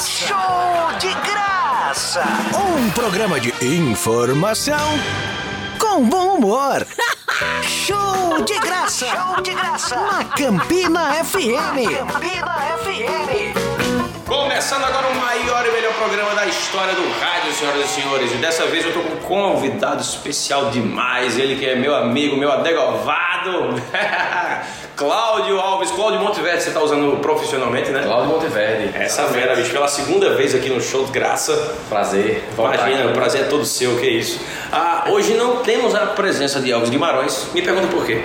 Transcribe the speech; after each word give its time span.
graça! 0.00 0.26
Show 0.26 0.98
de 0.98 1.14
graça! 1.30 2.24
Um 2.56 2.90
programa 2.92 3.38
de 3.38 3.52
informação 3.64 4.98
com 5.78 6.08
bom 6.08 6.36
humor. 6.36 6.86
Show 7.62 8.42
de 8.44 8.58
graça! 8.60 9.06
Show 9.06 9.42
de 9.42 9.52
graça! 9.52 9.96
Na 9.96 10.24
Campina 10.24 11.22
FM! 11.22 12.06
Campina 12.08 12.54
FM! 12.78 13.70
Começando 14.26 14.84
agora 14.84 15.08
o 15.08 15.14
maior 15.16 15.66
e 15.66 15.72
melhor 15.72 15.92
programa 15.94 16.34
da 16.34 16.46
história 16.46 16.94
do 16.94 17.02
rádio, 17.20 17.52
senhoras 17.52 17.84
e 17.84 17.88
senhores. 17.88 18.32
E 18.32 18.36
dessa 18.36 18.66
vez 18.68 18.86
eu 18.86 18.94
tô 18.94 19.00
com 19.00 19.16
um 19.16 19.18
convidado 19.18 20.00
especial 20.00 20.70
demais. 20.70 21.36
Ele 21.36 21.56
que 21.56 21.66
é 21.66 21.74
meu 21.74 21.94
amigo, 21.94 22.36
meu 22.38 22.50
adegovado. 22.50 23.74
Cláudio 25.00 25.58
Alves, 25.58 25.90
Cláudio 25.92 26.20
Monteverde, 26.20 26.62
você 26.62 26.72
tá 26.72 26.82
usando 26.82 27.16
profissionalmente, 27.22 27.90
né? 27.90 28.02
Cláudio 28.02 28.34
Monteverde. 28.34 28.90
Essa 28.94 29.24
fera, 29.28 29.56
bicho, 29.56 29.70
pela 29.70 29.88
segunda 29.88 30.34
vez 30.34 30.54
aqui 30.54 30.68
no 30.68 30.78
show 30.78 31.06
de 31.06 31.10
graça. 31.10 31.54
Prazer. 31.88 32.44
Imagina, 32.52 33.04
aqui. 33.04 33.08
o 33.08 33.12
prazer 33.14 33.40
é 33.40 33.44
todo 33.44 33.64
seu, 33.64 33.96
que 33.96 34.06
isso. 34.06 34.38
Ah, 34.70 35.06
hoje 35.08 35.32
não 35.32 35.56
temos 35.62 35.94
a 35.94 36.04
presença 36.08 36.60
de 36.60 36.70
Alves 36.70 36.90
Guimarães. 36.90 37.48
Me 37.54 37.62
pergunta 37.62 37.86
por 37.86 38.04
quê? 38.04 38.20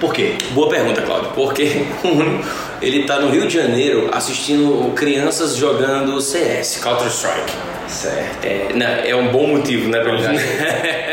Por 0.00 0.14
quê? 0.14 0.36
Boa 0.52 0.70
pergunta, 0.70 1.02
Cláudio. 1.02 1.32
Porque 1.34 1.84
ele 2.80 3.04
tá 3.04 3.18
no 3.18 3.28
Rio 3.28 3.46
de 3.46 3.52
Janeiro 3.52 4.08
assistindo 4.10 4.94
crianças 4.94 5.54
jogando 5.54 6.18
CS, 6.22 6.78
Counter-Strike. 6.82 7.52
Certo. 7.88 8.42
É, 8.42 8.68
não, 8.74 8.86
é 8.86 9.14
um 9.14 9.28
bom 9.30 9.48
motivo, 9.48 9.90
né, 9.90 10.00
pra 10.00 10.12
ele. 10.12 10.26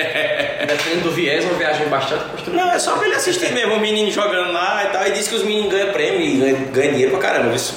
Dependendo 0.84 1.10
do 1.10 1.16
viés, 1.16 1.46
uma 1.46 1.54
viagem 1.54 1.88
bastante 1.88 2.23
construída. 2.26 2.64
Não, 2.64 2.72
é 2.72 2.80
só 2.80 2.94
pra 2.98 3.05
ele 3.05 3.16
assistir 3.16 3.54
mesmo, 3.54 3.76
o 3.76 3.80
menino 3.80 4.12
jogando 4.12 4.52
lá 4.52 4.84
e 4.84 4.88
tal. 4.94 5.08
E 5.08 5.12
diz 5.12 5.28
que 5.28 5.36
os 5.36 5.44
meninos 5.44 5.72
ganham 5.72 5.91
prêmio 5.91 6.22
e 6.22 6.38
ganham, 6.38 6.58
ganham 6.72 6.91
dinheiro 6.91 7.12
pra 7.12 7.20
caramba. 7.21 7.55
Isso. 7.55 7.76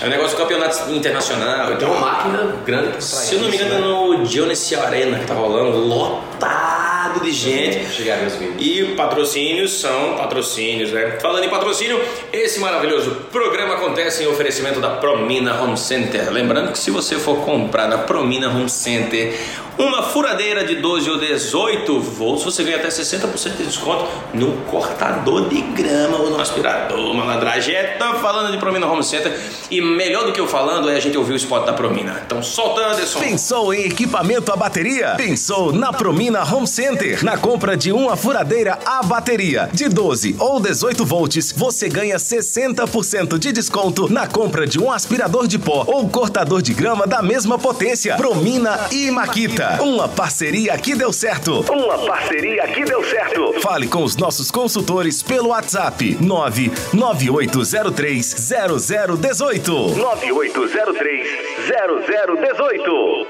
É 0.00 0.06
um 0.06 0.10
negócio 0.10 0.36
do 0.36 0.42
campeonato 0.42 0.90
internacional. 0.92 1.66
Tem 1.66 1.76
Então, 1.76 1.90
uma 1.90 2.00
máquina 2.00 2.54
grande 2.64 2.88
trás 2.90 3.04
se 3.04 3.34
eu 3.34 3.40
não 3.40 3.48
me 3.48 3.56
engano, 3.56 3.70
né? 3.70 4.14
é 4.14 4.18
no 4.18 4.24
Genesis 4.26 4.78
Arena 4.78 5.18
que 5.18 5.26
tá 5.26 5.34
rolando, 5.34 5.76
lotado 5.78 7.20
de 7.20 7.32
gente. 7.32 7.84
Chegaram 7.92 8.26
os 8.26 8.34
vídeos. 8.36 8.54
E 8.60 8.94
patrocínios 8.94 9.80
são 9.80 10.14
patrocínios, 10.16 10.92
né? 10.92 11.18
Falando 11.20 11.44
em 11.44 11.48
patrocínio, 11.48 12.00
esse 12.32 12.60
maravilhoso 12.60 13.10
programa 13.32 13.74
acontece 13.74 14.22
em 14.22 14.28
oferecimento 14.28 14.78
da 14.80 14.90
Promina 14.90 15.60
Home 15.60 15.76
Center. 15.76 16.30
Lembrando 16.30 16.70
que 16.70 16.78
se 16.78 16.92
você 16.92 17.16
for 17.16 17.38
comprar 17.44 17.88
na 17.88 17.98
Promina 17.98 18.48
Home 18.50 18.70
Center 18.70 19.34
uma 19.78 20.02
furadeira 20.02 20.64
de 20.64 20.76
12 20.76 21.08
ou 21.08 21.18
18 21.18 22.00
volts, 22.00 22.44
você 22.44 22.64
ganha 22.64 22.76
até 22.76 22.88
60% 22.88 23.56
de 23.56 23.64
desconto 23.64 24.06
no 24.34 24.52
cortador 24.62 25.48
de 25.48 25.60
grama 25.60 26.18
ou 26.18 26.30
no 26.30 26.40
aspirador, 26.40 27.14
malandragem. 27.14 27.74
É, 27.74 27.96
tá 27.96 28.14
falando 28.14 28.50
de 28.50 28.58
Promina 28.58 28.86
Home 28.86 29.04
Center 29.04 29.38
e 29.70 29.80
melhor 29.80 30.26
do 30.26 30.32
que 30.32 30.40
eu 30.40 30.48
falando 30.48 30.90
é 30.90 30.96
a 30.96 31.00
gente 31.00 31.16
ouvir 31.16 31.34
o 31.34 31.36
spot 31.36 31.64
da 31.64 31.72
Promina. 31.72 32.20
Então 32.26 32.42
solta, 32.42 32.84
Anderson. 32.86 33.20
Pensou 33.20 33.72
em 33.72 33.84
equipamento 33.84 34.52
a 34.52 34.56
bateria? 34.56 35.14
Pensou 35.16 35.72
na 35.72 35.92
Promina 35.92 36.42
Home 36.42 36.66
Center. 36.66 37.24
Na 37.24 37.38
compra 37.38 37.76
de 37.76 37.92
uma 37.92 38.16
furadeira 38.16 38.78
a 38.84 39.02
bateria 39.02 39.68
de 39.72 39.88
12 39.88 40.36
ou 40.38 40.58
18 40.58 41.04
volts, 41.04 41.52
você 41.52 41.88
ganha 41.88 42.16
60% 42.16 43.38
de 43.38 43.52
desconto 43.52 44.12
na 44.12 44.26
compra 44.26 44.66
de 44.66 44.80
um 44.80 44.90
aspirador 44.90 45.46
de 45.46 45.58
pó 45.58 45.84
ou 45.86 46.08
cortador 46.08 46.60
de 46.62 46.74
grama 46.74 47.06
da 47.06 47.22
mesma 47.22 47.58
potência. 47.58 48.16
Promina 48.16 48.88
e 48.90 49.10
Maquita. 49.10 49.67
Uma 49.80 50.08
parceria 50.08 50.76
que 50.78 50.94
deu 50.94 51.12
certo. 51.12 51.60
Uma 51.70 51.98
parceria 52.06 52.66
que 52.68 52.84
deu 52.84 53.04
certo. 53.04 53.60
Fale 53.60 53.86
com 53.86 54.02
os 54.02 54.16
nossos 54.16 54.50
consultores 54.50 55.22
pelo 55.22 55.48
WhatsApp 55.48 56.16
99803 56.20 58.50
0018. 58.50 59.96
9803 59.96 61.28
0018. 61.66 63.26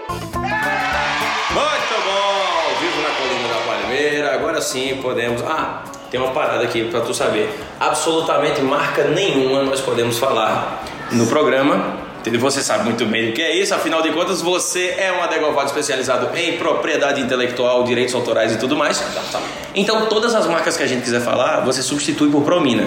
Muito 1.50 1.94
bom! 2.04 2.78
Vivo 2.80 3.00
na 3.02 3.10
colina 3.16 3.48
da 3.48 3.60
Palmeira. 3.66 4.34
Agora 4.34 4.60
sim 4.60 4.98
podemos. 5.02 5.42
Ah, 5.42 5.82
tem 6.10 6.20
uma 6.20 6.30
parada 6.32 6.62
aqui 6.64 6.84
pra 6.84 7.00
tu 7.00 7.12
saber. 7.12 7.50
Absolutamente 7.80 8.60
marca 8.62 9.02
nenhuma 9.04 9.62
nós 9.64 9.80
podemos 9.80 10.18
falar 10.18 10.84
no 11.12 11.26
programa. 11.26 12.07
Entendeu? 12.28 12.40
Você 12.42 12.62
sabe 12.62 12.84
muito 12.84 13.06
bem 13.06 13.30
o 13.30 13.32
que 13.32 13.40
é 13.40 13.56
isso, 13.56 13.74
afinal 13.74 14.02
de 14.02 14.10
contas, 14.10 14.42
você 14.42 14.94
é 14.98 15.10
um 15.10 15.22
adegovado 15.22 15.66
especializado 15.66 16.36
em 16.36 16.58
propriedade 16.58 17.22
intelectual, 17.22 17.84
direitos 17.84 18.14
autorais 18.14 18.54
e 18.54 18.58
tudo 18.58 18.76
mais. 18.76 19.02
Então, 19.74 20.06
todas 20.06 20.34
as 20.34 20.46
marcas 20.46 20.76
que 20.76 20.82
a 20.82 20.86
gente 20.86 21.02
quiser 21.02 21.20
falar, 21.20 21.60
você 21.60 21.82
substitui 21.82 22.30
por 22.30 22.42
Promina. 22.42 22.86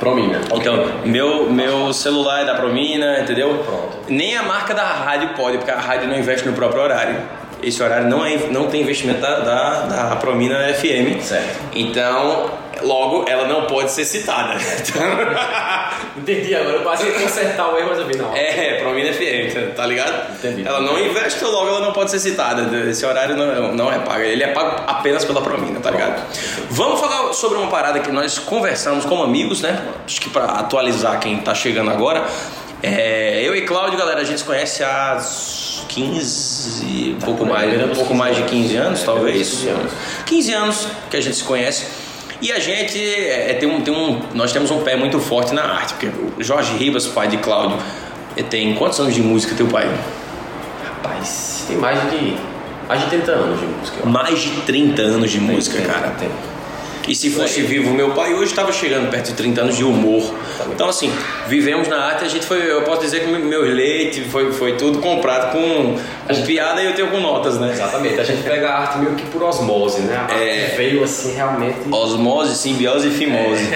Promina. 0.00 0.40
Então, 0.52 0.90
meu, 1.04 1.48
meu 1.52 1.92
celular 1.92 2.42
é 2.42 2.44
da 2.46 2.54
Promina, 2.56 3.20
entendeu? 3.20 3.62
Pronto. 3.64 3.98
Nem 4.08 4.36
a 4.36 4.42
marca 4.42 4.74
da 4.74 4.82
rádio 4.82 5.30
pode, 5.36 5.58
porque 5.58 5.70
a 5.70 5.78
rádio 5.78 6.08
não 6.08 6.18
investe 6.18 6.48
no 6.48 6.52
próprio 6.52 6.82
horário. 6.82 7.16
Esse 7.62 7.82
horário 7.82 8.08
não, 8.08 8.24
é, 8.24 8.36
não 8.50 8.66
tem 8.68 8.82
investimento 8.82 9.20
da, 9.20 9.40
da, 9.40 9.80
da 9.86 10.16
Promina 10.16 10.72
FM. 10.74 11.20
Certo. 11.22 11.58
Então, 11.74 12.50
logo, 12.82 13.24
ela 13.28 13.46
não 13.46 13.66
pode 13.66 13.90
ser 13.90 14.04
citada. 14.04 14.54
Entendi 16.16 16.54
agora. 16.54 16.76
Eu 16.76 16.82
passei 16.82 17.10
a 17.10 17.20
consertar 17.20 17.72
o 17.72 17.78
erro, 17.78 17.88
mas 17.90 17.98
eu 17.98 18.06
vi, 18.06 18.16
não. 18.16 18.34
é, 18.34 18.74
Promina 18.80 19.12
FM, 19.12 19.74
tá 19.74 19.86
ligado? 19.86 20.32
Entendi. 20.34 20.66
Ela 20.66 20.80
não 20.80 20.98
investe, 20.98 21.44
logo 21.44 21.68
ela 21.68 21.80
não 21.80 21.92
pode 21.92 22.10
ser 22.10 22.18
citada. 22.18 22.62
Esse 22.88 23.04
horário 23.04 23.36
não, 23.36 23.72
não 23.74 23.92
é 23.92 23.98
pago. 23.98 24.20
Ele 24.20 24.42
é 24.42 24.48
pago 24.48 24.82
apenas 24.86 25.24
pela 25.24 25.40
Promina, 25.40 25.80
tá 25.80 25.90
ligado? 25.90 26.22
Vamos 26.70 27.00
falar 27.00 27.32
sobre 27.32 27.58
uma 27.58 27.68
parada 27.68 28.00
que 28.00 28.10
nós 28.10 28.38
conversamos 28.38 29.04
como 29.04 29.22
amigos, 29.22 29.60
né? 29.60 29.80
Acho 30.04 30.20
que 30.20 30.30
pra 30.30 30.44
atualizar 30.44 31.18
quem 31.20 31.38
tá 31.38 31.54
chegando 31.54 31.90
agora. 31.90 32.24
É, 32.82 33.42
eu 33.42 33.54
e 33.54 33.62
Cláudio, 33.62 33.98
galera, 33.98 34.20
a 34.20 34.24
gente 34.24 34.38
se 34.38 34.44
conhece 34.44 34.82
há 34.82 35.18
15, 35.88 37.16
um 37.16 37.24
pouco 37.24 37.44
mais, 37.44 37.74
um 37.74 37.88
pouco 37.88 38.08
15 38.08 38.14
mais 38.14 38.36
de 38.36 38.42
anos. 38.42 38.50
15 38.50 38.76
anos, 38.76 39.00
É, 39.00 39.04
talvez. 39.04 39.24
beirando 39.34 39.42
os 39.42 39.50
15 39.60 39.68
anos. 39.68 39.92
15 40.26 40.52
anos 40.52 40.86
que 41.10 41.16
a 41.16 41.20
gente 41.20 41.36
se 41.36 41.44
conhece. 41.44 41.86
E 42.40 42.50
a 42.50 42.58
gente 42.58 42.98
é, 42.98 43.52
tem 43.54 43.68
um, 43.68 43.82
tem 43.82 43.92
um, 43.94 44.18
nós 44.34 44.50
temos 44.50 44.70
um 44.70 44.82
pé 44.82 44.96
muito 44.96 45.18
forte 45.20 45.52
na 45.52 45.62
arte, 45.62 45.92
porque 45.94 46.06
o 46.38 46.42
Jorge 46.42 46.72
Ribas, 46.76 47.06
pai 47.06 47.28
de 47.28 47.36
Cláudio, 47.36 47.76
ele 48.34 48.48
tem 48.48 48.74
quantos 48.74 48.98
anos 48.98 49.14
de 49.14 49.20
música 49.20 49.54
teu 49.54 49.66
pai? 49.66 49.86
Rapaz, 50.84 51.64
tem 51.68 51.76
mais 51.76 51.98
de. 52.10 52.36
Mais 52.88 53.02
de 53.02 53.06
30 53.10 53.30
anos 53.30 53.60
de 53.60 53.66
música. 53.66 54.06
Mais 54.06 54.38
de 54.40 54.50
30 54.62 55.02
anos 55.02 55.30
de 55.30 55.38
música, 55.38 55.76
Tem, 55.76 55.86
cara. 55.86 56.08
Tem. 56.18 56.28
E 57.08 57.14
se 57.14 57.30
fosse 57.30 57.62
vivo 57.62 57.92
meu 57.92 58.10
pai, 58.12 58.34
hoje 58.34 58.52
estava 58.52 58.72
chegando 58.72 59.10
perto 59.10 59.26
de 59.28 59.34
30 59.34 59.60
anos 59.62 59.76
de 59.76 59.82
humor. 59.84 60.32
Então, 60.72 60.88
assim, 60.88 61.12
vivemos 61.48 61.88
na 61.88 61.98
arte, 61.98 62.24
a 62.24 62.28
gente 62.28 62.46
foi, 62.46 62.70
eu 62.70 62.82
posso 62.82 63.00
dizer 63.00 63.20
que 63.20 63.26
meu 63.26 63.62
leite 63.62 64.22
foi, 64.24 64.52
foi 64.52 64.76
tudo 64.76 64.98
comprado 65.00 65.50
com, 65.50 65.96
com 66.28 66.42
piada 66.42 66.80
e 66.82 66.86
eu 66.86 66.94
tenho 66.94 67.08
com 67.08 67.18
notas, 67.18 67.58
né? 67.58 67.70
Exatamente. 67.72 68.20
A 68.20 68.24
gente 68.24 68.42
pega 68.42 68.68
a 68.68 68.78
arte 68.82 68.98
meio 68.98 69.14
que 69.16 69.26
por 69.26 69.42
osmose, 69.42 70.02
né? 70.02 70.14
A 70.16 70.20
arte 70.22 70.34
É. 70.34 70.74
veio 70.76 71.02
assim 71.02 71.34
realmente. 71.34 71.78
Osmose, 71.90 72.54
simbiose 72.56 73.08
e 73.08 73.10
fimose. 73.10 73.64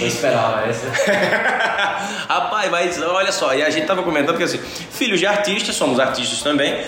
Eu 0.00 0.06
esperava 0.06 0.68
essa. 0.68 0.86
Rapaz, 2.28 2.70
mas 2.70 3.00
olha 3.00 3.32
só, 3.32 3.54
e 3.54 3.62
a 3.62 3.70
gente 3.70 3.86
tava 3.86 4.02
comentando 4.02 4.36
que 4.36 4.42
assim, 4.42 4.58
filhos 4.58 5.18
de 5.18 5.26
artistas, 5.26 5.74
somos 5.74 5.98
artistas 5.98 6.42
também. 6.42 6.84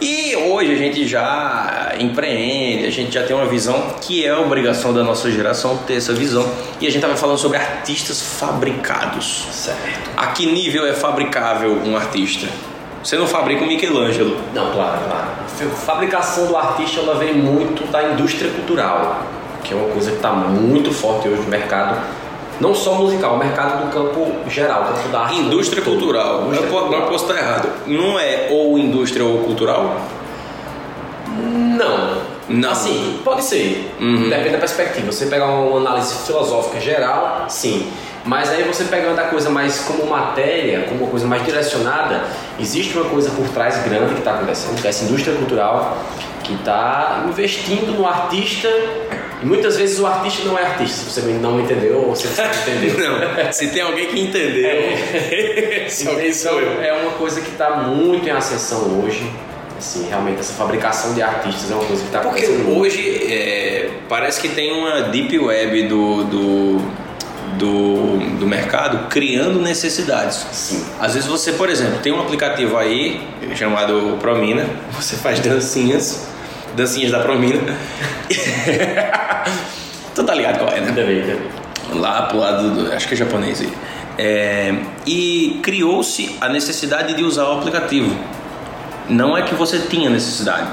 E 0.00 0.36
hoje 0.36 0.72
a 0.72 0.76
gente 0.76 1.08
já 1.08 1.92
empreende, 1.98 2.86
a 2.86 2.90
gente 2.90 3.12
já 3.12 3.24
tem 3.24 3.34
uma 3.34 3.46
visão 3.46 3.96
que 4.00 4.24
é 4.24 4.32
obrigação 4.32 4.94
da 4.94 5.02
nossa 5.02 5.28
geração 5.28 5.76
ter 5.78 5.94
essa 5.94 6.12
visão. 6.12 6.48
E 6.80 6.86
a 6.86 6.90
gente 6.90 7.02
tava 7.02 7.16
falando 7.16 7.38
sobre 7.38 7.58
artistas 7.58 8.22
fabricados. 8.22 9.48
Certo. 9.50 10.10
A 10.16 10.28
que 10.28 10.46
nível 10.46 10.86
é 10.86 10.92
fabricável 10.92 11.82
um 11.84 11.96
artista? 11.96 12.46
Você 13.02 13.16
não 13.16 13.26
fabrica 13.26 13.64
um 13.64 13.66
Michelangelo. 13.66 14.36
Não, 14.54 14.70
claro, 14.70 15.00
claro. 15.04 15.28
A 15.72 15.74
fabricação 15.74 16.46
do 16.46 16.56
artista 16.56 17.00
ela 17.00 17.16
vem 17.16 17.34
muito 17.34 17.84
da 17.90 18.12
indústria 18.12 18.50
cultural, 18.52 19.26
que 19.64 19.74
é 19.74 19.76
uma 19.76 19.88
coisa 19.88 20.10
que 20.10 20.16
está 20.16 20.32
muito 20.32 20.92
forte 20.92 21.26
hoje 21.26 21.42
no 21.42 21.48
mercado, 21.48 22.00
não 22.60 22.74
só 22.74 22.94
musical, 22.94 23.34
o 23.34 23.38
mercado 23.38 23.84
do 23.84 23.92
campo 23.92 24.32
geral, 24.48 24.84
campo 24.84 25.08
da 25.08 25.20
arte. 25.20 25.36
Indústria 25.36 25.82
cultural. 25.82 26.46
Indústria 26.46 26.66
eu, 26.66 26.70
cultural. 26.70 27.00
não 27.00 27.08
posso 27.08 27.24
estar 27.30 27.38
errado. 27.38 27.68
Não 27.86 28.18
é 28.18 28.48
ou 28.50 28.78
indústria 28.78 29.24
ou 29.24 29.38
cultural? 29.38 30.00
Não. 31.26 32.28
Não. 32.48 32.70
Assim, 32.70 33.20
pode 33.24 33.44
ser. 33.44 33.94
Uhum. 34.00 34.28
Depende 34.28 34.50
da 34.50 34.58
perspectiva. 34.58 35.12
Você 35.12 35.26
pegar 35.26 35.46
uma 35.46 35.78
análise 35.78 36.14
filosófica 36.26 36.80
geral, 36.80 37.44
sim. 37.48 37.86
Mas 38.24 38.50
aí 38.50 38.62
você 38.64 38.84
pegando 38.84 39.18
a 39.18 39.24
coisa 39.24 39.48
mais 39.48 39.80
como 39.80 40.06
matéria, 40.06 40.82
como 40.88 41.02
uma 41.02 41.10
coisa 41.10 41.26
mais 41.26 41.44
direcionada, 41.44 42.24
existe 42.58 42.96
uma 42.96 43.08
coisa 43.08 43.30
por 43.30 43.48
trás 43.48 43.82
grande 43.84 44.14
que 44.14 44.18
está 44.18 44.32
acontecendo, 44.32 44.80
que 44.80 44.86
é 44.86 44.90
essa 44.90 45.04
indústria 45.04 45.34
cultural 45.36 45.98
que 46.42 46.54
está 46.54 47.24
investindo 47.28 47.92
no 47.96 48.06
artista 48.06 48.68
e 49.42 49.46
muitas 49.46 49.76
vezes 49.76 50.00
o 50.00 50.06
artista 50.06 50.44
não 50.44 50.58
é 50.58 50.64
artista. 50.64 50.96
Se 50.96 51.10
você 51.10 51.20
não 51.20 51.60
entendeu 51.60 52.08
ou 52.08 52.16
se 52.16 52.26
você 52.26 52.42
não 52.42 52.50
entendeu. 52.50 52.98
Não. 52.98 53.52
Se 53.52 53.68
tem 53.68 53.82
alguém 53.82 54.06
que 54.06 54.20
entendeu. 54.20 54.66
Esse 55.86 56.08
alguém 56.08 56.28
Então, 56.28 56.52
sou 56.52 56.60
eu. 56.60 56.82
é 56.82 56.92
uma 56.92 57.12
coisa 57.12 57.40
que 57.40 57.50
está 57.50 57.76
muito 57.76 58.26
em 58.26 58.30
ascensão 58.30 59.00
hoje. 59.00 59.30
Assim, 59.78 60.08
realmente 60.08 60.40
essa 60.40 60.54
fabricação 60.54 61.14
de 61.14 61.22
artistas 61.22 61.70
é 61.70 61.74
uma 61.74 61.84
coisa 61.84 62.02
que 62.02 62.08
está 62.08 62.18
Porque 62.18 62.46
hoje 62.46 63.32
é, 63.32 63.90
parece 64.08 64.40
que 64.40 64.48
tem 64.48 64.72
uma 64.72 65.02
deep 65.02 65.38
web 65.38 65.84
do, 65.84 66.24
do, 66.24 66.76
do, 67.56 68.38
do 68.40 68.46
mercado 68.46 69.08
criando 69.08 69.60
necessidades. 69.60 70.44
Sim. 70.50 70.84
Às 70.98 71.14
vezes 71.14 71.28
você, 71.28 71.52
por 71.52 71.70
exemplo, 71.70 72.00
tem 72.00 72.10
um 72.12 72.20
aplicativo 72.20 72.76
aí 72.76 73.20
chamado 73.54 74.18
Promina, 74.20 74.66
você 74.90 75.14
faz 75.14 75.38
dancinhas, 75.38 76.26
dancinhas 76.74 77.10
da 77.10 77.20
Promina. 77.20 77.60
tu 80.14 80.24
tá 80.24 80.34
ligado 80.34 80.58
qual 80.58 80.70
é, 80.70 80.80
né? 80.80 80.92
Bem. 80.92 81.38
Lá 82.00 82.22
pro 82.22 82.38
lado 82.38 82.70
do. 82.70 82.92
Acho 82.92 83.08
que 83.08 83.14
é 83.14 83.16
japonês 83.16 83.60
aí. 83.60 83.72
É, 84.18 84.74
e 85.06 85.60
criou-se 85.62 86.36
a 86.40 86.48
necessidade 86.48 87.14
de 87.14 87.22
usar 87.22 87.44
o 87.44 87.58
aplicativo. 87.58 88.14
Não 89.08 89.36
é 89.36 89.42
que 89.42 89.54
você 89.54 89.78
tinha 89.78 90.10
necessidade. 90.10 90.68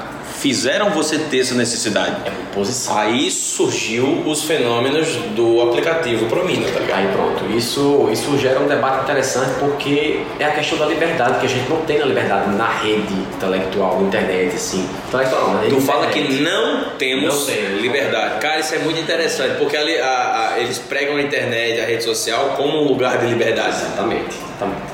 Fizeram 0.46 0.90
você 0.90 1.18
ter 1.18 1.40
essa 1.40 1.56
necessidade. 1.56 2.14
É 2.24 2.30
uma 2.30 2.50
posição. 2.54 2.96
Aí 2.96 3.28
surgiu 3.32 4.22
os 4.24 4.44
fenômenos 4.44 5.08
do 5.34 5.60
aplicativo 5.60 6.26
Promina, 6.26 6.68
tá 6.70 6.78
ligado? 6.78 6.98
Aí 7.00 7.08
pronto, 7.12 7.44
isso, 7.52 8.08
isso 8.12 8.38
gera 8.38 8.60
um 8.60 8.68
debate 8.68 9.02
interessante 9.02 9.58
porque 9.58 10.20
é 10.38 10.44
a 10.44 10.52
questão 10.52 10.78
da 10.78 10.86
liberdade, 10.86 11.40
que 11.40 11.46
a 11.46 11.48
gente 11.48 11.68
não 11.68 11.78
tem 11.78 11.98
na 11.98 12.04
liberdade 12.04 12.54
na 12.54 12.68
rede 12.68 13.12
intelectual, 13.34 14.00
na 14.00 14.06
internet, 14.06 14.54
assim. 14.54 14.88
Intelectual, 15.08 15.48
não, 15.48 15.54
na 15.54 15.60
rede 15.62 15.74
Tu 15.74 15.80
fala 15.80 16.06
que 16.06 16.20
não 16.40 16.90
temos 16.96 17.34
Não 17.40 17.46
tem. 17.46 17.66
liberdade. 17.80 18.38
Cara, 18.38 18.60
isso 18.60 18.72
é 18.72 18.78
muito 18.78 19.00
interessante, 19.00 19.56
porque 19.58 19.76
ali, 19.76 19.98
a- 19.98 20.52
a- 20.54 20.60
eles 20.60 20.78
pregam 20.78 21.16
a 21.16 21.22
internet, 21.22 21.80
a 21.80 21.84
rede 21.86 22.04
social, 22.04 22.54
como 22.56 22.84
um 22.84 22.86
lugar 22.86 23.18
de 23.18 23.26
liberdade. 23.26 23.78
Exatamente. 23.82 24.45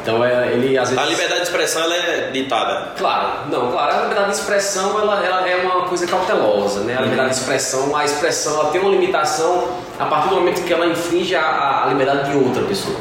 Então 0.03 0.25
é, 0.25 0.53
ele 0.53 0.77
às 0.77 0.91
vezes. 0.91 1.05
A 1.05 1.07
liberdade 1.09 1.41
de 1.43 1.47
expressão 1.47 1.83
ela 1.85 1.95
é 1.95 2.31
ditada. 2.33 2.89
Claro, 2.99 3.29
não, 3.51 3.71
claro, 3.71 3.95
a 3.97 4.01
liberdade 4.03 4.31
de 4.33 4.37
expressão 4.39 4.99
ela, 5.01 5.25
ela 5.25 5.49
é 5.49 5.57
uma 5.57 5.83
coisa 5.85 6.07
cautelosa, 6.07 6.81
né? 6.81 6.97
A 6.99 7.03
liberdade 7.03 7.31
de 7.31 7.37
expressão, 7.37 7.97
a 7.97 8.05
expressão 8.05 8.55
ela 8.61 8.71
tem 8.71 8.81
uma 8.81 8.91
limitação 8.91 9.69
a 9.99 10.07
partir 10.07 10.31
do 10.31 10.35
momento 10.37 10.63
que 10.65 10.73
ela 10.73 10.87
infringe 10.87 11.37
a, 11.37 11.85
a 11.85 11.87
liberdade 11.89 12.31
de 12.31 12.37
outra 12.37 12.63
pessoa. 12.65 12.97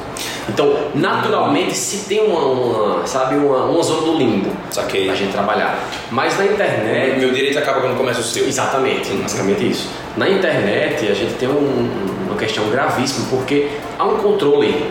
Então, 0.50 0.75
naturalmente, 0.96 1.74
se 1.75 2.08
tem 2.10 2.25
uma, 2.28 2.40
uma, 2.42 3.08
sabe, 3.08 3.36
uma, 3.36 3.66
uma 3.66 3.81
zona 3.84 4.02
do 4.02 4.18
limbo 4.18 4.52
Saquei. 4.69 5.06
pra 5.06 5.16
gente 5.16 5.31
trabalhar. 5.31 5.78
Mas 6.12 6.38
na 6.38 6.46
internet, 6.46 7.19
Meu 7.19 7.31
direito 7.31 7.58
acaba 7.58 7.80
quando 7.81 7.96
começa 7.98 8.19
o 8.19 8.24
seu. 8.24 8.46
Exatamente, 8.48 9.10
basicamente 9.13 9.69
isso. 9.69 9.90
Na 10.18 10.28
internet 10.30 11.08
a 11.10 11.13
gente 11.13 11.34
tem 11.36 11.48
um- 11.48 12.25
uma 12.28 12.36
questão 12.38 12.68
gravíssima 12.69 13.28
porque 13.30 13.69
há 13.98 14.04
um 14.04 14.18
controle 14.18 14.86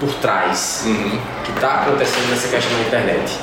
por 0.00 0.12
trás 0.14 0.84
Uhum. 0.86 1.18
que 1.44 1.50
está 1.52 1.82
acontecendo 1.82 2.30
nessa 2.30 2.48
questão 2.48 2.72
na 2.78 2.84
internet. 2.84 3.38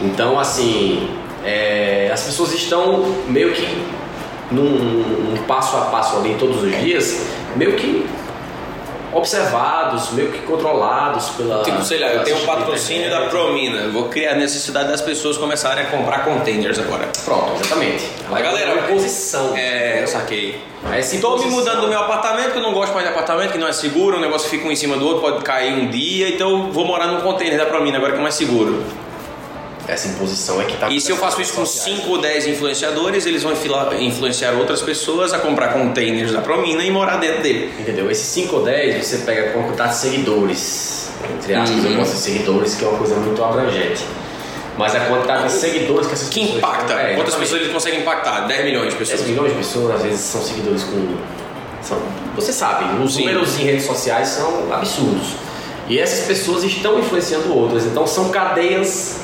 Então, 0.00 0.38
assim, 0.38 1.08
é, 1.44 2.10
as 2.12 2.22
pessoas 2.22 2.52
estão 2.52 3.04
meio 3.28 3.52
que 3.52 3.84
num, 4.50 4.64
num 4.64 5.42
passo 5.44 5.76
a 5.76 5.82
passo 5.82 6.16
ali 6.16 6.36
todos 6.38 6.62
os 6.62 6.70
dias, 6.80 7.26
meio 7.56 7.74
que 7.76 8.06
observados, 9.12 10.10
meio 10.10 10.32
que 10.32 10.38
controlados 10.40 11.30
pela. 11.30 11.62
Tipo, 11.62 11.82
sei 11.84 11.98
lá, 11.98 12.08
eu 12.08 12.24
tenho 12.24 12.38
um 12.38 12.46
patrocínio 12.46 13.10
da. 13.10 13.22
Promina. 13.22 13.78
eu 13.82 13.92
Vou 13.92 14.08
criar 14.08 14.32
a 14.32 14.34
necessidade 14.34 14.88
das 14.88 15.00
pessoas 15.00 15.36
começarem 15.36 15.84
a 15.84 15.90
comprar 15.90 16.24
containers 16.24 16.78
agora. 16.78 17.08
Pronto, 17.24 17.52
exatamente. 17.60 18.06
A 18.30 18.40
galera, 18.40 18.70
é 18.70 18.74
uma 18.74 18.88
posição. 18.88 19.56
É, 19.56 20.02
eu 20.02 20.06
saquei. 20.06 20.60
Essa 20.92 21.14
Estou 21.14 21.38
me 21.38 21.46
mudando 21.46 21.82
do 21.82 21.88
meu 21.88 21.98
apartamento, 22.00 22.52
que 22.52 22.58
eu 22.58 22.62
não 22.62 22.72
gosto 22.72 22.92
mais 22.92 23.06
de 23.06 23.12
apartamento, 23.12 23.52
que 23.52 23.58
não 23.58 23.68
é 23.68 23.72
seguro, 23.72 24.16
o 24.16 24.20
negócio 24.20 24.50
fica 24.50 24.66
um 24.66 24.72
em 24.72 24.76
cima 24.76 24.96
do 24.96 25.06
outro, 25.06 25.20
pode 25.20 25.44
cair 25.44 25.72
um 25.72 25.88
dia, 25.88 26.28
então 26.28 26.50
eu 26.50 26.72
vou 26.72 26.84
morar 26.84 27.06
num 27.06 27.20
container 27.20 27.56
da 27.56 27.66
Promina 27.66 27.98
agora 27.98 28.12
que 28.12 28.18
é 28.18 28.22
mais 28.22 28.34
seguro. 28.34 28.84
Essa 29.88 30.08
imposição 30.08 30.60
é 30.62 30.64
que 30.64 30.74
está 30.74 30.88
E 30.88 31.00
se 31.00 31.10
eu 31.10 31.16
faço 31.16 31.40
isso 31.42 31.54
com 31.54 31.66
5 31.66 32.08
ou 32.08 32.18
10 32.20 32.46
influenciadores, 32.46 33.26
eles 33.26 33.42
vão 33.42 33.52
influenciar 34.00 34.52
outras 34.52 34.80
pessoas 34.80 35.32
a 35.32 35.38
comprar 35.40 35.72
containers 35.72 36.30
da 36.32 36.40
Promina 36.40 36.84
e 36.84 36.90
morar 36.90 37.16
dentro 37.16 37.42
dele. 37.42 37.72
Entendeu? 37.80 38.08
Esses 38.10 38.26
5 38.28 38.56
ou 38.56 38.62
10 38.64 39.04
você 39.04 39.18
pega 39.18 39.50
com 39.50 39.60
a 39.60 39.62
quantidade 39.64 39.92
de 39.94 39.98
seguidores. 39.98 41.10
Entre 41.34 41.54
aspas, 41.54 41.84
Uhum. 41.84 41.90
eu 41.90 41.96
gosto 41.98 42.12
de 42.12 42.18
seguidores, 42.20 42.74
que 42.76 42.84
é 42.84 42.88
uma 42.88 42.98
coisa 42.98 43.16
muito 43.16 43.42
abrangente. 43.42 44.04
Mas 44.78 44.94
a 44.94 45.00
quantidade 45.00 45.44
de 45.44 45.52
seguidores 45.52 46.06
que 46.06 46.14
essas 46.14 46.28
Que 46.28 46.40
pessoas. 46.40 46.58
impacta. 46.58 46.92
É, 46.94 47.14
Quantas 47.16 47.34
pessoas 47.34 47.60
eles 47.60 47.72
conseguem 47.72 48.00
impactar? 48.00 48.46
10 48.46 48.64
milhões 48.64 48.90
de 48.90 48.96
10 48.96 49.10
pessoas. 49.10 49.28
milhões 49.28 49.50
de 49.52 49.58
pessoas, 49.58 49.96
às 49.96 50.02
vezes, 50.02 50.20
são 50.20 50.40
seguidores 50.42 50.84
com. 50.84 51.16
São, 51.82 51.98
você 52.36 52.52
sabe, 52.52 53.02
os 53.02 53.14
Sim. 53.14 53.20
números 53.26 53.58
em 53.58 53.64
redes 53.64 53.84
sociais 53.84 54.28
são 54.28 54.72
absurdos. 54.72 55.34
E 55.88 55.98
essas 55.98 56.24
pessoas 56.26 56.62
estão 56.64 56.98
influenciando 57.00 57.52
outras. 57.54 57.84
Então 57.84 58.06
são 58.06 58.30
cadeias 58.30 59.21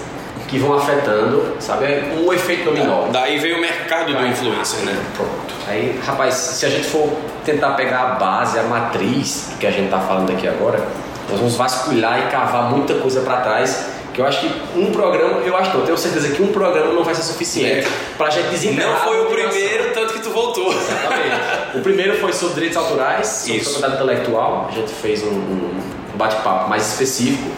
que 0.48 0.58
vão 0.58 0.76
afetando, 0.76 1.56
sabe? 1.60 1.84
É 1.84 2.14
um 2.18 2.32
efeito 2.32 2.64
dominó. 2.64 3.08
Daí 3.12 3.38
veio 3.38 3.58
o 3.58 3.60
mercado 3.60 4.14
do 4.14 4.26
influencer, 4.26 4.80
né? 4.80 4.98
Pronto. 5.14 5.54
Aí, 5.68 6.00
rapaz, 6.04 6.34
se 6.34 6.64
a 6.64 6.70
gente 6.70 6.88
for 6.88 7.12
tentar 7.44 7.74
pegar 7.74 8.00
a 8.00 8.06
base, 8.14 8.58
a 8.58 8.62
matriz 8.62 9.50
que 9.60 9.66
a 9.66 9.70
gente 9.70 9.90
tá 9.90 10.00
falando 10.00 10.30
aqui 10.32 10.48
agora, 10.48 10.78
nós 11.28 11.38
vamos 11.38 11.54
vasculhar 11.54 12.26
e 12.26 12.30
cavar 12.30 12.70
muita 12.70 12.94
coisa 12.94 13.20
para 13.20 13.42
trás. 13.42 13.98
Que 14.14 14.22
eu 14.22 14.26
acho 14.26 14.40
que 14.40 14.50
um 14.76 14.90
programa, 14.90 15.42
eu 15.42 15.56
acho 15.56 15.70
que 15.70 15.76
eu 15.76 15.82
tenho 15.82 15.96
certeza 15.96 16.30
que 16.30 16.42
um 16.42 16.48
programa 16.48 16.92
não 16.92 17.04
vai 17.04 17.14
ser 17.14 17.22
suficiente 17.22 17.86
pra 18.16 18.30
gente 18.30 18.48
desenterrar. 18.48 19.04
Não 19.04 19.12
foi 19.12 19.20
o 19.20 19.26
primeiro, 19.26 19.92
tanto 19.92 20.14
que 20.14 20.20
tu 20.20 20.30
voltou. 20.30 20.72
Exatamente. 20.72 21.76
O 21.76 21.80
primeiro 21.82 22.18
foi 22.18 22.32
sobre 22.32 22.54
direitos 22.54 22.76
autorais, 22.78 23.28
sobre 23.28 23.58
Isso. 23.58 23.70
propriedade 23.70 24.02
intelectual. 24.02 24.68
A 24.72 24.74
gente 24.74 24.92
fez 24.92 25.22
um, 25.22 25.28
um 25.28 26.16
bate-papo 26.16 26.68
mais 26.68 26.88
específico. 26.88 27.48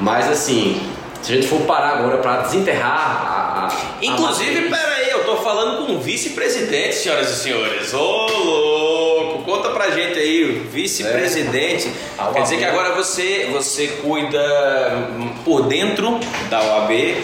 Mas 0.00 0.30
assim, 0.30 0.80
se 1.22 1.32
a 1.32 1.34
gente 1.36 1.46
for 1.46 1.60
parar 1.62 1.98
agora 1.98 2.18
para 2.18 2.42
desenterrar 2.42 2.90
a. 2.90 3.66
a- 3.66 3.68
a 3.68 4.04
Inclusive, 4.04 4.68
matriz- 4.68 4.70
peraí, 4.86 5.10
eu 5.10 5.24
tô 5.24 5.36
falando 5.36 5.86
com 5.86 5.92
o 5.94 6.00
vice-presidente, 6.00 6.94
senhoras 6.94 7.30
e 7.30 7.36
senhores. 7.42 7.92
Ô, 7.94 8.26
louco! 8.26 9.42
Conta 9.44 9.70
pra 9.70 9.90
gente 9.90 10.18
aí, 10.18 10.66
vice-presidente. 10.72 11.90
A 12.18 12.26
Quer 12.32 12.42
dizer 12.42 12.56
que 12.58 12.64
agora 12.64 12.94
você, 12.94 13.48
você 13.52 13.86
cuida 14.02 15.08
hum, 15.18 15.30
por 15.44 15.62
dentro 15.66 16.18
da 16.48 16.60
OAB 16.62 17.16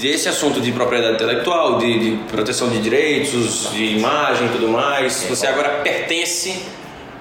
desse 0.00 0.28
assunto 0.28 0.60
de 0.60 0.72
propriedade 0.72 1.14
intelectual, 1.14 1.78
de, 1.78 1.98
de 1.98 2.16
proteção 2.24 2.68
de 2.68 2.80
direitos, 2.80 3.70
de 3.72 3.96
imagem 3.96 4.46
e 4.46 4.50
tudo 4.50 4.68
mais. 4.68 5.24
Você 5.28 5.46
agora 5.46 5.80
pertence 5.82 6.62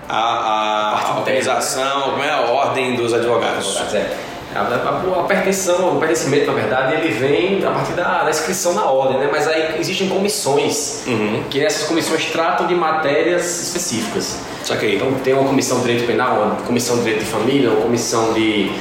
à, 0.10 1.14
à 1.14 1.18
organização, 1.20 2.02
como 2.12 2.24
é 2.24 2.30
a 2.32 2.42
ordem 2.42 2.96
dos 2.96 3.14
advogados. 3.14 3.78
É, 3.94 4.16
a, 4.56 5.24
pertenção, 5.24 5.96
o 5.96 6.00
pertencimento, 6.00 6.48
na 6.48 6.54
verdade, 6.54 6.94
ele 6.96 7.10
vem 7.14 7.66
a 7.66 7.72
partir 7.72 7.94
da, 7.94 8.24
da 8.24 8.30
inscrição 8.30 8.74
na 8.74 8.86
ordem, 8.86 9.18
né? 9.20 9.30
Mas 9.32 9.48
aí 9.48 9.76
existem 9.80 10.08
comissões, 10.10 11.04
Uhum. 11.08 11.44
que 11.50 11.64
essas 11.64 11.88
comissões 11.88 12.26
tratam 12.26 12.68
de 12.68 12.76
matérias 12.76 13.62
específicas. 13.62 14.38
Saquei. 14.64 14.96
Então 14.96 15.12
tem 15.24 15.34
uma 15.34 15.48
comissão 15.48 15.78
de 15.80 15.84
direito 15.86 16.06
penal, 16.08 16.36
uma 16.38 16.56
comissão 16.68 16.98
de 16.98 17.04
direito 17.04 17.24
de 17.26 17.30
família, 17.30 17.70
uma 17.70 17.82
comissão 17.82 18.34
de 18.34 18.72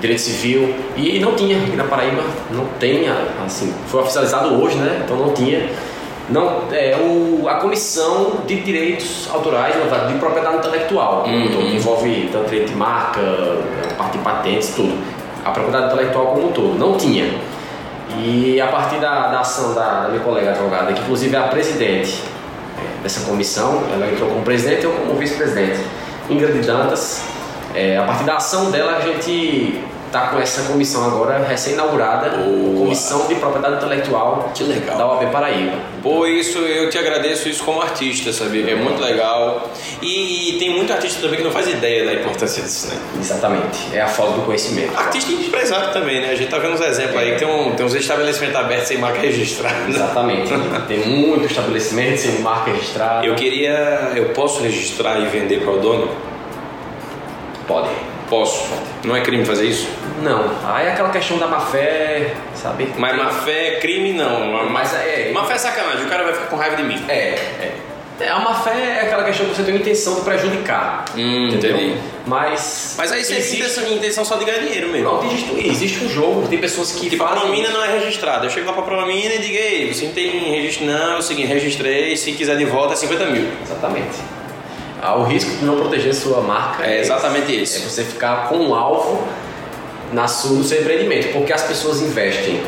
direito 0.00 0.20
civil 0.20 0.74
e 0.96 1.18
não 1.20 1.34
tinha 1.34 1.56
aqui 1.58 1.76
na 1.76 1.84
Paraíba, 1.84 2.22
não 2.50 2.66
tem, 2.80 3.04
assim, 3.44 3.72
foi 3.86 4.00
oficializado 4.00 4.60
hoje, 4.60 4.76
né? 4.76 5.02
Então 5.04 5.16
não 5.16 5.32
tinha. 5.32 5.70
Não, 6.28 6.62
é 6.70 6.96
o, 6.96 7.46
a 7.48 7.56
comissão 7.56 8.42
de 8.46 8.60
direitos 8.60 9.28
autorais, 9.32 9.74
de 9.74 10.14
propriedade 10.18 10.56
intelectual, 10.56 11.24
um 11.26 11.48
todo, 11.48 11.66
que 11.66 11.76
envolve 11.76 12.28
tanto 12.32 12.48
direito 12.48 12.68
de 12.70 12.76
marca, 12.76 13.20
parte 13.98 14.18
de 14.18 14.24
patentes, 14.24 14.72
tudo. 14.74 14.96
A 15.44 15.50
propriedade 15.50 15.92
intelectual 15.92 16.26
como 16.26 16.48
um 16.48 16.52
todo, 16.52 16.78
não 16.78 16.96
tinha. 16.96 17.38
E 18.16 18.60
a 18.60 18.68
partir 18.68 18.96
da, 18.96 19.28
da 19.28 19.40
ação 19.40 19.74
da, 19.74 20.02
da 20.02 20.08
minha 20.08 20.22
colega 20.22 20.50
advogada, 20.50 20.92
que 20.92 21.00
inclusive 21.00 21.34
é 21.34 21.38
a 21.38 21.48
presidente 21.48 22.22
é, 22.78 23.02
dessa 23.02 23.28
comissão, 23.28 23.82
ela 23.92 24.06
entrou 24.06 24.28
como 24.28 24.42
presidente 24.42 24.82
e 24.82 24.84
eu 24.84 24.92
como 24.92 25.14
vice-presidente, 25.14 25.80
Ingrid 26.28 26.64
Dantas, 26.66 27.22
é, 27.74 27.96
a 27.96 28.02
partir 28.02 28.24
da 28.24 28.36
ação 28.36 28.70
dela 28.70 28.98
a 28.98 29.00
gente 29.00 29.82
está 30.12 30.26
com 30.28 30.38
essa 30.38 30.62
comissão 30.70 31.06
agora 31.06 31.38
recém-inaugurada. 31.38 32.30
Comissão 32.76 33.26
de 33.26 33.34
Propriedade 33.36 33.76
Intelectual 33.76 34.50
Que 34.54 34.64
legal. 34.64 34.98
da 34.98 35.06
OAB 35.08 35.30
Paraíba. 35.32 35.78
Pô, 36.02 36.26
isso 36.26 36.58
eu 36.58 36.90
te 36.90 36.98
agradeço 36.98 37.48
isso 37.48 37.64
como 37.64 37.80
artista, 37.80 38.30
sabia? 38.30 38.70
É 38.70 38.74
muito 38.74 39.00
legal. 39.00 39.70
E, 40.02 40.50
e 40.56 40.58
tem 40.58 40.70
muito 40.70 40.92
artista 40.92 41.22
também 41.22 41.38
que 41.38 41.44
não 41.44 41.50
faz 41.50 41.66
ideia 41.66 42.04
da 42.04 42.12
importância 42.12 42.62
disso, 42.62 42.88
né? 42.88 43.00
Exatamente, 43.18 43.88
é 43.94 44.02
a 44.02 44.08
falta 44.08 44.34
do 44.34 44.42
conhecimento. 44.42 44.96
Artista 44.96 45.32
e 45.32 45.46
empresário 45.46 45.92
também, 45.92 46.20
né? 46.20 46.30
A 46.30 46.34
gente 46.34 46.50
tá 46.50 46.58
vendo 46.58 46.74
uns 46.74 46.80
exemplos 46.82 47.16
aí 47.16 47.32
que 47.32 47.38
tem, 47.38 47.48
um, 47.48 47.74
tem 47.74 47.86
uns 47.86 47.94
estabelecimentos 47.94 48.56
abertos 48.56 48.88
sem 48.88 48.98
marca 48.98 49.20
registrada. 49.20 49.88
Exatamente, 49.88 50.52
tem 50.86 50.98
muito 51.06 51.46
estabelecimento 51.46 52.18
sem 52.18 52.40
marca 52.40 52.70
registrada. 52.70 53.24
Eu 53.24 53.34
queria. 53.34 54.12
Eu 54.14 54.30
posso 54.30 54.62
registrar 54.62 55.18
e 55.20 55.26
vender 55.26 55.62
para 55.62 55.72
o 55.72 55.78
dono? 55.78 56.08
Pode. 57.66 57.88
Posso. 58.28 58.66
Não 59.04 59.14
é 59.14 59.20
crime 59.20 59.44
fazer 59.44 59.66
isso? 59.66 59.86
Não, 60.22 60.50
aí 60.64 60.86
é 60.86 60.92
aquela 60.92 61.10
questão 61.10 61.36
da 61.38 61.46
má 61.48 61.60
fé, 61.60 62.34
sabe? 62.54 62.88
Mas 62.96 63.16
má 63.16 63.28
fé 63.30 63.68
é 63.68 63.80
crime, 63.80 64.12
não. 64.12 64.70
Mas 64.70 64.94
é- 64.94 65.30
má 65.32 65.44
fé 65.44 65.54
é 65.54 65.58
sacanagem, 65.58 66.04
o 66.06 66.08
cara 66.08 66.22
vai 66.24 66.32
ficar 66.32 66.46
com 66.46 66.56
raiva 66.56 66.76
de 66.76 66.84
mim. 66.84 67.04
É, 67.08 67.14
é. 67.14 67.72
É, 68.20 68.28
a 68.28 68.38
má 68.38 68.54
fé 68.54 68.98
é 69.00 69.00
aquela 69.06 69.24
questão 69.24 69.46
que 69.46 69.56
você 69.56 69.64
tem 69.64 69.74
uma 69.74 69.80
intenção 69.80 70.14
de 70.14 70.20
prejudicar. 70.20 71.04
Hum, 71.16 71.48
entendeu? 71.48 71.76
entendi. 71.76 71.96
Mas. 72.24 72.94
Mas 72.96 73.10
aí 73.10 73.24
você 73.24 73.34
existe. 73.36 73.62
essa 73.64 73.80
intenção 73.88 74.24
só 74.24 74.36
de 74.36 74.44
ganhar 74.44 74.58
dinheiro 74.60 74.90
mesmo. 74.90 75.10
Não, 75.10 75.24
existe, 75.24 75.66
existe 75.68 76.04
um 76.04 76.08
jogo, 76.08 76.46
tem 76.46 76.58
pessoas 76.58 76.92
que 76.92 77.10
Tipo, 77.10 77.24
a 77.24 77.28
fazem. 77.28 77.42
Promina 77.42 77.70
não 77.70 77.82
é 77.82 77.98
registrada. 77.98 78.46
Eu 78.46 78.50
chego 78.50 78.66
lá 78.66 78.74
pra 78.74 78.82
Promina 78.82 79.34
e 79.34 79.38
digo, 79.38 79.56
ei, 79.56 79.92
você 79.92 80.04
não 80.04 80.12
tem 80.12 80.30
registro? 80.52 80.86
Não, 80.86 81.14
é 81.14 81.18
o 81.18 81.22
seguinte, 81.22 81.48
registrei, 81.48 82.16
se 82.16 82.30
quiser 82.32 82.56
de 82.56 82.64
volta 82.64 82.92
é 82.92 82.96
50 82.96 83.24
mil. 83.26 83.48
Exatamente. 83.60 84.18
Ah, 85.00 85.16
o 85.16 85.24
risco 85.24 85.50
de 85.56 85.64
não 85.64 85.74
proteger 85.74 86.14
sua 86.14 86.40
marca 86.42 86.86
É 86.86 87.00
exatamente 87.00 87.50
É 87.50 87.62
isso. 87.62 87.80
você 87.90 88.04
ficar 88.04 88.48
com 88.48 88.56
um 88.58 88.72
alvo 88.72 89.26
na 90.12 90.28
sua, 90.28 90.56
no 90.56 90.64
seu 90.64 90.80
empreendimento, 90.80 91.32
porque 91.32 91.52
as 91.52 91.62
pessoas 91.62 92.00
investem 92.00 92.60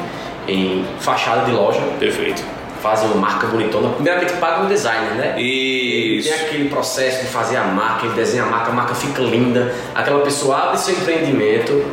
em 0.46 0.84
fachada 1.00 1.44
de 1.46 1.52
loja, 1.52 1.80
Perfeito. 1.98 2.42
fazem 2.82 3.06
uma 3.08 3.16
marca 3.16 3.46
bonitona, 3.46 3.90
primeiramente 3.90 4.34
pagam 4.34 4.66
um 4.66 4.68
designer, 4.68 5.14
né? 5.14 5.40
Isso. 5.40 6.28
Tem 6.28 6.46
aquele 6.46 6.68
processo 6.68 7.22
de 7.22 7.28
fazer 7.28 7.56
a 7.56 7.64
marca, 7.64 8.06
ele 8.06 8.14
desenha 8.14 8.44
a 8.44 8.46
marca, 8.46 8.70
a 8.70 8.74
marca 8.74 8.94
fica 8.94 9.22
linda, 9.22 9.74
aquela 9.94 10.20
pessoa 10.20 10.64
abre 10.64 10.78
seu 10.78 10.94
empreendimento, 10.94 11.84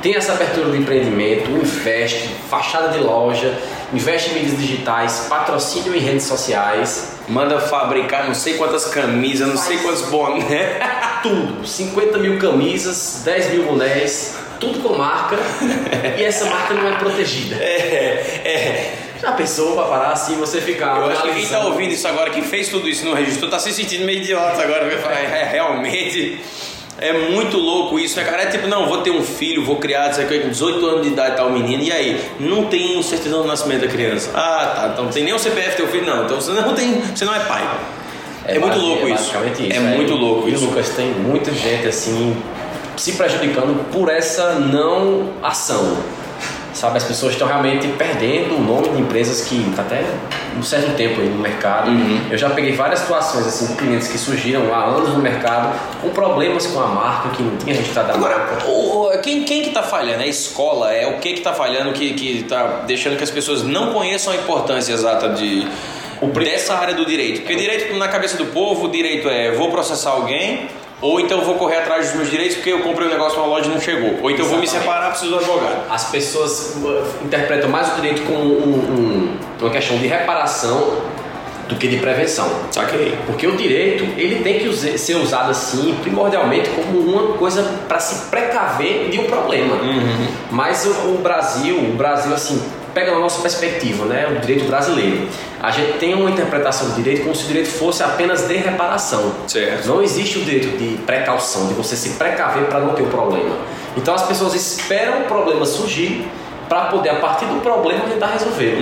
tem 0.00 0.14
essa 0.14 0.32
abertura 0.32 0.68
do 0.68 0.76
empreendimento, 0.76 1.50
investe, 1.50 2.28
fachada 2.48 2.88
de 2.88 2.98
loja, 2.98 3.58
investe 3.92 4.30
em 4.30 4.34
mídias 4.34 4.58
digitais, 4.58 5.26
patrocínio 5.28 5.94
em 5.94 5.98
redes 6.00 6.24
sociais, 6.24 7.10
Manda 7.30 7.60
fabricar 7.60 8.26
não 8.26 8.34
sei 8.34 8.54
quantas 8.54 8.86
camisas, 8.86 9.46
não 9.46 9.56
sei 9.56 9.78
quantos 9.78 10.02
boné. 10.02 10.80
tudo, 11.22 11.64
50 11.64 12.18
mil 12.18 12.40
camisas, 12.40 13.22
10 13.24 13.52
mil 13.52 13.64
bonés, 13.66 14.34
tudo 14.60 14.78
com 14.80 14.94
marca, 14.96 15.36
e 16.18 16.22
essa 16.22 16.44
marca 16.46 16.74
não 16.74 16.86
é 16.88 16.92
protegida. 16.96 17.56
É, 17.56 18.40
é. 18.44 18.94
Já 19.20 19.32
pensou 19.32 19.74
pra 19.74 19.84
parar 19.84 20.12
assim, 20.12 20.36
você 20.36 20.60
ficar 20.60 20.96
Eu 20.96 21.06
acho 21.10 21.22
que 21.22 21.32
quem 21.34 21.46
tá 21.46 21.60
ouvindo 21.66 21.92
isso 21.92 22.06
agora, 22.08 22.30
que 22.30 22.40
fez 22.42 22.68
tudo 22.68 22.88
isso 22.88 23.04
no 23.04 23.14
registro, 23.14 23.48
tá 23.50 23.58
se 23.58 23.72
sentindo 23.72 24.04
meio 24.06 24.18
idiota 24.20 24.62
agora. 24.62 24.80
porque 24.86 24.96
fala, 24.96 25.14
É, 25.14 25.48
realmente. 25.50 26.38
É 27.02 27.12
muito 27.14 27.56
louco 27.56 27.98
isso, 27.98 28.16
né, 28.18 28.24
cara? 28.24 28.42
É 28.42 28.46
tipo, 28.46 28.66
não, 28.66 28.86
vou 28.86 28.98
ter 28.98 29.10
um 29.10 29.22
filho, 29.22 29.64
vou 29.64 29.76
criar, 29.76 30.12
sei 30.12 30.26
o 30.26 30.28
que, 30.28 30.38
com 30.40 30.48
18 30.50 30.86
anos 30.86 31.02
de 31.02 31.08
idade 31.08 31.34
tal 31.36 31.48
menino, 31.50 31.82
e 31.82 31.90
aí? 31.90 32.20
Não 32.38 32.66
tem 32.66 33.02
certidão 33.02 33.40
do 33.40 33.48
nascimento 33.48 33.80
da 33.82 33.88
criança. 33.88 34.30
Ah, 34.34 34.72
tá, 34.76 34.90
então 34.92 35.04
não 35.06 35.10
tem 35.12 35.24
nem 35.24 35.32
o 35.32 35.38
CPF 35.38 35.76
teu 35.76 35.88
filho, 35.88 36.04
não. 36.04 36.24
Então 36.24 36.38
você 36.40 36.52
não 36.52 36.74
tem. 36.74 37.00
Você 37.00 37.24
não 37.24 37.34
é 37.34 37.40
pai. 37.40 37.66
É, 38.44 38.58
muito 38.58 38.72
basi- 38.74 38.80
louco 38.86 39.06
é 39.06 39.10
isso. 39.12 39.32
basicamente 39.32 39.72
É 39.72 39.80
muito 39.80 40.14
louco 40.14 40.48
e, 40.48 40.52
isso. 40.54 40.64
Lucas, 40.64 40.88
tem 40.90 41.06
muita 41.10 41.50
gente 41.52 41.86
assim 41.86 42.36
se 43.00 43.12
prejudicando 43.12 43.82
por 43.90 44.10
essa 44.10 44.54
não 44.54 45.30
ação. 45.42 45.96
Sabe, 46.74 46.98
as 46.98 47.04
pessoas 47.04 47.32
estão 47.32 47.48
realmente 47.48 47.88
perdendo 47.98 48.54
o 48.56 48.60
nome 48.60 48.90
de 48.90 49.00
empresas 49.00 49.42
que 49.42 49.56
está 49.70 49.82
até 49.82 50.04
um 50.56 50.62
certo 50.62 50.94
tempo 50.96 51.20
aí 51.20 51.28
no 51.28 51.36
mercado. 51.38 51.90
Uhum. 51.90 52.20
Eu 52.30 52.38
já 52.38 52.48
peguei 52.50 52.72
várias 52.72 53.00
situações 53.00 53.46
assim 53.46 53.66
de 53.66 53.74
clientes 53.74 54.06
que 54.06 54.16
surgiram 54.16 54.72
há 54.72 54.84
anos 54.84 55.08
no 55.10 55.18
mercado 55.18 55.74
com 56.00 56.10
problemas 56.10 56.66
com 56.68 56.78
a 56.80 56.86
marca, 56.86 57.30
que 57.30 57.42
não 57.42 57.56
tinha 57.56 57.74
registrado 57.74 58.12
a 58.12 58.16
marca. 58.16 58.36
Agora, 58.36 58.66
o- 58.68 59.06
o- 59.08 59.18
quem, 59.20 59.42
quem 59.42 59.62
que 59.62 59.70
tá 59.70 59.82
falhando? 59.82 60.20
É 60.22 60.26
a 60.26 60.28
escola? 60.28 60.92
É 60.92 61.06
o 61.08 61.18
que 61.18 61.32
que 61.34 61.40
tá 61.40 61.52
falhando 61.52 61.92
que, 61.92 62.12
que 62.14 62.44
tá 62.44 62.82
deixando 62.86 63.16
que 63.16 63.24
as 63.24 63.30
pessoas 63.30 63.62
não 63.64 63.92
conheçam 63.92 64.32
a 64.32 64.36
importância 64.36 64.92
exata 64.92 65.30
de 65.30 65.66
dessa 66.44 66.74
área 66.74 66.94
do 66.94 67.04
direito? 67.04 67.40
Porque 67.40 67.56
direito 67.56 67.94
na 67.96 68.08
cabeça 68.08 68.36
do 68.36 68.46
povo, 68.46 68.86
o 68.86 68.90
direito 68.90 69.28
é 69.28 69.50
vou 69.52 69.70
processar 69.70 70.10
alguém 70.10 70.68
ou 71.02 71.18
então 71.20 71.40
vou 71.42 71.54
correr 71.54 71.78
atrás 71.78 72.06
dos 72.08 72.16
meus 72.16 72.30
direitos 72.30 72.56
porque 72.56 72.70
eu 72.70 72.80
comprei 72.80 73.06
um 73.08 73.10
negócio 73.10 73.38
numa 73.38 73.48
loja 73.48 73.66
e 73.66 73.70
não 73.72 73.80
chegou. 73.80 74.18
Ou 74.22 74.30
então 74.30 74.44
vou 74.46 74.58
me 74.58 74.64
Exatamente. 74.64 74.70
separar, 74.88 75.10
preciso 75.10 75.30
do 75.32 75.38
advogado. 75.38 75.82
As 75.90 76.10
pessoas 76.10 76.76
uh, 76.76 77.24
interpretam 77.24 77.68
mais 77.70 77.90
o 77.92 77.94
direito 77.96 78.22
como 78.22 78.40
um- 78.42 78.74
um- 78.78 79.36
uma 79.60 79.70
questão 79.70 79.96
de 79.98 80.06
reparação 80.06 80.98
do 81.68 81.76
que 81.76 81.86
de 81.86 81.98
prevenção. 81.98 82.50
Saquei. 82.72 83.16
Porque 83.26 83.46
o 83.46 83.56
direito, 83.56 84.02
ele 84.18 84.42
tem 84.42 84.58
que 84.58 84.98
ser 84.98 85.14
usado 85.14 85.50
assim, 85.52 85.94
primordialmente, 86.02 86.68
como 86.70 86.98
uma 86.98 87.34
coisa 87.34 87.62
para 87.88 88.00
se 88.00 88.28
precaver 88.28 89.08
de 89.08 89.20
um 89.20 89.24
problema. 89.24 89.76
Mas 90.50 90.84
o, 90.84 90.90
o 91.14 91.20
Brasil, 91.22 91.76
o 91.78 91.92
Brasil 91.96 92.34
assim, 92.34 92.60
pega 92.94 93.12
na 93.12 93.18
nossa 93.18 93.40
perspectiva, 93.40 94.04
né, 94.04 94.26
o 94.36 94.40
direito 94.40 94.64
brasileiro. 94.66 95.28
A 95.60 95.70
gente 95.70 95.98
tem 95.98 96.14
uma 96.14 96.30
interpretação 96.30 96.88
do 96.88 96.94
direito 96.94 97.22
como 97.22 97.34
se 97.34 97.44
o 97.44 97.46
direito 97.46 97.68
fosse 97.68 98.02
apenas 98.02 98.46
de 98.46 98.56
reparação. 98.56 99.32
Certo. 99.46 99.86
Não 99.86 100.02
existe 100.02 100.38
o 100.38 100.42
direito 100.42 100.76
de 100.78 100.96
precaução, 101.02 101.66
de 101.66 101.74
você 101.74 101.96
se 101.96 102.10
precaver 102.10 102.64
para 102.64 102.80
não 102.80 102.94
ter 102.94 103.02
o 103.02 103.06
problema. 103.06 103.56
Então 103.96 104.14
as 104.14 104.22
pessoas 104.22 104.54
esperam 104.54 105.22
o 105.22 105.24
problema 105.24 105.66
surgir 105.66 106.26
para 106.70 106.84
poder, 106.84 107.08
a 107.08 107.16
partir 107.16 107.46
do 107.46 107.60
problema, 107.60 108.04
tentar 108.04 108.28
resolver. 108.28 108.78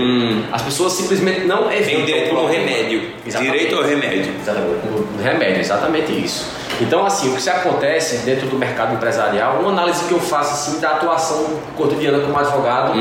As 0.52 0.60
pessoas 0.60 0.92
simplesmente 0.92 1.40
não 1.46 1.72
evitam 1.72 1.96
Tem 1.96 2.04
direito 2.04 2.28
problema. 2.34 2.52
remédio. 2.66 3.10
Exatamente. 3.26 3.52
Direito 3.52 3.76
ao 3.76 3.82
remédio. 3.82 4.34
Exatamente, 4.42 5.22
remédio, 5.22 5.60
exatamente 5.60 6.12
isso. 6.12 6.52
Então, 6.82 7.06
assim, 7.06 7.30
o 7.30 7.34
que 7.34 7.40
se 7.40 7.48
acontece 7.48 8.18
dentro 8.18 8.46
do 8.46 8.56
mercado 8.58 8.92
empresarial, 8.94 9.60
uma 9.60 9.70
análise 9.70 10.04
que 10.04 10.12
eu 10.12 10.20
faço 10.20 10.52
assim 10.52 10.80
da 10.80 10.90
atuação 10.90 11.58
cotidiana 11.76 12.18
como 12.20 12.38
advogado 12.38 12.92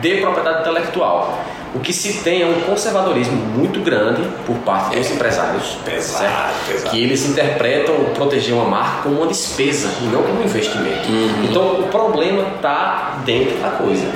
de 0.00 0.16
propriedade 0.16 0.62
intelectual. 0.62 1.38
O 1.74 1.80
que 1.80 1.92
se 1.92 2.22
tem 2.22 2.42
é 2.42 2.46
um 2.46 2.60
conservadorismo 2.60 3.34
muito 3.34 3.80
grande 3.80 4.22
por 4.46 4.54
parte 4.58 4.96
dos 4.96 5.10
empresários. 5.10 5.76
Pesado, 5.84 6.54
pesado. 6.68 6.90
Que 6.90 7.02
eles 7.02 7.26
interpretam 7.28 7.96
proteger 8.14 8.54
uma 8.54 8.64
marca 8.64 9.02
como 9.02 9.16
uma 9.16 9.26
despesa 9.26 9.90
e 10.00 10.04
não 10.04 10.22
como 10.22 10.40
um 10.40 10.44
investimento. 10.44 11.08
Então, 11.42 11.80
o 11.80 11.88
problema 11.88 12.46
está 12.54 13.18
dentro 13.24 13.56
da 13.58 13.70
coisa. 13.70 14.06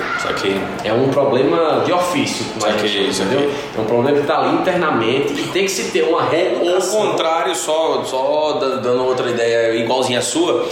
É 0.84 0.92
um 0.92 1.08
problema 1.08 1.82
de 1.84 1.92
ofício, 1.92 2.44
como 2.52 2.64
chama, 2.88 3.06
entendeu? 3.08 3.50
É 3.76 3.80
um 3.80 3.84
problema 3.84 4.12
que 4.16 4.22
está 4.22 4.38
ali 4.38 4.54
internamente 4.54 5.32
e 5.32 5.48
tem 5.48 5.64
que 5.64 5.70
se 5.70 5.90
ter 5.90 6.02
uma 6.04 6.18
Ou 6.18 6.24
o 6.26 6.30
reeducação. 6.30 7.00
contrário, 7.10 7.56
só, 7.56 8.04
só 8.04 8.52
da- 8.52 8.76
dando 8.76 9.04
outra 9.04 9.28
ideia 9.30 9.74
igualzinha 9.82 10.20
à 10.20 10.22
sua, 10.22 10.64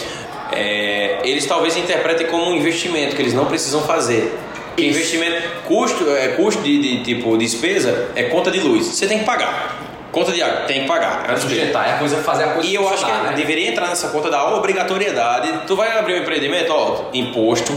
é, 0.52 1.18
eles 1.24 1.44
talvez 1.46 1.76
interpretem 1.76 2.28
como 2.28 2.44
um 2.50 2.54
investimento 2.54 3.16
que 3.16 3.22
eles 3.22 3.34
não 3.34 3.46
precisam 3.46 3.80
fazer. 3.82 4.38
Porque 4.76 4.90
Isso. 4.90 4.98
investimento, 4.98 5.42
custo, 5.64 6.10
é, 6.10 6.28
custo 6.28 6.62
de, 6.62 6.78
de, 6.78 7.02
tipo 7.02 7.38
despesa 7.38 8.10
é 8.14 8.24
conta 8.24 8.50
de 8.50 8.60
luz. 8.60 8.84
Você 8.84 9.06
tem 9.06 9.20
que 9.20 9.24
pagar. 9.24 9.74
Conta 10.12 10.32
de 10.32 10.42
água, 10.42 10.60
tem 10.66 10.82
que 10.82 10.86
pagar. 10.86 11.24
É 11.30 11.36
sustentar, 11.36 11.88
é 11.88 11.92
a 11.94 11.98
coisa 11.98 12.18
fazer 12.18 12.44
a 12.44 12.48
coisa 12.48 12.68
E 12.68 12.74
eu 12.74 12.86
acho 12.86 13.04
que 13.04 13.10
né? 13.10 13.32
deveria 13.34 13.70
entrar 13.70 13.88
nessa 13.88 14.08
conta 14.08 14.30
da 14.30 14.54
obrigatoriedade. 14.54 15.50
Tu 15.66 15.74
vai 15.74 15.98
abrir 15.98 16.14
um 16.14 16.18
empreendimento, 16.18 16.70
ó, 16.72 17.06
imposto, 17.14 17.72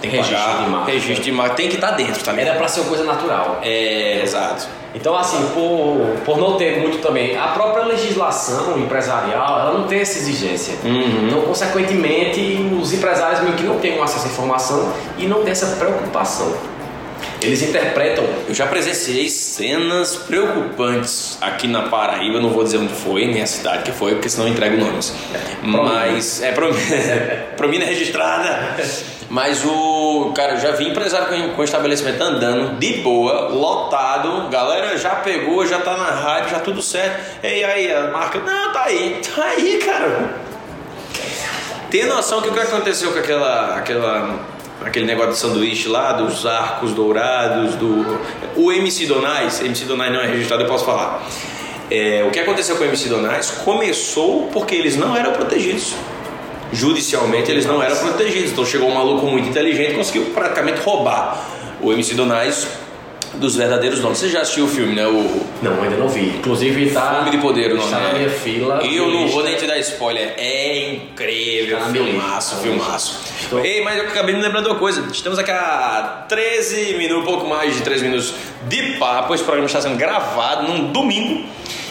tem 0.00 0.08
que 0.10 0.16
Registro 0.16 0.38
pagar, 0.38 0.64
de 0.64 0.70
marca. 0.70 0.92
registro 0.92 1.24
de 1.24 1.32
marca, 1.32 1.54
tem 1.56 1.68
que 1.68 1.74
estar 1.74 1.90
dentro 1.92 2.22
também. 2.22 2.44
Era 2.46 2.56
para 2.56 2.68
ser 2.68 2.80
uma 2.80 2.88
coisa 2.88 3.04
natural. 3.04 3.58
É, 3.62 4.20
exato. 4.22 4.68
Então, 4.94 5.16
assim, 5.16 5.44
por, 5.52 6.20
por 6.24 6.38
não 6.38 6.56
ter 6.56 6.80
muito 6.80 6.98
também, 6.98 7.36
a 7.36 7.48
própria 7.48 7.84
legislação 7.84 8.78
empresarial, 8.78 9.58
ela 9.60 9.72
não 9.72 9.88
tem 9.88 10.00
essa 10.00 10.18
exigência. 10.18 10.76
Uhum. 10.84 11.26
Então, 11.26 11.42
consequentemente, 11.42 12.70
os 12.80 12.92
empresários 12.92 13.40
meio 13.40 13.56
que 13.56 13.64
não 13.64 13.78
têm 13.80 13.98
um 13.98 14.02
acesso 14.02 14.26
à 14.26 14.30
informação 14.30 14.92
e 15.18 15.26
não 15.26 15.42
têm 15.42 15.50
essa 15.50 15.76
preocupação. 15.76 16.54
Eles 17.44 17.62
interpretam 17.62 18.24
Eu 18.48 18.54
já 18.54 18.66
presenciei 18.66 19.28
cenas 19.28 20.16
preocupantes 20.16 21.38
aqui 21.40 21.66
na 21.68 21.82
Paraíba, 21.82 22.40
não 22.40 22.50
vou 22.50 22.64
dizer 22.64 22.78
onde 22.78 22.92
foi, 22.94 23.26
nem 23.26 23.42
a 23.42 23.46
cidade 23.46 23.82
que 23.82 23.92
foi, 23.92 24.12
porque 24.14 24.28
senão 24.28 24.46
eu 24.46 24.52
entrego 24.52 24.76
nomes. 24.76 25.14
Mas 25.62 26.42
é 26.42 26.52
pro- 26.52 26.74
promina 27.56 27.84
registrada. 27.84 28.76
Mas 29.30 29.64
o 29.64 30.32
cara, 30.36 30.52
eu 30.54 30.60
já 30.60 30.72
vi 30.72 30.88
empresário 30.88 31.26
com, 31.26 31.54
com 31.56 31.64
estabelecimento 31.64 32.22
andando 32.22 32.78
de 32.78 32.98
boa, 32.98 33.48
lotado, 33.48 34.48
galera 34.48 34.96
já 34.96 35.10
pegou, 35.16 35.66
já 35.66 35.78
tá 35.80 35.96
na 35.96 36.10
rádio, 36.10 36.50
já 36.50 36.60
tudo 36.60 36.80
certo. 36.82 37.20
E 37.42 37.64
aí 37.64 37.92
a 37.92 38.08
marca, 38.08 38.38
não, 38.38 38.72
tá 38.72 38.84
aí, 38.84 39.20
tá 39.34 39.42
aí, 39.44 39.78
cara. 39.84 40.34
Tem 41.90 42.06
noção 42.06 42.42
que 42.42 42.48
o 42.48 42.52
que 42.52 42.60
aconteceu 42.60 43.12
com 43.12 43.18
aquela, 43.18 43.76
aquela, 43.76 44.40
aquele 44.84 45.06
negócio 45.06 45.32
de 45.32 45.38
sanduíche 45.38 45.88
lá, 45.88 46.12
dos 46.12 46.46
arcos 46.46 46.92
dourados, 46.92 47.74
do. 47.74 48.20
O 48.56 48.72
MC 48.72 49.06
Donais, 49.06 49.60
MC 49.60 49.84
Donais 49.84 50.12
não 50.12 50.20
é 50.20 50.26
registrado, 50.26 50.62
eu 50.62 50.68
posso 50.68 50.84
falar. 50.84 51.26
É, 51.90 52.24
o 52.26 52.30
que 52.30 52.38
aconteceu 52.38 52.76
com 52.76 52.84
o 52.84 52.86
MC 52.86 53.08
Donais 53.08 53.50
começou 53.50 54.48
porque 54.52 54.74
eles 54.74 54.96
não 54.96 55.16
eram 55.16 55.32
protegidos. 55.32 55.94
Judicialmente 56.72 57.50
eles 57.50 57.66
não 57.66 57.82
eram 57.82 57.96
protegidos. 57.96 58.52
Então 58.52 58.64
chegou 58.64 58.88
um 58.88 58.94
maluco 58.94 59.26
muito 59.26 59.48
inteligente 59.48 59.92
e 59.92 59.94
conseguiu 59.94 60.26
praticamente 60.26 60.80
roubar 60.80 61.44
o 61.80 61.92
MC 61.92 62.14
Donais 62.14 62.66
dos 63.38 63.56
verdadeiros 63.56 64.00
donos. 64.00 64.18
Você 64.18 64.28
já 64.28 64.40
assistiu 64.42 64.64
o 64.64 64.68
filme, 64.68 64.94
né? 64.94 65.06
O 65.06 65.46
Não, 65.62 65.82
ainda 65.82 65.96
não 65.96 66.08
vi. 66.08 66.28
Inclusive 66.38 66.90
tá. 66.90 67.16
Fome 67.18 67.30
de 67.30 67.38
Poder, 67.38 67.72
o 67.72 67.76
nome 67.76 67.84
Está 67.84 68.00
na 68.00 68.10
é. 68.10 68.14
minha 68.14 68.30
fila. 68.30 68.80
E 68.84 68.96
eu 68.96 69.08
não 69.10 69.28
vou 69.28 69.42
nem 69.44 69.56
te 69.56 69.66
dar 69.66 69.78
spoiler. 69.78 70.34
É 70.36 70.94
incrível. 70.94 71.78
Tá 71.78 71.86
Filmaço, 71.86 72.56
filmaço. 72.62 73.20
Estou- 73.40 73.64
Ei, 73.64 73.82
mas 73.82 73.98
eu 73.98 74.04
acabei 74.04 74.34
me 74.34 74.40
lembrando 74.42 74.64
de 74.64 74.70
uma 74.70 74.78
coisa. 74.78 75.04
Estamos 75.12 75.38
aqui 75.38 75.50
há 75.50 76.24
13 76.28 76.94
minutos, 76.94 77.24
pouco 77.24 77.46
mais 77.46 77.74
de 77.74 77.82
13 77.82 78.04
minutos 78.04 78.34
de 78.68 78.82
papo. 78.98 79.34
Esse 79.34 79.44
programa 79.44 79.66
está 79.66 79.80
sendo 79.80 79.96
gravado 79.96 80.64
num 80.68 80.90
domingo. 80.92 81.44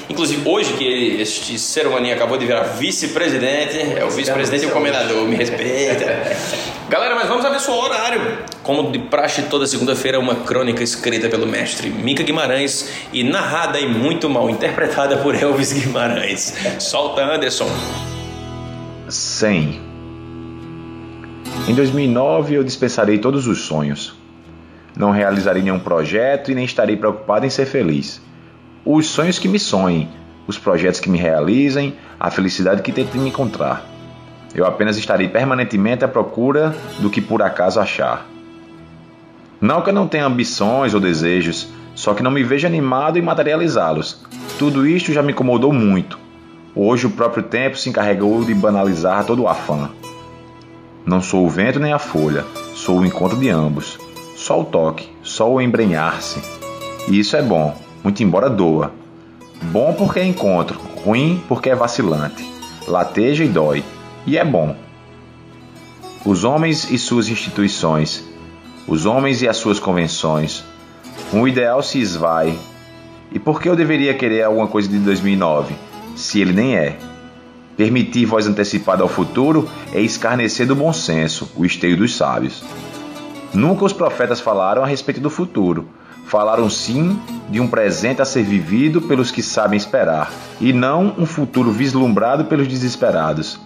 Inclusive 0.09 0.47
hoje 0.47 0.73
que 0.73 0.83
ele- 0.83 1.21
este 1.21 1.57
ser 1.57 1.87
humaninho 1.87 2.13
acabou 2.15 2.37
de 2.37 2.45
virar 2.45 2.63
vice-presidente, 2.63 3.77
é 3.97 4.03
o 4.05 4.09
vice-presidente 4.09 4.65
e 4.65 4.67
o 4.67 4.71
comendador, 4.71 5.25
me 5.27 5.35
respeita. 5.35 6.05
Galera, 6.89 7.15
mas 7.15 7.27
vamos 7.27 7.43
abençoar 7.45 7.77
o 7.77 7.81
horário. 7.81 8.37
Como 8.61 8.91
de 8.91 8.99
praxe 8.99 9.43
toda 9.43 9.65
segunda-feira, 9.65 10.19
uma 10.19 10.35
crônica 10.35 10.83
escrita 10.83 11.27
pelo 11.29 11.47
mestre 11.47 11.89
Mica 11.89 12.21
Guimarães 12.21 12.89
e 13.11 13.23
narrada 13.23 13.79
e 13.79 13.87
muito 13.87 14.29
mal 14.29 14.49
interpretada 14.49 15.17
por 15.17 15.33
Elvis 15.35 15.73
Guimarães. 15.73 16.53
Solta, 16.79 17.23
Anderson. 17.23 17.67
100. 19.09 19.81
Em 21.67 21.73
2009 21.73 22.55
eu 22.55 22.63
dispensarei 22.63 23.17
todos 23.17 23.47
os 23.47 23.61
sonhos. 23.61 24.13
Não 24.95 25.11
realizarei 25.11 25.61
nenhum 25.63 25.79
projeto 25.79 26.51
e 26.51 26.55
nem 26.55 26.65
estarei 26.65 26.95
preocupado 26.95 27.45
em 27.45 27.49
ser 27.49 27.65
feliz. 27.65 28.21
Os 28.85 29.07
sonhos 29.07 29.39
que 29.39 29.47
me 29.47 29.59
sonhem, 29.59 30.09
os 30.45 30.57
projetos 30.57 30.99
que 30.99 31.09
me 31.09 31.17
realizem, 31.17 31.95
a 32.19 32.29
felicidade 32.29 32.81
que 32.81 32.91
tento 32.91 33.17
me 33.17 33.29
encontrar. 33.29 33.85
Eu 34.53 34.65
apenas 34.65 34.97
estarei 34.97 35.29
permanentemente 35.29 36.03
à 36.03 36.07
procura 36.07 36.75
do 36.99 37.09
que 37.09 37.21
por 37.21 37.41
acaso 37.41 37.79
achar. 37.79 38.25
Não 39.61 39.81
que 39.81 39.89
eu 39.89 39.93
não 39.93 40.07
tenha 40.07 40.25
ambições 40.25 40.93
ou 40.93 40.99
desejos, 40.99 41.69
só 41.95 42.13
que 42.13 42.21
não 42.21 42.29
me 42.29 42.43
vejo 42.43 42.67
animado 42.67 43.17
em 43.17 43.21
materializá-los. 43.21 44.25
Tudo 44.59 44.85
isto 44.85 45.13
já 45.13 45.23
me 45.23 45.31
incomodou 45.31 45.71
muito. 45.71 46.19
Hoje 46.75 47.07
o 47.07 47.11
próprio 47.11 47.43
tempo 47.43 47.77
se 47.77 47.89
encarregou 47.89 48.43
de 48.43 48.53
banalizar 48.53 49.23
todo 49.25 49.43
o 49.43 49.47
afã. 49.47 49.91
Não 51.05 51.21
sou 51.21 51.45
o 51.45 51.49
vento 51.49 51.79
nem 51.79 51.93
a 51.93 51.99
folha, 51.99 52.43
sou 52.75 52.99
o 52.99 53.05
encontro 53.05 53.37
de 53.37 53.49
ambos. 53.49 53.97
Só 54.35 54.59
o 54.59 54.65
toque, 54.65 55.09
só 55.21 55.49
o 55.49 55.61
embrenhar-se. 55.61 56.41
E 57.07 57.19
isso 57.19 57.37
é 57.37 57.41
bom, 57.41 57.77
muito 58.03 58.21
embora 58.21 58.49
doa. 58.49 58.91
Bom 59.61 59.93
porque 59.93 60.19
é 60.19 60.25
encontro, 60.25 60.79
ruim 61.03 61.41
porque 61.47 61.69
é 61.69 61.75
vacilante. 61.75 62.45
Lateja 62.87 63.43
e 63.43 63.47
dói, 63.47 63.83
e 64.25 64.37
é 64.37 64.43
bom. 64.43 64.75
Os 66.25 66.43
homens 66.43 66.91
e 66.91 66.97
suas 66.97 67.29
instituições, 67.29 68.23
os 68.87 69.05
homens 69.05 69.41
e 69.41 69.47
as 69.47 69.57
suas 69.57 69.79
convenções. 69.79 70.63
Um 71.33 71.47
ideal 71.47 71.81
se 71.81 71.99
esvai. 71.99 72.57
E 73.31 73.39
por 73.39 73.61
que 73.61 73.69
eu 73.69 73.75
deveria 73.75 74.13
querer 74.13 74.43
alguma 74.43 74.67
coisa 74.67 74.87
de 74.87 74.99
2009, 74.99 75.73
se 76.15 76.41
ele 76.41 76.53
nem 76.53 76.75
é? 76.75 76.97
Permitir 77.75 78.25
voz 78.25 78.45
antecipada 78.45 79.01
ao 79.01 79.09
futuro 79.09 79.67
é 79.91 79.99
escarnecer 79.99 80.67
do 80.67 80.75
bom 80.75 80.93
senso, 80.93 81.51
o 81.55 81.65
esteio 81.65 81.97
dos 81.97 82.15
sábios. 82.15 82.63
Nunca 83.53 83.85
os 83.85 83.93
profetas 83.93 84.39
falaram 84.39 84.83
a 84.83 84.85
respeito 84.85 85.19
do 85.19 85.29
futuro. 85.29 85.87
Falaram 86.27 86.69
sim 86.69 87.19
de 87.49 87.59
um 87.59 87.67
presente 87.67 88.21
a 88.21 88.25
ser 88.25 88.43
vivido 88.43 89.01
pelos 89.01 89.31
que 89.31 89.43
sabem 89.43 89.77
esperar, 89.77 90.31
e 90.59 90.71
não 90.71 91.13
um 91.17 91.25
futuro 91.25 91.71
vislumbrado 91.71 92.45
pelos 92.45 92.67
desesperados. 92.67 93.59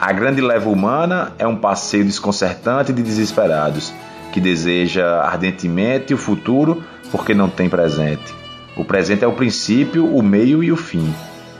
A 0.00 0.12
grande 0.12 0.40
leva 0.40 0.68
humana 0.68 1.32
é 1.38 1.46
um 1.46 1.56
passeio 1.56 2.04
desconcertante 2.04 2.92
de 2.92 3.02
desesperados, 3.02 3.92
que 4.32 4.40
deseja 4.40 5.20
ardentemente 5.20 6.12
o 6.12 6.18
futuro 6.18 6.82
porque 7.10 7.32
não 7.32 7.48
tem 7.48 7.68
presente. 7.68 8.34
O 8.76 8.84
presente 8.84 9.24
é 9.24 9.26
o 9.26 9.32
princípio, 9.32 10.04
o 10.04 10.22
meio 10.22 10.64
e 10.64 10.72
o 10.72 10.76
fim. 10.76 11.14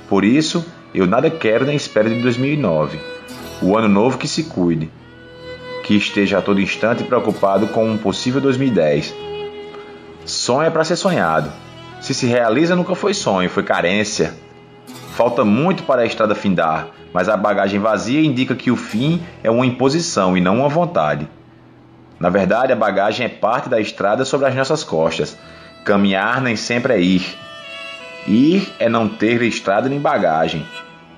Por 0.09 0.25
isso, 0.25 0.67
eu 0.93 1.07
nada 1.07 1.31
quero 1.31 1.65
nem 1.65 1.77
espero 1.77 2.09
de 2.09 2.21
2009. 2.21 2.99
O 3.63 3.79
ano 3.79 3.89
novo 3.89 4.19
que 4.19 4.27
se 4.27 4.45
cuide. 4.45 4.91
Que 5.85 5.95
esteja 5.95 6.39
a 6.39 6.43
todo 6.43 6.61
instante 6.61 7.05
preocupado 7.05 7.69
com 7.69 7.89
um 7.89 7.97
possível 7.97 8.41
2010. 8.41 9.15
Sonho 10.45 10.67
é 10.67 10.69
para 10.69 10.85
ser 10.85 10.97
sonhado. 10.97 11.51
Se 12.03 12.13
se 12.13 12.27
realiza, 12.27 12.77
nunca 12.77 12.95
foi 12.95 13.15
sonho, 13.15 13.49
foi 13.49 13.63
carência. 13.63 14.35
Falta 15.15 15.43
muito 15.43 15.85
para 15.85 16.03
a 16.03 16.05
estrada 16.05 16.35
findar, 16.35 16.89
mas 17.15 17.31
a 17.31 17.37
bagagem 17.39 17.81
vazia 17.81 18.21
indica 18.21 18.55
que 18.55 18.71
o 18.71 18.77
fim 18.77 19.23
é 19.43 19.51
uma 19.51 19.65
imposição 19.65 20.37
e 20.37 20.43
não 20.43 20.59
uma 20.59 20.69
vontade. 20.69 21.27
Na 22.21 22.29
verdade, 22.29 22.75
a 22.75 22.77
bagagem 22.77 23.25
é 23.25 23.29
parte 23.31 23.71
da 23.71 23.81
estrada 23.81 24.27
sobre 24.27 24.47
as 24.47 24.55
nossas 24.55 24.85
costas. 24.85 25.35
Caminhar 25.83 26.43
nem 26.43 26.57
sempre 26.57 26.93
é 26.93 27.01
ir. 27.01 27.39
Ir 28.27 28.71
é 28.79 28.87
não 28.87 29.09
ter 29.09 29.41
estrada 29.41 29.89
nem 29.89 29.99
bagagem, 29.99 30.67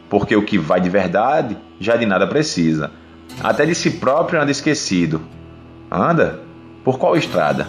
porque 0.09 0.37
o 0.37 0.45
que 0.45 0.57
vai 0.57 0.81
de 0.81 0.89
verdade 0.89 1.59
já 1.81 1.97
de 1.97 2.07
nada 2.07 2.29
precisa. 2.29 2.93
Até 3.43 3.67
de 3.67 3.75
si 3.75 3.91
próprio 3.91 4.41
anda 4.41 4.53
esquecido. 4.53 5.21
Anda? 5.91 6.39
Por 6.85 6.97
qual 6.97 7.17
estrada? 7.17 7.67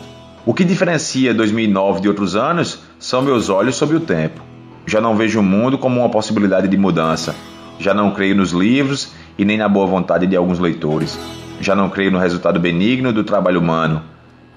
O 0.47 0.53
que 0.53 0.63
diferencia 0.63 1.33
2009 1.33 1.99
de 1.99 2.07
outros 2.07 2.33
anos 2.33 2.79
são 2.97 3.21
meus 3.21 3.49
olhos 3.49 3.75
sobre 3.75 3.97
o 3.97 3.99
tempo. 3.99 4.39
Já 4.85 5.01
não 5.01 5.13
vejo 5.13 5.41
o 5.41 5.43
mundo 5.43 5.77
como 5.77 5.99
uma 5.99 6.07
possibilidade 6.07 6.69
de 6.69 6.77
mudança. 6.77 7.35
Já 7.77 7.93
não 7.93 8.11
creio 8.11 8.33
nos 8.33 8.53
livros 8.53 9.11
e 9.37 9.43
nem 9.43 9.57
na 9.57 9.67
boa 9.67 9.85
vontade 9.85 10.25
de 10.25 10.37
alguns 10.37 10.57
leitores. 10.57 11.19
Já 11.59 11.75
não 11.75 11.89
creio 11.89 12.11
no 12.11 12.17
resultado 12.17 12.61
benigno 12.61 13.11
do 13.11 13.25
trabalho 13.25 13.59
humano. 13.59 14.01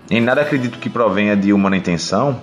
Em 0.08 0.20
nada 0.20 0.42
acredito 0.42 0.78
que 0.78 0.88
provenha 0.88 1.36
de 1.36 1.52
humana 1.52 1.76
intenção. 1.76 2.40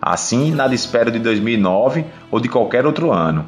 Assim, 0.00 0.50
nada 0.50 0.74
espero 0.74 1.10
de 1.10 1.18
2009 1.18 2.06
ou 2.30 2.40
de 2.40 2.48
qualquer 2.48 2.86
outro 2.86 3.12
ano. 3.12 3.44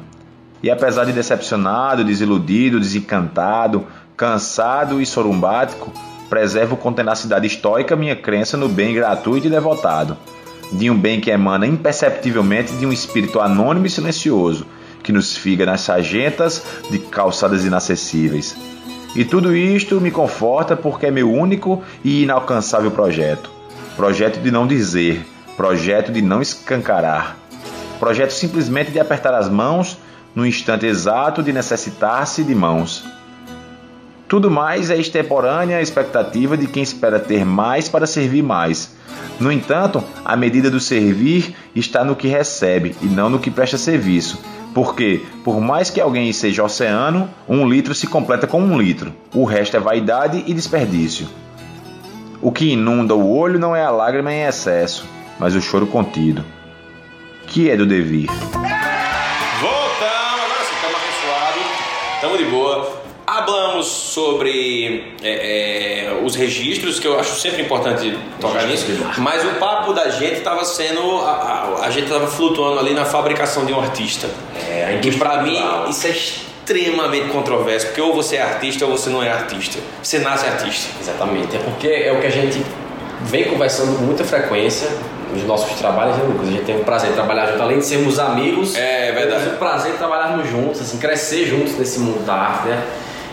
E 0.61 0.69
apesar 0.69 1.05
de 1.05 1.13
decepcionado, 1.13 2.03
desiludido, 2.03 2.79
desencantado, 2.79 3.87
cansado 4.15 5.01
e 5.01 5.05
sorumbático, 5.07 5.91
preservo 6.29 6.75
com 6.75 6.91
tenacidade 6.91 7.47
estoica 7.47 7.95
minha 7.95 8.15
crença 8.15 8.57
no 8.57 8.67
bem 8.67 8.93
gratuito 8.93 9.47
e 9.47 9.49
devotado 9.49 10.17
de 10.73 10.89
um 10.89 10.97
bem 10.97 11.21
que 11.21 11.29
emana 11.29 11.67
imperceptivelmente 11.67 12.73
de 12.73 12.85
um 12.85 12.91
espírito 12.91 13.39
anônimo 13.39 13.85
e 13.85 13.89
silencioso, 13.89 14.65
que 15.03 15.11
nos 15.11 15.37
figa 15.37 15.65
nas 15.65 15.81
sargentas 15.81 16.63
de 16.89 16.97
calçadas 16.97 17.63
inacessíveis. 17.65 18.55
E 19.15 19.23
tudo 19.23 19.55
isto 19.55 20.01
me 20.01 20.09
conforta 20.09 20.75
porque 20.75 21.05
é 21.05 21.11
meu 21.11 21.31
único 21.31 21.83
e 22.03 22.23
inalcançável 22.23 22.89
projeto. 22.89 23.51
Projeto 23.95 24.39
de 24.39 24.49
não 24.49 24.65
dizer, 24.65 25.23
projeto 25.55 26.11
de 26.11 26.21
não 26.21 26.41
escancarar. 26.41 27.37
Projeto 27.99 28.31
simplesmente 28.31 28.91
de 28.91 28.99
apertar 28.99 29.35
as 29.35 29.47
mãos 29.47 29.97
no 30.33 30.45
instante 30.45 30.87
exato 30.87 31.43
de 31.43 31.53
necessitar-se 31.53 32.43
de 32.43 32.55
mãos. 32.55 33.05
Tudo 34.33 34.49
mais 34.49 34.89
é 34.89 34.97
extemporânea 34.97 35.79
expectativa 35.79 36.57
de 36.57 36.65
quem 36.65 36.81
espera 36.81 37.19
ter 37.19 37.45
mais 37.45 37.87
para 37.87 38.07
servir 38.07 38.41
mais 38.41 38.91
no 39.39 39.51
entanto, 39.51 40.03
a 40.25 40.35
medida 40.35 40.71
do 40.71 40.79
servir 40.79 41.55
está 41.75 42.03
no 42.03 42.15
que 42.15 42.27
recebe 42.27 42.95
e 42.99 43.05
não 43.05 43.29
no 43.29 43.37
que 43.37 43.51
presta 43.51 43.77
serviço. 43.77 44.43
Porque, 44.73 45.21
por 45.43 45.61
mais 45.61 45.91
que 45.91 46.01
alguém 46.01 46.33
seja 46.33 46.63
oceano, 46.63 47.29
um 47.47 47.69
litro 47.69 47.93
se 47.93 48.07
completa 48.07 48.47
com 48.47 48.59
um 48.59 48.81
litro. 48.81 49.13
O 49.35 49.45
resto 49.45 49.77
é 49.77 49.79
vaidade 49.79 50.43
e 50.47 50.53
desperdício. 50.53 51.27
O 52.41 52.51
que 52.51 52.71
inunda 52.71 53.13
o 53.13 53.37
olho 53.37 53.59
não 53.59 53.75
é 53.75 53.85
a 53.85 53.91
lágrima 53.91 54.33
em 54.33 54.47
excesso, 54.47 55.05
mas 55.37 55.53
o 55.53 55.61
choro 55.61 55.85
contido. 55.85 56.43
Que 57.45 57.69
é 57.69 57.77
do 57.77 57.85
devir. 57.85 58.25
Voltamos, 58.27 58.63
agora 60.41 60.65
sim, 60.65 60.73
estamos 60.75 60.97
abençoados, 60.97 61.61
estamos 62.15 62.39
de 62.39 62.45
boa. 62.45 62.92
Hablamos 63.25 63.87
sobre 63.87 65.15
é, 65.23 66.07
é, 66.07 66.21
os 66.23 66.35
registros, 66.35 66.99
que 66.99 67.07
eu 67.07 67.17
acho 67.17 67.39
sempre 67.39 67.61
importante 67.61 68.17
tocar 68.39 68.65
nisso, 68.67 68.85
mas 69.17 69.45
o 69.45 69.51
papo 69.59 69.93
da 69.93 70.09
gente 70.09 70.39
estava 70.39 70.65
sendo. 70.65 71.19
A, 71.21 71.31
a, 71.81 71.85
a 71.85 71.89
gente 71.89 72.05
estava 72.05 72.27
flutuando 72.27 72.79
ali 72.79 72.93
na 72.93 73.05
fabricação 73.05 73.65
de 73.65 73.71
um 73.71 73.79
artista. 73.79 74.27
É, 74.69 74.99
que 75.01 75.17
para 75.17 75.41
mim 75.41 75.57
isso 75.89 76.05
é 76.05 76.09
extremamente 76.09 77.29
controverso, 77.29 77.87
porque 77.87 78.01
ou 78.01 78.13
você 78.13 78.35
é 78.35 78.41
artista 78.41 78.85
ou 78.85 78.91
você 78.91 79.09
não 79.09 79.23
é 79.23 79.31
artista. 79.31 79.79
Você 80.01 80.19
nasce 80.19 80.45
artista. 80.45 80.89
Exatamente, 80.99 81.55
é 81.55 81.59
porque 81.59 81.87
é 81.87 82.11
o 82.11 82.19
que 82.19 82.27
a 82.27 82.31
gente 82.31 82.61
vem 83.21 83.45
conversando 83.45 83.97
com 83.97 84.03
muita 84.03 84.25
frequência 84.25 84.89
nos 85.33 85.43
nossos 85.43 85.77
trabalhos, 85.79 86.17
né, 86.17 86.23
Lucas? 86.25 86.47
A 86.47 86.51
gente 86.51 86.65
tem 86.65 86.75
o 86.75 86.83
prazer 86.83 87.09
de 87.09 87.15
trabalhar 87.15 87.47
junto, 87.47 87.61
além 87.61 87.79
de 87.79 87.85
sermos 87.85 88.19
amigos. 88.19 88.75
É 88.75 89.11
verdade. 89.11 89.43
Temos 89.43 89.55
o 89.55 89.59
prazer 89.59 89.91
de 89.93 89.97
trabalharmos 89.97 90.49
juntos, 90.49 90.81
assim, 90.81 90.97
crescer 90.97 91.45
juntos 91.45 91.77
nesse 91.77 91.99
mundo 91.99 92.25
da 92.25 92.33
arte, 92.33 92.67
né? 92.67 92.83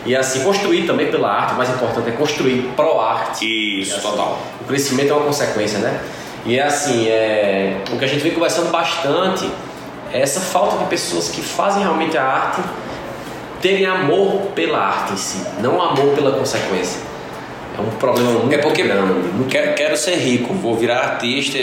E 0.05 0.15
assim, 0.15 0.43
construir 0.43 0.87
também 0.87 1.11
pela 1.11 1.29
arte, 1.29 1.53
o 1.53 1.57
mais 1.57 1.69
importante 1.69 2.09
é 2.09 2.11
construir 2.13 2.71
pro 2.75 2.99
arte. 2.99 3.81
Isso, 3.81 3.97
assim, 3.97 4.07
total. 4.07 4.39
O 4.61 4.63
crescimento 4.65 5.11
é 5.11 5.13
uma 5.13 5.25
consequência, 5.25 5.79
né? 5.79 5.99
E 6.45 6.57
é 6.57 6.63
assim, 6.63 7.07
é, 7.07 7.77
o 7.91 7.97
que 7.97 8.05
a 8.05 8.07
gente 8.07 8.21
vem 8.21 8.33
conversando 8.33 8.71
bastante 8.71 9.47
é 10.11 10.19
essa 10.21 10.39
falta 10.39 10.77
de 10.77 10.85
pessoas 10.85 11.29
que 11.29 11.41
fazem 11.41 11.83
realmente 11.83 12.17
a 12.17 12.23
arte 12.23 12.61
terem 13.61 13.85
amor 13.85 14.47
pela 14.55 14.79
arte 14.79 15.13
em 15.13 15.17
si, 15.17 15.45
não 15.59 15.79
amor 15.79 16.15
pela 16.15 16.31
consequência. 16.31 16.99
É 17.77 17.81
um 17.81 17.91
problema 17.91 18.31
muito 18.31 18.53
é 18.53 18.57
porque 18.57 18.83
grande. 18.83 19.13
Muito 19.13 19.49
quero, 19.49 19.75
quero 19.75 19.95
ser 19.95 20.15
rico, 20.15 20.53
vou 20.53 20.75
virar 20.75 20.97
artista, 20.97 21.57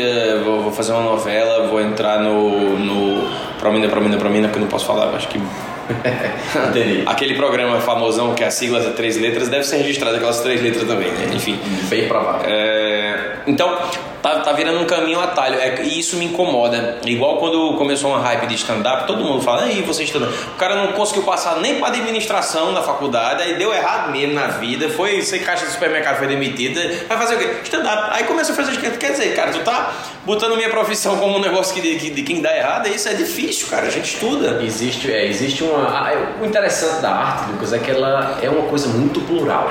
vou, 0.44 0.62
vou 0.62 0.72
fazer 0.72 0.92
uma 0.92 1.02
novela, 1.02 1.66
vou 1.66 1.80
entrar 1.80 2.20
no, 2.20 2.78
no 2.78 3.28
Promina, 3.58 3.88
Promina, 3.88 4.16
Promina, 4.16 4.48
porque 4.48 4.60
não 4.60 4.68
posso 4.68 4.86
falar, 4.86 5.14
acho 5.14 5.28
que 5.28 5.40
Entendi. 6.68 7.02
Aquele 7.06 7.34
programa 7.34 7.80
famosão 7.80 8.34
que 8.34 8.44
a 8.44 8.50
sigla 8.50 8.80
é 8.80 8.90
três 8.90 9.16
letras 9.16 9.48
deve 9.48 9.64
ser 9.64 9.78
registrado 9.78 10.16
aquelas 10.16 10.40
três 10.40 10.62
letras 10.62 10.86
também, 10.86 11.10
né? 11.10 11.30
Enfim. 11.34 11.58
Bem 11.88 12.06
provável. 12.06 12.42
É... 12.48 13.38
Então, 13.46 13.78
tá, 14.22 14.40
tá 14.40 14.52
virando 14.52 14.80
um 14.80 14.84
caminho 14.84 15.20
atalho. 15.20 15.58
É, 15.58 15.82
e 15.82 15.98
isso 15.98 16.16
me 16.16 16.26
incomoda. 16.26 16.98
Igual 17.04 17.38
quando 17.38 17.74
começou 17.76 18.10
uma 18.10 18.20
hype 18.20 18.46
de 18.46 18.54
stand-up, 18.56 19.06
todo 19.06 19.24
mundo 19.24 19.42
fala, 19.42 19.62
aí 19.62 19.82
você 19.82 20.04
stand-up. 20.04 20.32
O 20.54 20.56
cara 20.56 20.76
não 20.76 20.92
conseguiu 20.92 21.22
passar 21.22 21.56
nem 21.60 21.76
para 21.78 21.88
administração 21.88 22.72
na 22.72 22.82
faculdade, 22.82 23.42
aí 23.42 23.54
deu 23.54 23.72
errado 23.72 24.12
mesmo 24.12 24.34
na 24.34 24.48
vida, 24.48 24.88
foi 24.90 25.22
ser 25.22 25.40
caixa 25.40 25.64
do 25.64 25.72
supermercado, 25.72 26.18
foi 26.18 26.26
demitida. 26.26 26.80
Vai 27.08 27.18
fazer 27.18 27.36
o 27.36 27.38
quê? 27.38 27.50
Stand-up. 27.64 28.10
Aí 28.12 28.24
começou 28.24 28.52
a 28.52 28.56
fazer 28.56 28.72
o 28.72 28.80
que 28.80 28.90
quer 28.90 29.12
dizer, 29.12 29.34
cara, 29.34 29.50
tu 29.50 29.60
tá 29.60 29.92
botando 30.24 30.56
minha 30.56 30.68
profissão 30.68 31.16
como 31.16 31.36
um 31.36 31.40
negócio 31.40 31.74
que, 31.74 31.80
de, 31.80 32.10
de 32.10 32.22
quem 32.22 32.40
dá 32.40 32.54
errado, 32.56 32.88
isso 32.88 33.08
é 33.08 33.14
difícil, 33.14 33.68
cara. 33.68 33.86
A 33.86 33.90
gente 33.90 34.14
estuda. 34.14 34.62
Existe, 34.62 35.10
é, 35.10 35.26
existe 35.26 35.64
uma. 35.64 35.77
Ah, 35.82 36.12
O 36.40 36.44
interessante 36.44 37.00
da 37.00 37.10
arte, 37.10 37.50
Lucas, 37.50 37.72
é 37.72 37.78
que 37.78 37.90
ela 37.90 38.38
é 38.42 38.48
uma 38.48 38.68
coisa 38.68 38.88
muito 38.88 39.20
plural. 39.20 39.68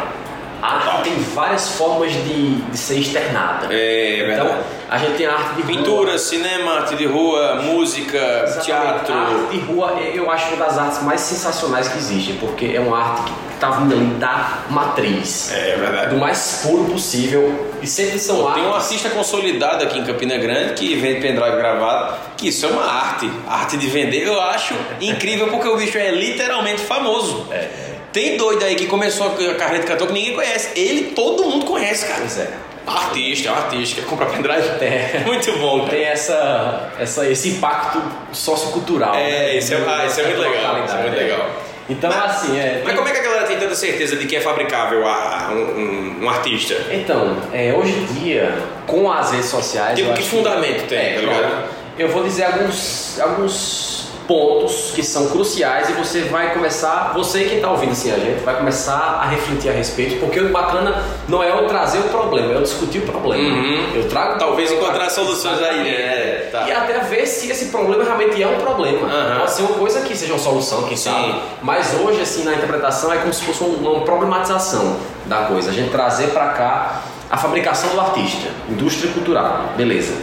A 0.62 0.76
arte 0.76 1.04
tem 1.04 1.13
várias 1.36 1.70
formas 1.70 2.12
de, 2.12 2.56
de 2.62 2.78
ser 2.78 3.00
externada. 3.00 3.67
É, 3.72 4.32
então, 4.34 4.46
verdade. 4.46 4.63
a 4.89 4.98
gente 4.98 5.13
tem 5.17 5.26
a 5.28 5.34
arte 5.34 5.56
de 5.56 5.62
rua. 5.62 5.72
Pintura, 5.78 6.17
cinema, 6.17 6.72
arte 6.74 6.96
de 6.96 7.06
rua, 7.06 7.56
música, 7.63 8.17
Exatamente. 8.17 8.65
teatro. 8.65 9.13
A 9.13 9.17
arte 9.17 9.52
de 9.52 9.60
rua 9.60 9.91
eu 10.13 10.32
acho 10.32 10.54
uma 10.56 10.65
das 10.65 10.78
artes 10.78 11.04
mais 11.04 11.22
sensacionais 11.22 11.88
que 11.88 11.98
existe, 11.98 12.34
porque 12.34 12.72
é 12.76 12.80
uma 12.80 12.98
arte 12.98 13.24
que 13.24 13.34
está 13.54 13.72
vindo 13.72 13.93
ali 13.93 14.06
da 14.15 14.60
matriz. 14.70 15.52
É 15.54 15.76
verdade. 15.76 16.10
Do 16.13 16.17
mais 16.17 16.62
puro 16.63 16.86
possível. 16.86 17.76
E 17.82 17.86
sempre 17.88 18.17
são 18.20 18.38
Pô, 18.38 18.52
tem 18.52 18.63
um 18.63 18.74
artes. 18.74 18.86
artista 18.86 19.10
consolidado 19.10 19.84
aqui 19.84 20.00
em 20.00 20.04
Campina 20.04 20.38
Grande 20.38 20.74
que 20.74 20.96
vende 20.96 21.22
pendrive 21.22 21.56
gravado, 21.58 22.15
que 22.36 22.48
isso 22.50 22.65
é 22.65 22.70
uma 22.70 22.84
arte. 22.84 23.30
A 23.48 23.62
arte 23.62 23.78
de 23.78 23.88
vender 23.88 24.26
eu 24.28 24.41
acho 24.41 24.74
incrível 25.00 25.48
porque 25.50 25.67
o 25.67 25.78
bicho 25.78 25.98
é 25.98 26.10
literalmente 26.12 26.82
famoso. 26.82 27.48
É. 27.52 27.96
Tem 28.17 28.36
doido 28.36 28.63
aí 28.65 28.73
que 28.73 28.88
começou 28.88 29.27
a 29.27 29.53
carreira 29.53 29.82
de 29.84 29.86
cantor 29.86 30.08
que 30.08 30.13
ninguém 30.13 30.34
conhece. 30.34 30.69
Ele 30.75 31.12
todo 31.12 31.43
mundo 31.43 31.67
conhece, 31.67 32.08
cara. 32.08 32.21
Pois 32.21 32.39
é. 32.39 32.49
Artista, 32.88 33.49
é 33.49 33.51
um 33.51 33.56
artista, 33.56 34.01
quer 34.01 34.08
comprar 34.08 34.25
pendrive? 34.25 34.67
É. 34.82 35.21
Muito 35.27 35.51
bom, 35.60 35.82
cara. 35.82 35.91
Tem 35.91 36.03
essa, 36.06 36.93
essa, 36.97 37.27
esse 37.30 37.49
impacto 37.49 38.01
sociocultural. 38.32 39.13
É, 39.13 39.19
né? 39.30 39.58
isso 39.58 39.71
é, 39.71 39.77
ah, 39.88 40.06
isso 40.08 40.19
é 40.19 40.23
muito 40.23 40.39
legal. 40.41 40.84
Isso 40.84 40.95
é 40.95 41.01
muito 41.03 41.15
legal. 41.15 41.49
Então, 41.88 42.10
assim, 42.10 42.58
é. 42.58 42.82
Mas 42.84 42.95
como 42.95 43.08
é 43.08 43.12
que 43.12 43.19
a 43.19 43.23
galera 43.23 43.43
tem 43.45 43.58
tanta 43.60 43.75
certeza 43.75 44.15
de 44.15 44.25
que 44.25 44.36
é 44.36 44.41
fabricável 44.41 45.06
a- 45.08 45.49
um, 45.51 45.56
um- 45.58 46.23
um 46.23 46.30
artista? 46.30 46.73
Então, 46.91 47.38
é, 47.53 47.71
hoje 47.71 47.91
em 47.91 48.06
dia, 48.06 48.51
com 48.88 49.12
as 49.12 49.32
redes 49.32 49.49
sociais. 49.49 49.95
Tipo, 49.95 50.12
que 50.13 50.23
fundamento 50.23 50.88
tem, 50.88 50.97
é, 50.97 51.13
tá 51.13 51.19
ligado? 51.21 51.63
Eu 51.99 52.10
vou 52.10 52.23
dizer 52.23 52.45
alguns, 52.45 53.19
alguns 53.19 53.96
pontos 54.28 54.92
que 54.94 55.02
são 55.04 55.28
cruciais 55.30 55.90
e 55.90 55.94
você 55.94 56.22
vai 56.22 56.54
começar, 56.54 57.13
você 57.13 57.46
que 57.46 57.56
está 57.56 57.72
ouvindo 57.72 57.92
assim 57.94 58.12
a 58.12 58.18
gente, 58.18 58.44
vai 58.44 58.56
começar 58.58 59.20
a 59.22 59.26
refletir 59.28 59.70
a 59.70 59.74
respeito, 59.74 60.20
porque 60.20 60.40
o 60.40 60.50
bacana 60.50 61.04
não 61.28 61.42
é 61.42 61.50
eu 61.50 61.66
trazer 61.68 62.00
o 62.00 62.04
problema, 62.04 62.52
é 62.52 62.56
eu 62.56 62.62
discutir 62.62 63.00
o 63.00 63.02
problema. 63.04 63.58
Uhum. 63.58 63.92
Eu 63.96 64.08
trago 64.10 64.38
Talvez 64.38 64.72
eu 64.72 64.78
encontrar 64.78 65.10
soluções 65.10 65.62
aí, 65.62 65.84
né? 65.84 65.90
É, 65.90 66.50
tá. 66.52 66.68
E 66.68 66.72
até 66.72 67.00
ver 67.00 67.26
se 67.26 67.50
esse 67.50 67.66
problema 67.68 68.04
realmente 68.04 68.42
é 68.42 68.48
um 68.48 68.58
problema. 68.60 69.08
Aham. 69.08 69.40
Pode 69.40 69.52
ser 69.52 69.62
uma 69.63 69.74
coisa 69.78 70.02
que 70.02 70.16
seja 70.16 70.34
uma 70.34 70.40
solução, 70.40 70.84
quem 70.84 70.98
Sim. 70.98 71.10
sabe. 71.10 71.36
Mas 71.62 71.94
hoje, 72.00 72.22
assim, 72.22 72.44
na 72.44 72.54
interpretação 72.54 73.12
é 73.13 73.18
como 73.18 73.34
se 73.34 73.44
fosse 73.44 73.63
um- 73.63 73.76
uma 73.76 74.02
problematização 74.02 74.98
da 75.26 75.44
coisa. 75.44 75.70
A 75.70 75.74
gente 75.74 75.90
trazer 75.90 76.28
para 76.28 76.48
cá 76.50 77.02
a 77.30 77.38
fabricação 77.38 77.90
do 77.92 78.00
artista, 78.02 78.50
indústria 78.70 79.12
cultural, 79.12 79.66
beleza. 79.76 80.13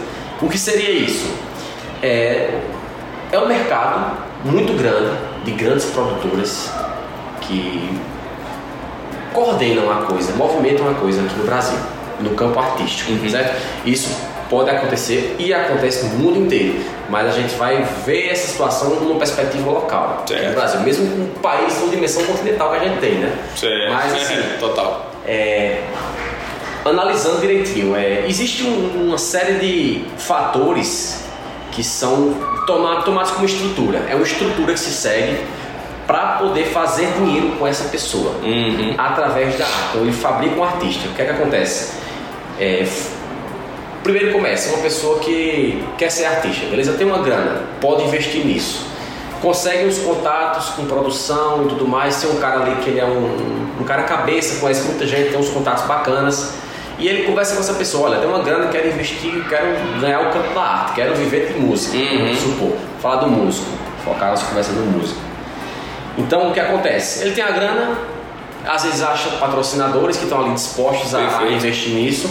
O 0.41 0.49
que 0.49 0.59
seria 0.59 0.91
isso? 0.91 1.27
É, 2.03 2.61
é 3.33 3.39
um 3.39 3.47
mercado 3.49 4.17
muito 4.45 4.73
grande 4.77 5.11
de 5.45 5.53
grandes 5.53 5.87
produtoras 5.87 6.71
que 7.41 7.99
coordenam 9.33 9.91
a 9.91 10.03
coisa, 10.07 10.33
movimentam 10.35 10.89
a 10.91 10.95
coisa 10.95 11.23
aqui 11.23 11.35
no 11.37 11.45
Brasil, 11.45 11.79
no 12.21 12.31
campo 12.31 12.59
artístico, 12.59 13.13
Uhum. 13.13 13.29
certo? 13.29 13.61
Isso 13.85 14.15
pode 14.49 14.71
acontecer 14.71 15.35
e 15.39 15.53
acontece 15.53 16.05
no 16.07 16.11
mundo 16.17 16.39
inteiro, 16.41 16.79
mas 17.09 17.27
a 17.27 17.33
gente 17.33 17.55
vai 17.57 17.83
ver 18.07 18.29
essa 18.29 18.47
situação 18.47 18.91
numa 18.97 19.17
perspectiva 19.19 19.71
local, 19.71 20.23
Certo. 20.27 20.49
no 20.49 20.55
Brasil, 20.55 20.81
mesmo 20.81 21.07
com 21.09 21.23
um 21.23 21.41
país 21.43 21.75
com 21.75 21.89
dimensão 21.89 22.23
continental 22.25 22.71
que 22.71 22.77
a 22.77 22.81
gente 22.81 23.01
tem, 23.01 23.15
né? 23.15 23.33
Certo. 23.57 23.93
Mas 23.93 24.13
assim, 24.23 24.37
total. 24.61 25.11
é, 25.27 25.83
analisando 26.85 27.41
direitinho, 27.41 27.97
é, 27.97 28.25
existe 28.29 28.63
um- 28.63 29.07
uma 29.09 29.19
série 29.19 29.55
de 29.55 30.05
fatores 30.19 31.24
que 31.75 31.83
são 31.83 32.35
toma- 32.67 33.03
tomados 33.03 33.33
como 33.33 33.45
estrutura. 33.45 34.03
É 34.09 34.15
uma 34.15 34.25
estrutura 34.25 34.73
que 34.73 34.81
se 34.81 34.91
segue 34.93 35.39
para 36.07 36.37
poder 36.39 36.67
fazer 36.67 37.07
dinheiro 37.19 37.57
com 37.59 37.67
essa 37.67 37.89
pessoa 37.89 38.33
Uhum. 38.43 38.95
através 38.97 39.57
da 39.59 39.65
arte. 39.65 39.79
Então 39.91 40.03
ele 40.03 40.13
fabrica 40.13 40.55
um 40.57 40.65
artista. 40.65 41.09
O 41.09 41.13
que 41.13 41.23
é 41.23 41.25
que 41.25 41.31
acontece? 41.33 41.93
É, 42.61 42.87
primeiro 44.03 44.33
começa 44.33 44.69
uma 44.75 44.83
pessoa 44.83 45.19
que 45.21 45.83
quer 45.99 46.11
ser 46.11 46.27
artista, 46.27 46.67
beleza? 46.67 46.93
Tem 46.93 47.07
uma 47.07 47.19
grana, 47.19 47.63
pode 47.81 48.03
investir 48.05 48.45
nisso. 48.45 48.87
Consegue 49.41 49.87
os 49.87 49.99
contatos 49.99 50.67
com 50.71 50.85
produção 50.87 51.65
e 51.65 51.69
tudo 51.69 51.87
mais. 51.89 52.21
Tem 52.23 52.31
um 52.31 52.37
cara 52.37 52.61
ali 52.63 52.77
que 52.77 52.91
ele 52.91 53.01
é 53.01 53.05
um, 53.05 53.79
um 53.81 53.85
cara 53.85 54.03
cabeça, 54.05 54.61
conhece 54.61 54.83
muita 54.85 55.07
gente, 55.07 55.31
tem 55.31 55.39
uns 55.39 55.49
contatos 55.49 55.85
bacanas. 55.85 56.55
E 56.99 57.09
ele 57.09 57.25
conversa 57.25 57.55
com 57.55 57.61
essa 57.61 57.75
pessoa, 57.75 58.09
olha, 58.09 58.21
tem 58.21 58.29
uma 58.29 58.39
grana, 58.43 58.69
quero 58.69 58.89
investir, 58.89 59.45
quero 59.49 59.67
ganhar 60.01 60.21
o 60.21 60.31
campo 60.33 60.55
da 60.55 60.61
arte, 60.61 60.93
quero 60.95 61.15
viver 61.15 61.53
de 61.53 61.59
música, 61.61 61.97
Uhum. 61.97 62.19
vamos 62.19 62.39
supor. 62.39 62.73
Falar 63.03 63.17
do 63.17 63.27
músico, 63.29 63.67
focar 64.05 64.31
nas 64.31 64.43
conversas 64.43 64.75
do 64.75 64.81
músico. 64.83 65.21
Então 66.17 66.51
o 66.51 66.53
que 66.53 66.61
acontece? 66.61 67.25
Ele 67.25 67.33
tem 67.35 67.43
a 67.43 67.51
grana, 67.51 67.99
às 68.67 68.85
vezes 68.85 69.03
acha 69.03 69.29
patrocinadores 69.31 70.17
que 70.17 70.25
estão 70.25 70.41
ali 70.41 70.55
dispostos 70.55 71.15
a, 71.15 71.41
a 71.41 71.49
investir 71.51 71.93
nisso. 71.95 72.31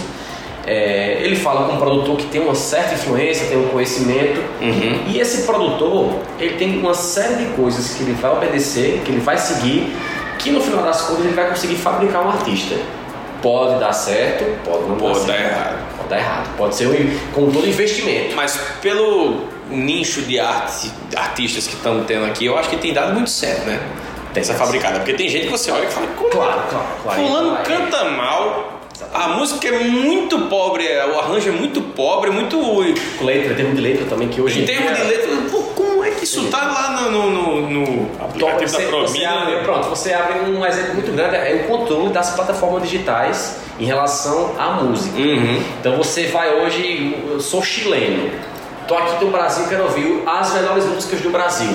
É, 0.65 1.17
ele 1.21 1.35
fala 1.35 1.67
com 1.67 1.73
um 1.73 1.77
produtor 1.77 2.15
que 2.15 2.25
tem 2.27 2.39
uma 2.41 2.55
certa 2.55 2.93
influência, 2.93 3.47
tem 3.47 3.57
um 3.57 3.67
conhecimento. 3.67 4.39
Uhum. 4.61 5.03
E 5.07 5.19
esse 5.19 5.43
produtor, 5.43 6.13
ele 6.39 6.55
tem 6.55 6.79
uma 6.79 6.93
série 6.93 7.35
de 7.35 7.45
coisas 7.53 7.95
que 7.95 8.03
ele 8.03 8.13
vai 8.13 8.31
obedecer, 8.31 9.01
que 9.03 9.11
ele 9.11 9.19
vai 9.19 9.37
seguir, 9.37 9.93
que 10.39 10.51
no 10.51 10.61
final 10.61 10.81
das 10.83 11.01
contas 11.01 11.25
ele 11.25 11.33
vai 11.33 11.49
conseguir 11.49 11.75
fabricar 11.75 12.25
um 12.25 12.29
artista. 12.29 12.75
Pode 13.43 13.79
dar 13.79 13.91
certo, 13.93 14.45
pode 14.63 14.83
não 14.87 14.95
Pode 14.95 15.19
dar 15.27 15.33
dar 15.33 15.39
errado. 15.39 15.97
Pode 15.97 16.09
dar 16.09 16.17
errado. 16.17 16.57
Pode 16.57 16.75
ser 16.75 16.87
um, 16.87 17.19
como 17.33 17.51
todo 17.51 17.67
investimento. 17.67 18.35
Mas 18.35 18.57
pelo 18.81 19.41
nicho 19.69 20.21
de 20.21 20.39
arte, 20.39 20.89
artistas 21.15 21.67
que 21.67 21.73
estão 21.75 22.03
tendo 22.05 22.25
aqui, 22.25 22.45
eu 22.45 22.57
acho 22.57 22.69
que 22.69 22.77
tem 22.77 22.93
dado 22.93 23.13
muito 23.13 23.29
certo, 23.29 23.65
né? 23.65 23.79
Tem, 24.33 24.41
Essa 24.41 24.53
fabricada. 24.55 24.99
Porque 24.99 25.13
tem 25.13 25.29
gente 25.29 25.45
que 25.45 25.51
você 25.51 25.69
olha 25.71 25.83
e 25.83 25.91
fala, 25.91 26.07
como 26.17 26.29
Claro, 26.29 26.63
claro, 26.69 26.85
claro. 27.03 27.21
Fulano 27.21 27.57
é- 27.57 27.63
canta 27.63 28.05
mal, 28.05 28.81
a 29.13 29.27
música 29.27 29.67
é 29.67 29.79
muito 29.79 30.39
pobre, 30.47 30.85
o 30.87 31.19
arranjo 31.19 31.49
é 31.49 31.51
muito 31.51 31.81
pobre, 31.81 32.31
muito. 32.31 32.57
Com 32.57 33.25
letra, 33.25 33.53
termo 33.53 33.75
de 33.75 33.81
letra 33.81 34.05
também, 34.05 34.29
que 34.29 34.41
hoje 34.41 34.61
Em 34.61 34.65
termos 34.65 34.97
de 34.97 35.03
letra, 35.03 35.29
pô, 35.51 35.57
como 35.75 36.03
é 36.03 36.11
que 36.11 36.22
isso 36.41 36.47
tá 36.49 36.63
lá 36.63 37.01
no, 37.01 37.11
no, 37.11 37.29
no- 37.31 37.69
no 37.69 38.23
aplicativo 38.23 38.69
Você, 38.69 38.85
da 38.85 38.97
você 38.97 39.25
abre, 39.25 39.41
Promina? 39.45 39.63
pronto, 39.63 39.89
você 39.89 40.13
abre 40.13 40.39
um 40.51 40.65
exemplo 40.65 40.93
muito 40.95 41.11
grande, 41.11 41.35
é 41.35 41.63
o 41.65 41.67
controle 41.67 42.09
das 42.09 42.31
plataformas 42.35 42.83
digitais 42.83 43.57
em 43.79 43.85
relação 43.85 44.51
à 44.57 44.71
música. 44.71 45.17
Uhum. 45.19 45.61
Então 45.79 45.95
você 45.97 46.27
vai 46.27 46.53
hoje, 46.61 47.15
eu 47.29 47.39
sou 47.39 47.61
chileno, 47.63 48.31
tô 48.87 48.95
aqui 48.95 49.23
no 49.23 49.31
Brasil, 49.31 49.65
quero 49.67 49.83
ouvir 49.83 50.23
as 50.25 50.53
melhores 50.53 50.85
músicas 50.85 51.21
do 51.21 51.29
Brasil. 51.29 51.73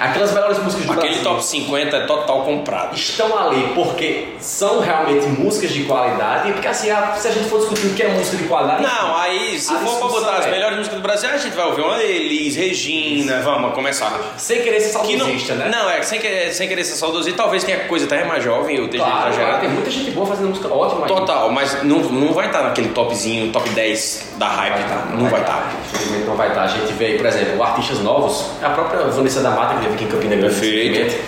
Aquelas 0.00 0.32
melhores 0.32 0.58
músicas 0.58 0.86
do 0.86 0.92
Aquele 0.92 1.08
Brasil 1.14 1.24
top 1.30 1.44
50 1.44 1.96
é 1.96 2.00
total 2.06 2.42
comprado. 2.42 2.94
estão 2.96 3.36
ali 3.38 3.72
porque 3.74 4.28
são 4.40 4.80
realmente 4.80 5.26
músicas 5.26 5.70
de 5.70 5.84
qualidade, 5.84 6.48
e 6.48 6.52
porque 6.52 6.68
assim, 6.68 6.90
a- 6.90 7.14
se 7.16 7.28
a 7.28 7.30
gente 7.30 7.48
for 7.48 7.58
discutir 7.60 7.86
o 7.88 7.94
que 7.94 8.02
é 8.02 8.08
música 8.08 8.36
de 8.38 8.44
qualidade, 8.44 8.82
Não, 8.82 9.16
aí 9.16 9.58
se 9.58 9.74
for 9.74 9.98
pra 9.98 10.08
botar 10.08 10.36
as 10.38 10.46
é- 10.46 10.50
melhores 10.50 10.78
músicas 10.78 10.98
do 10.98 11.02
Brasil, 11.02 11.28
a 11.30 11.36
gente 11.36 11.54
vai 11.54 11.66
ouvir 11.66 11.82
uma 11.82 12.02
Elis, 12.02 12.56
Regina, 12.56 13.40
vamos 13.42 13.74
começar. 13.74 14.18
sem 14.38 14.62
querer 14.62 14.80
ser 14.80 14.98
Que 15.00 15.12
não, 15.16 15.26
saudosista, 15.26 15.54
né? 15.54 15.68
não, 15.70 15.90
é 15.90 16.02
sem 16.02 16.18
querer, 16.18 16.52
sem 16.54 16.66
querer 16.68 16.84
ser 16.84 16.94
saudosista, 16.96 17.36
talvez 17.36 17.62
tenha 17.64 17.80
coisa 17.80 18.06
até 18.06 18.24
mais 18.24 18.42
jovem, 18.42 18.76
eu 18.76 18.86
esteja 18.86 19.04
Claro, 19.04 19.18
claro, 19.20 19.32
exagerando. 19.34 19.60
tem 19.60 19.68
muita 19.70 19.90
gente 19.90 20.10
boa 20.12 20.26
fazendo 20.26 20.48
música 20.48 20.72
ótima 20.72 21.02
aí. 21.02 21.08
Total, 21.08 21.50
mas 21.50 21.82
não, 21.82 21.98
não 21.98 22.32
vai 22.32 22.46
estar 22.46 22.62
naquele 22.62 22.88
topzinho, 22.88 23.52
top 23.52 23.68
10 23.70 24.30
da 24.36 24.48
hype, 24.48 24.70
Vai 24.80 24.88
tá, 24.88 25.04
não 25.14 25.28
vai 25.28 25.40
estar. 25.40 25.72
Infelizmente 25.92 26.24
não 26.26 26.36
vai 26.36 26.48
estar. 26.48 26.62
A 26.62 26.66
gente 26.68 26.92
vê, 26.94 27.14
por 27.18 27.26
exemplo, 27.26 27.62
artistas 27.62 27.98
novos, 28.00 28.46
a 28.62 28.70
própria 28.70 29.00
Vanessa 29.04 29.40
da 29.42 29.50
Mata, 29.50 29.74
que 29.80 29.89
teve 29.90 29.94
aqui 29.94 30.04
em 30.04 30.08
Campina 30.08 30.36
Grande 30.36 30.54
Perfeito. 30.54 30.98
recentemente, 30.98 31.20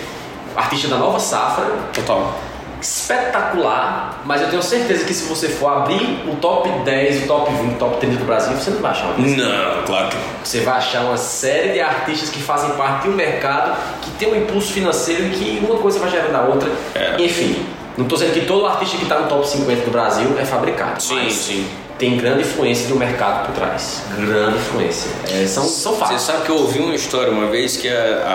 artista 0.55 0.87
da 0.87 0.97
nova 0.97 1.19
safra, 1.19 1.65
Total. 1.93 2.33
espetacular, 2.81 4.21
mas 4.25 4.41
eu 4.41 4.49
tenho 4.49 4.61
certeza 4.61 5.05
que 5.05 5.13
se 5.13 5.25
você 5.27 5.47
for 5.47 5.69
abrir 5.69 6.23
o 6.27 6.35
top 6.35 6.69
10, 6.83 7.23
o 7.23 7.27
top 7.27 7.51
20, 7.51 7.75
o 7.75 7.77
top 7.77 7.97
30 7.97 8.17
do 8.17 8.25
Brasil, 8.25 8.53
você 8.53 8.71
não 8.71 8.79
vai 8.81 8.91
achar 8.91 9.05
uma 9.05 9.13
desse. 9.15 9.35
Não, 9.35 9.83
claro 9.85 10.09
que 10.09 10.15
não. 10.15 10.23
Você 10.43 10.59
vai 10.61 10.77
achar 10.77 11.01
uma 11.01 11.17
série 11.17 11.73
de 11.73 11.81
artistas 11.81 12.29
que 12.29 12.41
fazem 12.41 12.69
parte 12.71 13.03
de 13.03 13.09
um 13.09 13.13
mercado 13.13 13.75
que 14.01 14.11
tem 14.11 14.31
um 14.31 14.35
impulso 14.35 14.73
financeiro 14.73 15.25
e 15.25 15.29
que 15.29 15.65
uma 15.65 15.77
coisa 15.79 15.99
vai 15.99 16.09
gerando 16.09 16.35
a 16.35 16.41
outra. 16.41 16.69
É. 16.95 17.15
Enfim, 17.19 17.65
não 17.97 18.05
estou 18.05 18.17
dizendo 18.17 18.33
que 18.33 18.45
todo 18.45 18.65
artista 18.65 18.97
que 18.97 19.03
está 19.03 19.19
no 19.19 19.27
top 19.27 19.47
50 19.47 19.81
do 19.85 19.91
Brasil 19.91 20.35
é 20.39 20.45
fabricado. 20.45 21.01
Sim, 21.01 21.29
sim. 21.29 21.67
Tem 21.97 22.17
grande 22.17 22.41
influência 22.41 22.87
do 22.89 22.95
mercado 22.95 23.45
por 23.45 23.55
trás. 23.55 24.01
Grande 24.17 24.57
influência. 24.57 25.11
É, 25.31 25.45
são, 25.45 25.63
são 25.63 25.93
Você 25.93 25.99
fatos. 25.99 26.21
sabe 26.21 26.43
que 26.45 26.49
eu 26.49 26.55
ouvi 26.57 26.79
uma 26.79 26.95
história 26.95 27.31
uma 27.31 27.47
vez 27.47 27.77
que 27.77 27.87
a- 27.87 27.93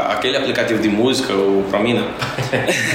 a- 0.09 0.13
aquele 0.15 0.37
aplicativo 0.37 0.81
de 0.81 0.89
música, 0.89 1.33
o 1.35 1.65
Promina, 1.69 2.07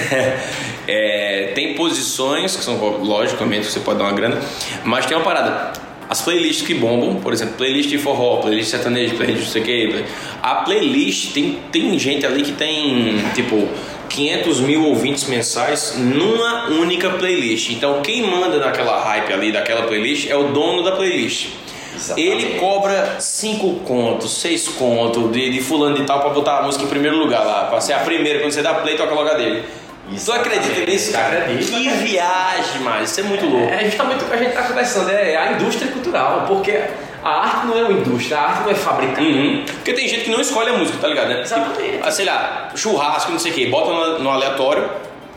é, 0.88 1.52
tem 1.56 1.76
posições, 1.76 2.56
que 2.56 2.63
são 2.63 2.76
logicamente 3.04 3.65
você 3.67 3.80
pode 3.80 3.99
dar 3.99 4.06
uma 4.06 4.13
grana, 4.13 4.39
mas 4.84 5.06
tem 5.06 5.15
uma 5.17 5.23
parada. 5.23 5.73
As 6.10 6.21
playlists 6.21 6.65
que 6.67 6.73
bombam, 6.76 7.15
por 7.21 7.34
exemplo, 7.34 7.56
playlist 7.56 7.89
de 7.89 7.97
forró, 7.97 8.38
playlist 8.38 8.69
sertanejo, 8.69 9.15
playlist 9.15 9.45
não 9.45 9.52
sei 9.52 9.62
o 9.62 9.65
que. 9.65 10.04
A 10.43 10.56
playlist 10.56 11.34
tem, 11.34 11.60
tem 11.71 11.97
gente 11.97 12.26
ali 12.26 12.43
que 12.43 12.52
tem 12.52 13.17
tipo 13.34 13.67
500 14.09 14.59
mil 14.61 14.85
ouvintes 14.85 15.25
mensais 15.25 15.95
numa 15.97 16.69
única 16.69 17.09
playlist. 17.11 17.71
Então 17.71 18.01
quem 18.01 18.21
manda 18.23 18.57
naquela 18.57 19.01
hype 19.03 19.33
ali 19.33 19.51
daquela 19.51 19.83
playlist 19.83 20.29
é 20.29 20.35
o 20.35 20.49
dono 20.49 20.83
da 20.83 20.91
playlist. 20.93 21.47
Exatamente. 21.95 22.45
Ele 22.45 22.59
cobra 22.59 23.17
5 23.19 23.79
contos, 23.85 24.41
6 24.41 24.69
contos 24.69 25.31
de, 25.31 25.51
de 25.51 25.61
fulano 25.61 25.95
de 25.95 26.03
tal 26.03 26.19
pra 26.19 26.29
botar 26.29 26.59
a 26.59 26.63
música 26.63 26.83
em 26.83 26.87
primeiro 26.87 27.17
lugar 27.17 27.45
lá, 27.45 27.65
pra 27.65 27.79
ser 27.79 27.93
a 27.93 27.99
primeira, 27.99 28.39
quando 28.39 28.51
você 28.51 28.61
dá 28.61 28.73
play, 28.73 28.97
toca 28.97 29.13
logo 29.13 29.29
a 29.29 29.35
dele. 29.35 29.63
Tu 30.23 30.31
acredita 30.31 30.85
nisso, 30.85 31.11
cara? 31.13 31.39
Acredito. 31.39 31.71
Que 31.71 31.89
viagem, 31.89 32.81
mas 32.81 33.09
isso 33.09 33.21
é 33.21 33.23
muito 33.23 33.45
louco. 33.45 33.73
É 33.73 33.85
justamente 33.85 34.23
o 34.23 34.27
que 34.27 34.33
a 34.33 34.37
gente 34.37 34.49
está 34.49 34.63
conversando, 34.63 35.09
é 35.09 35.35
a 35.37 35.53
indústria 35.53 35.91
cultural, 35.91 36.45
porque 36.47 36.83
a 37.23 37.29
arte 37.29 37.67
não 37.67 37.77
é 37.77 37.83
uma 37.83 37.93
indústria, 37.93 38.38
a 38.38 38.49
arte 38.49 38.63
não 38.63 38.71
é 38.71 38.75
fabricada. 38.75 39.21
Uhum. 39.21 39.63
Porque 39.65 39.93
tem 39.93 40.07
gente 40.07 40.25
que 40.25 40.31
não 40.31 40.41
escolhe 40.41 40.69
a 40.69 40.77
música, 40.77 40.97
tá 40.99 41.07
ligado? 41.07 41.29
Né? 41.29 41.41
Exatamente. 41.41 41.91
Tipo, 41.91 42.12
sei 42.12 42.25
lá, 42.25 42.69
churrasco, 42.75 43.31
não 43.31 43.39
sei 43.39 43.51
o 43.51 43.55
que, 43.55 43.65
bota 43.67 44.19
no, 44.19 44.29
aleatório 44.29 44.89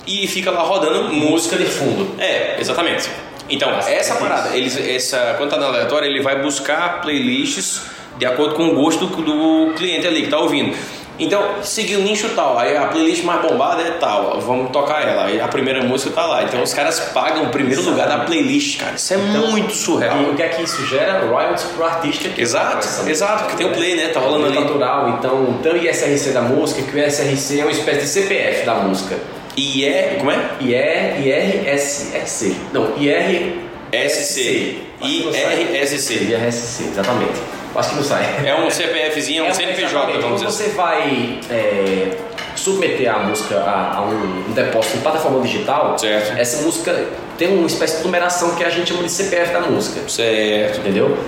e 0.07 0.27
fica 0.27 0.51
lá 0.51 0.63
rodando 0.63 1.05
música 1.05 1.57
Música 1.57 1.57
de 1.57 1.65
fundo. 1.67 2.21
É, 2.21 2.57
exatamente. 2.59 3.09
Então, 3.49 3.71
Nossa, 3.71 3.91
essa 3.91 4.15
é 4.15 4.17
parada, 4.17 4.57
eles, 4.57 4.77
essa, 4.77 5.35
quando 5.39 5.51
tá 5.51 5.57
no 5.57 5.67
aleatório, 5.67 6.09
ele 6.09 6.21
vai 6.21 6.43
buscar 6.43 7.01
playlists 7.01 7.83
de 8.19 8.27
acordo 8.27 8.55
com 8.55 8.69
o 8.69 8.75
gosto 8.75 9.07
do 9.07 9.75
cliente 9.75 10.07
ali 10.07 10.23
que 10.23 10.29
tá 10.29 10.39
ouvindo. 10.39 10.77
Então, 11.19 11.63
seguir 11.63 11.97
o 11.97 12.03
nicho 12.03 12.29
tal, 12.35 12.59
aí 12.59 12.77
a 12.77 12.87
playlist 12.87 13.25
mais 13.25 13.41
bombada 13.41 13.83
é 13.83 13.93
tal, 13.93 14.39
vamos 14.41 14.71
tocar 14.71 15.03
ela, 15.03 15.25
aí 15.25 15.41
a 15.41 15.49
primeira 15.49 15.83
música 15.83 16.11
tá 16.11 16.27
lá. 16.27 16.43
Então 16.43 16.63
os 16.63 16.75
caras 16.75 17.01
pagam 17.15 17.45
o 17.45 17.49
primeiro 17.49 17.83
lugar 17.83 18.07
da 18.07 18.19
playlist, 18.19 18.81
cara. 18.81 18.95
Isso 18.97 19.15
é 19.15 19.17
muito 19.17 19.73
surreal. 19.73 20.23
E 20.23 20.31
o 20.31 20.35
que 20.35 20.43
é 20.43 20.49
que 20.49 20.63
isso 20.63 20.85
gera? 20.87 21.27
Royalties 21.27 21.65
pro 21.75 21.85
artista 21.85 22.29
que 22.29 22.41
Exato, 22.41 22.87
tá 22.87 23.11
exato, 23.11 23.45
porque 23.45 23.57
tem 23.57 23.67
o 23.67 23.73
play, 23.73 23.97
né? 23.97 24.09
Tá 24.09 24.21
rolando 24.21 24.47
ali. 24.47 24.61
natural, 24.61 25.19
então 25.19 25.59
tem 25.63 25.73
o 25.73 25.77
ISRC 25.77 26.31
da 26.33 26.43
música, 26.43 26.83
que 26.83 26.97
o 26.97 26.99
ISRC 27.07 27.61
é 27.61 27.65
uma 27.65 27.73
espécie 27.73 28.01
de 28.01 28.09
CPF 28.09 28.67
da 28.67 28.75
música. 28.75 29.17
E 29.57 29.85
é. 29.85 30.17
Como 30.19 30.31
é? 30.31 30.51
IR, 30.61 31.27
IRSC. 31.27 32.55
Não, 32.73 32.93
IR... 32.99 33.67
SC. 33.93 34.83
IRSC. 35.03 36.15
IRSC, 36.15 36.85
exatamente. 36.91 37.56
Acho 37.79 37.91
que 37.91 37.97
não 37.97 38.03
sai. 38.05 38.25
É 38.45 38.55
um 38.55 38.71
CPFzinho, 38.71 39.45
é 39.45 39.51
um 39.51 39.55
CNPJ, 39.55 39.85
exatamente. 39.87 40.21
vamos 40.23 40.41
Quando 40.43 40.49
dizer 40.51 40.71
você 40.71 40.77
vai 40.77 41.39
é, 41.51 42.17
submeter 42.55 43.15
a 43.15 43.19
música 43.21 43.59
a, 43.61 43.97
a 43.97 44.03
um, 44.03 44.45
um 44.49 44.53
depósito 44.53 44.97
em 44.97 45.01
plataforma 45.01 45.41
digital, 45.43 45.99
Certo. 45.99 46.39
essa 46.39 46.63
música 46.63 47.07
tem 47.37 47.49
uma 47.57 47.67
espécie 47.67 47.99
de 47.99 48.05
numeração 48.05 48.55
que 48.55 48.65
a 48.65 48.71
gente 48.71 48.89
chama 48.89 49.03
de 49.03 49.11
CPF 49.11 49.53
da 49.53 49.61
música. 49.61 50.09
Certo. 50.09 50.79
Entendeu? 50.81 51.19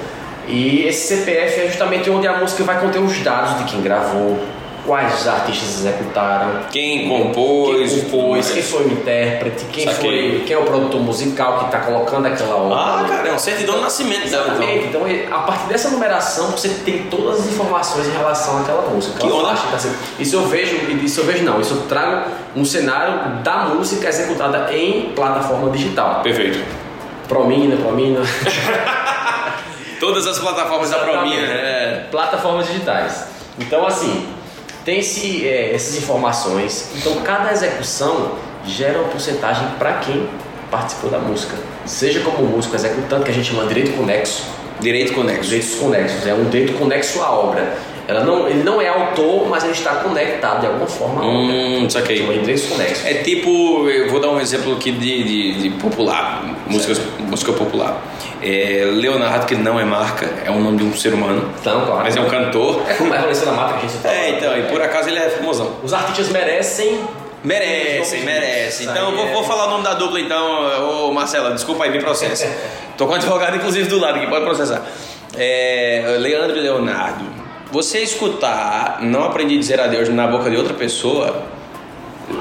E 0.47 0.87
esse 0.87 1.15
CPF 1.17 1.61
é 1.61 1.67
justamente 1.67 2.09
onde 2.09 2.27
a 2.27 2.39
música 2.39 2.65
vai 2.65 2.81
conter 2.81 3.01
os 3.01 3.19
dados 3.19 3.59
de 3.59 3.65
quem 3.65 3.83
gravou, 3.83 4.39
quais 4.89 5.29
artistas 5.29 5.81
executaram, 5.81 6.61
Quem 6.73 7.07
compôs, 7.09 7.93
quem 7.93 8.01
compôs, 8.05 8.51
quem 8.51 8.63
foi 8.63 8.85
o 8.87 8.93
intérprete, 8.93 9.65
quem 9.71 9.85
Saquei. 9.85 10.31
foi, 10.31 10.45
quem 10.47 10.57
é 10.57 10.59
o 10.59 10.63
produtor 10.65 10.99
musical 11.03 11.59
que 11.59 11.65
está 11.67 11.81
colocando 11.81 12.25
aquela 12.27 12.57
obra. 12.57 12.79
Ah, 12.79 13.05
cara, 13.07 13.29
é 13.29 13.33
um 13.35 13.39
certidão 13.39 13.75
de 13.77 13.83
nascimento 13.83 14.31
dela, 14.31 14.45
então. 14.55 14.63
Exatamente. 14.67 14.87
Então, 15.29 15.37
a 15.39 15.43
partir 15.43 15.67
dessa 15.69 15.91
numeração, 15.91 16.47
você 16.53 16.71
tem 16.71 17.03
todas 17.11 17.41
as 17.41 17.47
informações 17.49 18.07
em 18.09 18.13
relação 18.13 18.61
àquela 18.63 18.81
música. 18.89 19.19
Que 19.19 19.27
onda. 19.27 19.55
tá 19.71 19.79
sendo- 19.79 19.95
Isso 20.19 20.37
eu 20.37 20.47
vejo, 20.47 20.75
isso 21.05 21.21
eu 21.21 21.25
vejo 21.27 21.45
não, 21.45 21.61
isso 21.61 21.75
eu 21.75 21.83
trago 21.83 22.31
um 22.57 22.65
cenário 22.65 23.43
da 23.43 23.67
música 23.67 24.09
executada 24.09 24.73
em 24.75 25.13
plataforma 25.15 25.69
digital. 25.71 26.23
Perfeito. 26.23 26.59
Promina, 27.29 27.77
Promina. 27.77 28.21
Todas 30.01 30.27
as 30.27 30.39
plataformas 30.39 30.91
da 30.91 30.99
Promina, 31.01 31.47
né? 31.47 32.05
Plataformas 32.11 32.67
digitais. 32.69 33.27
Então, 33.59 33.85
assim, 33.87 34.27
tem 34.85 35.01
esse, 35.01 35.47
é, 35.47 35.75
essas 35.75 35.97
informações. 35.97 36.91
Então, 36.97 37.21
cada 37.23 37.53
execução 37.53 38.33
gera 38.67 38.99
uma 38.99 39.09
porcentagem 39.09 39.67
para 39.79 39.95
quem 39.99 40.29
participou 40.71 41.11
da 41.11 41.19
música. 41.19 41.57
Seja 41.87 42.21
como 42.21 42.47
músico 42.47 42.75
executante, 42.75 43.25
que 43.25 43.31
a 43.31 43.35
gente 43.35 43.51
chama 43.51 43.67
direito 43.67 43.97
conexo. 43.97 44.45
Direito 44.81 45.15
conexo. 45.15 45.43
Direitos 45.43 45.75
conexos, 45.77 46.27
é 46.27 46.35
um 46.35 46.45
direito 46.45 46.79
conexo 46.79 47.23
à 47.23 47.31
obra. 47.31 47.77
Ela 48.09 48.25
não, 48.25 48.49
ele 48.49 48.63
não 48.63 48.81
é 48.81 48.89
autor, 48.89 49.47
mas 49.51 49.63
ele 49.65 49.75
está 49.75 49.97
conectado 49.97 50.61
de 50.61 50.67
alguma 50.67 50.87
forma. 50.87 51.23
Hum, 51.23 51.91
saquei. 51.91 52.27
Direitos 52.27 52.65
conexos. 52.65 53.05
É 53.05 53.15
tipo, 53.23 53.87
eu 53.87 54.09
vou 54.11 54.19
dar 54.19 54.31
um 54.31 54.41
exemplo 54.41 54.73
aqui 54.73 54.91
de, 54.93 55.23
de, 55.25 55.63
de 55.63 55.71
popular, 55.77 56.43
música, 56.67 56.99
música 57.19 57.53
popular. 57.53 58.03
É, 58.43 58.89
Leonardo, 58.91 59.45
que 59.45 59.55
não 59.55 59.79
é 59.79 59.85
marca, 59.85 60.25
é 60.43 60.51
o 60.51 60.59
nome 60.59 60.79
de 60.79 60.85
um 60.85 60.97
ser 60.97 61.13
humano, 61.13 61.53
Então, 61.61 61.85
claro. 61.85 62.03
mas 62.03 62.17
é 62.17 62.21
um 62.23 62.31
cantor. 62.31 62.83
É 62.89 62.95
como 62.95 63.13
a 63.13 63.19
Valência 63.19 63.45
da 63.45 63.53
Mata 63.53 63.75
que 63.75 63.85
a 63.85 63.89
gente 63.91 64.01
fala. 64.01 64.15
É, 64.15 64.31
então, 64.31 64.59
e 64.59 64.63
por 64.63 64.81
acaso 64.81 65.11
ele 65.11 65.19
é 65.19 65.29
famosão. 65.29 65.71
Os 65.83 65.93
artistas 65.93 66.31
merecem. 66.31 66.99
Merecem, 67.45 68.25
merecem. 68.25 68.87
Então 68.87 69.15
vou, 69.15 69.27
vou 69.29 69.45
falar 69.45 69.67
o 69.67 69.71
nome 69.71 69.85
da 69.85 69.93
dupla 69.93 70.19
então, 70.19 71.07
ô 71.07 71.13
Marcela, 71.13 71.51
desculpa 71.51 71.85
aí, 71.85 71.91
me 71.91 72.01
processa. 72.01 72.51
Tô 72.97 73.07
com 73.07 73.13
um 73.13 73.17
advogado 73.17 73.55
inclusive 73.57 73.87
do 73.87 73.99
lado 73.99 74.19
que 74.19 74.27
pode 74.27 74.47
processar. 74.47 74.83
É, 75.37 76.17
Leandro 76.19 76.57
e 76.57 76.61
Leonardo, 76.61 77.25
você 77.71 77.99
escutar 78.01 78.99
Não 79.03 79.25
Aprendi 79.25 79.57
a 79.57 79.59
Dizer 79.59 79.81
Adeus 79.81 80.09
na 80.09 80.27
boca 80.27 80.51
de 80.51 80.57
outra 80.57 80.75
pessoa, 80.75 81.45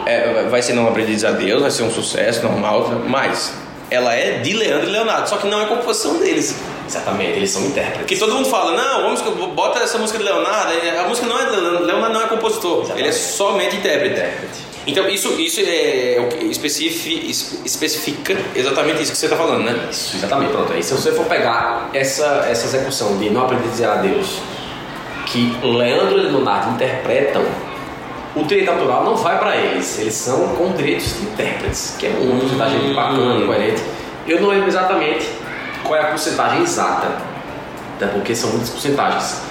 é, 0.06 0.44
vai 0.50 0.62
ser 0.62 0.74
Não 0.74 0.88
Aprendi 0.88 1.12
a 1.12 1.16
Dizer 1.16 1.28
Adeus, 1.28 1.62
vai 1.62 1.72
ser 1.72 1.84
um 1.84 1.92
sucesso 1.92 2.44
normal, 2.44 3.02
mas 3.08 3.54
ela 3.90 4.14
é 4.14 4.40
de 4.40 4.54
Leandro 4.54 4.88
e 4.88 4.92
Leonardo, 4.92 5.30
só 5.30 5.38
que 5.38 5.48
não 5.48 5.62
é 5.62 5.66
composição 5.66 6.18
deles. 6.20 6.56
Exatamente, 6.88 7.32
eles 7.32 7.52
são 7.52 7.62
intérpretes. 7.66 8.00
Porque 8.00 8.16
todo 8.16 8.34
mundo 8.34 8.48
fala, 8.50 8.72
não, 8.76 9.02
vamos 9.04 9.22
bota 9.54 9.80
essa 9.80 9.98
música 9.98 10.18
de 10.18 10.24
Leonardo, 10.24 10.72
a 11.00 11.08
música 11.08 11.28
não 11.28 11.38
é 11.40 11.46
de 11.46 11.52
Leonardo, 11.52 11.86
Leonardo 11.86 12.14
não 12.14 12.24
é 12.24 12.28
compositor, 12.28 12.78
Exatamente. 12.84 13.00
ele 13.02 13.10
é 13.10 13.12
somente 13.12 13.76
intérprete. 13.76 14.14
Intérprete. 14.14 14.68
Então 14.88 15.06
isso, 15.10 15.34
isso 15.34 15.60
é 15.60 16.26
que 16.40 16.46
especifi- 16.46 17.30
especifica 17.66 18.38
exatamente 18.56 19.02
isso 19.04 19.12
que 19.12 19.18
você 19.18 19.26
está 19.26 19.36
falando, 19.36 19.64
né? 19.66 19.88
Isso, 19.92 20.16
exatamente, 20.16 20.52
pronto. 20.54 20.72
Aí 20.72 20.82
se 20.82 20.94
você 20.94 21.12
for 21.12 21.26
pegar 21.26 21.90
essa, 21.94 22.46
essa 22.50 22.68
execução 22.68 23.18
de 23.18 23.30
Não 23.30 23.42
Aprendi 23.44 23.66
a 23.68 23.72
Dizer 23.72 23.86
Adeus, 23.90 24.38
que 25.28 25.58
Leandro 25.62 26.20
e 26.20 26.24
Leonardo 26.24 26.72
interpretam, 26.72 27.44
o 28.36 28.44
direito 28.44 28.70
autoral 28.70 29.04
não 29.04 29.16
vai 29.16 29.38
para 29.40 29.56
eles, 29.56 30.00
eles 30.00 30.14
são 30.14 30.50
com 30.56 30.72
direitos 30.72 31.18
de 31.20 31.26
intérpretes, 31.26 31.96
que 31.98 32.08
é 32.08 32.10
uma 32.10 32.40
porcentagem 32.40 32.94
bacana, 32.94 33.46
coerente. 33.46 33.82
Eu 34.28 34.42
não 34.42 34.50
lembro 34.50 34.68
exatamente 34.68 35.28
qual 35.84 36.00
é 36.00 36.04
a 36.04 36.08
porcentagem 36.08 36.62
exata, 36.62 37.08
até 37.96 38.08
porque 38.08 38.36
são 38.36 38.52
muitas 38.52 38.70
porcentagens. 38.70 39.42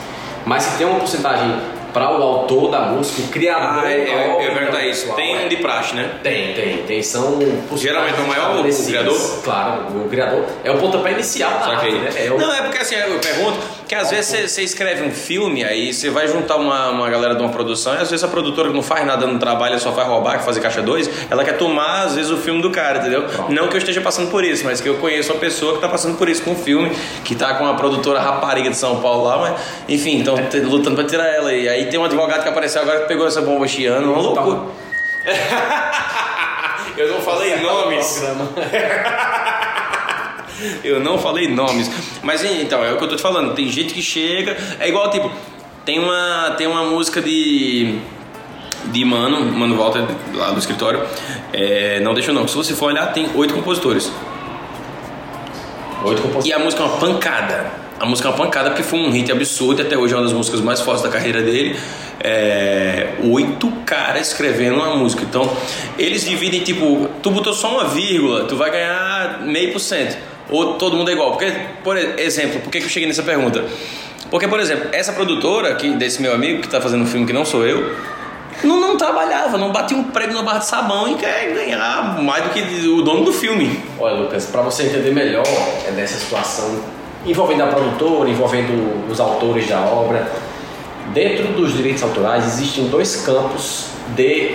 Mas 0.44 0.62
se 0.62 0.78
tem 0.78 0.86
uma 0.86 0.98
porcentagem 0.98 1.56
para 1.92 2.10
o 2.10 2.22
autor 2.22 2.70
da 2.70 2.80
música, 2.82 3.22
o 3.22 3.28
criador 3.28 3.84
Ah, 3.84 3.90
é, 3.90 4.04
da 4.04 4.12
é, 4.12 4.28
obra 4.34 4.44
é 4.44 4.54
verdade 4.54 4.90
isso. 4.90 5.12
Tem 5.14 5.34
é. 5.34 5.44
um 5.44 5.48
de 5.48 5.56
praxe, 5.56 5.94
né? 5.94 6.10
Tem, 6.22 6.52
tem, 6.52 6.82
tem. 6.82 7.02
São 7.02 7.38
Geralmente 7.74 8.18
é 8.18 8.22
o 8.22 8.28
maior, 8.28 8.54
o 8.54 8.86
criador? 8.86 9.40
Claro, 9.42 9.82
o 10.04 10.08
criador 10.08 10.44
é 10.62 10.70
o 10.70 10.76
pontapé 10.76 11.12
inicial 11.12 11.52
da 11.52 11.68
arte, 11.68 11.90
né? 11.92 12.10
É 12.14 12.30
o... 12.30 12.38
Não, 12.38 12.52
é 12.52 12.62
porque 12.62 12.78
assim, 12.78 12.96
eu 12.96 13.18
pergunto 13.18 13.75
que 13.88 13.94
às 13.94 14.10
vezes 14.10 14.50
você, 14.50 14.62
escreve 14.62 15.02
um 15.02 15.12
filme, 15.12 15.62
aí 15.64 15.92
você 15.92 16.10
vai 16.10 16.26
juntar 16.26 16.56
uma, 16.56 16.90
uma 16.90 17.08
galera 17.08 17.34
de 17.34 17.40
uma 17.40 17.50
produção, 17.50 17.94
e 17.94 17.98
às 17.98 18.10
vezes 18.10 18.24
a 18.24 18.28
produtora 18.28 18.68
que 18.68 18.74
não 18.74 18.82
faz 18.82 19.06
nada 19.06 19.26
no 19.26 19.38
trabalho, 19.38 19.78
só 19.78 19.92
faz 19.92 20.08
roubar, 20.08 20.40
fazer 20.40 20.60
caixa 20.60 20.82
2, 20.82 21.08
ela 21.30 21.44
quer 21.44 21.56
tomar, 21.56 22.02
às 22.02 22.16
vezes, 22.16 22.30
o 22.30 22.36
filme 22.36 22.60
do 22.60 22.70
cara, 22.70 22.98
entendeu? 22.98 23.22
Pronto. 23.24 23.52
Não 23.52 23.68
que 23.68 23.74
eu 23.74 23.78
esteja 23.78 24.00
passando 24.00 24.30
por 24.30 24.44
isso, 24.44 24.64
mas 24.64 24.80
que 24.80 24.88
eu 24.88 24.96
conheço 24.96 25.32
uma 25.32 25.38
pessoa 25.38 25.74
que 25.74 25.80
tá 25.80 25.88
passando 25.88 26.18
por 26.18 26.28
isso 26.28 26.42
com 26.42 26.50
um 26.52 26.56
filme, 26.56 26.90
que 27.24 27.34
tá 27.34 27.54
com 27.54 27.64
uma 27.64 27.76
produtora 27.76 28.18
rapariga 28.18 28.70
de 28.70 28.76
São 28.76 29.00
Paulo 29.00 29.24
lá, 29.24 29.38
mas 29.38 29.60
enfim, 29.88 30.18
então 30.20 30.34
lutando 30.64 30.96
pra 30.96 31.04
tirar 31.04 31.26
ela. 31.26 31.52
E 31.52 31.68
aí 31.68 31.86
tem 31.86 31.98
um 31.98 32.04
advogado 32.04 32.42
que 32.42 32.48
apareceu 32.48 32.82
agora 32.82 33.00
que 33.00 33.08
pegou 33.08 33.26
essa 33.26 33.40
bomba 33.40 33.68
chiando, 33.68 34.12
uma 34.12 34.34
Tá 34.34 34.40
loucura. 34.42 34.60
Eu 36.96 37.12
não 37.12 37.20
falei 37.20 37.56
nomes. 37.56 38.22
Eu 40.82 41.00
não 41.00 41.18
falei 41.18 41.48
nomes. 41.48 41.90
Mas 42.22 42.44
então, 42.44 42.84
é 42.84 42.92
o 42.92 42.96
que 42.96 43.04
eu 43.04 43.08
tô 43.08 43.16
te 43.16 43.22
falando. 43.22 43.54
Tem 43.54 43.68
gente 43.68 43.94
que 43.94 44.02
chega. 44.02 44.56
É 44.78 44.88
igual, 44.88 45.10
tipo, 45.10 45.30
tem 45.84 45.98
uma, 45.98 46.54
tem 46.56 46.66
uma 46.66 46.84
música 46.84 47.20
de. 47.20 47.98
De 48.86 49.04
Mano, 49.04 49.40
Mano 49.40 49.76
Walter, 49.76 50.04
lá 50.34 50.50
do 50.50 50.58
escritório. 50.58 51.02
É, 51.52 51.98
não 52.00 52.14
deixa 52.14 52.32
não. 52.32 52.46
Se 52.46 52.54
você 52.54 52.72
for 52.74 52.86
olhar, 52.86 53.06
tem 53.12 53.28
oito 53.34 53.52
compositores. 53.52 54.12
Oito 56.04 56.22
compositores. 56.22 56.46
E 56.46 56.52
a 56.52 56.58
música 56.58 56.82
é 56.82 56.86
uma 56.86 56.96
pancada. 56.98 57.72
A 57.98 58.06
música 58.06 58.28
é 58.28 58.30
uma 58.30 58.36
pancada 58.36 58.70
porque 58.70 58.84
foi 58.84 59.00
um 59.00 59.10
hit 59.10 59.32
absurdo. 59.32 59.82
e 59.82 59.86
Até 59.86 59.96
hoje 59.96 60.14
é 60.14 60.16
uma 60.16 60.22
das 60.22 60.32
músicas 60.32 60.60
mais 60.60 60.80
fortes 60.80 61.02
da 61.02 61.08
carreira 61.08 61.42
dele. 61.42 61.76
É, 62.20 63.14
oito 63.24 63.72
caras 63.84 64.28
escrevendo 64.28 64.76
uma 64.76 64.94
música. 64.96 65.24
Então, 65.24 65.50
eles 65.98 66.24
dividem 66.24 66.60
tipo: 66.60 67.08
tu 67.22 67.30
botou 67.30 67.52
só 67.52 67.72
uma 67.72 67.88
vírgula, 67.88 68.44
tu 68.44 68.54
vai 68.56 68.70
ganhar 68.70 69.40
meio 69.42 69.72
por 69.72 69.80
cento. 69.80 70.16
Ou 70.50 70.74
todo 70.74 70.96
mundo 70.96 71.10
é 71.10 71.12
igual. 71.12 71.32
Porque, 71.32 71.52
por 71.82 71.96
exemplo, 71.96 72.60
por 72.60 72.70
que 72.70 72.78
eu 72.78 72.88
cheguei 72.88 73.08
nessa 73.08 73.22
pergunta? 73.22 73.64
Porque, 74.30 74.48
por 74.48 74.60
exemplo, 74.60 74.88
essa 74.92 75.12
produtora 75.12 75.70
aqui, 75.70 75.90
desse 75.90 76.20
meu 76.20 76.34
amigo 76.34 76.60
que 76.60 76.66
está 76.66 76.80
fazendo 76.80 77.02
um 77.02 77.06
filme 77.06 77.26
que 77.26 77.32
não 77.32 77.44
sou 77.44 77.64
eu, 77.66 77.94
não, 78.64 78.80
não 78.80 78.96
trabalhava, 78.96 79.58
não 79.58 79.70
batia 79.70 79.96
um 79.96 80.04
prego 80.04 80.32
na 80.32 80.42
barra 80.42 80.58
de 80.58 80.66
sabão 80.66 81.08
e 81.08 81.14
quer 81.14 81.52
ganhar 81.52 82.20
mais 82.22 82.44
do 82.44 82.50
que 82.50 82.60
o 82.88 83.02
dono 83.02 83.24
do 83.24 83.32
filme. 83.32 83.80
Olha, 83.98 84.14
Lucas, 84.14 84.46
para 84.46 84.62
você 84.62 84.84
entender 84.84 85.12
melhor 85.12 85.44
é 85.86 85.90
dessa 85.90 86.18
situação 86.18 86.80
envolvendo 87.24 87.64
a 87.64 87.66
produtora, 87.66 88.30
envolvendo 88.30 89.10
os 89.10 89.20
autores 89.20 89.68
da 89.68 89.80
obra, 89.80 90.30
dentro 91.12 91.48
dos 91.48 91.74
direitos 91.76 92.02
autorais 92.02 92.46
existem 92.46 92.88
dois 92.88 93.16
campos 93.24 93.86
de. 94.14 94.54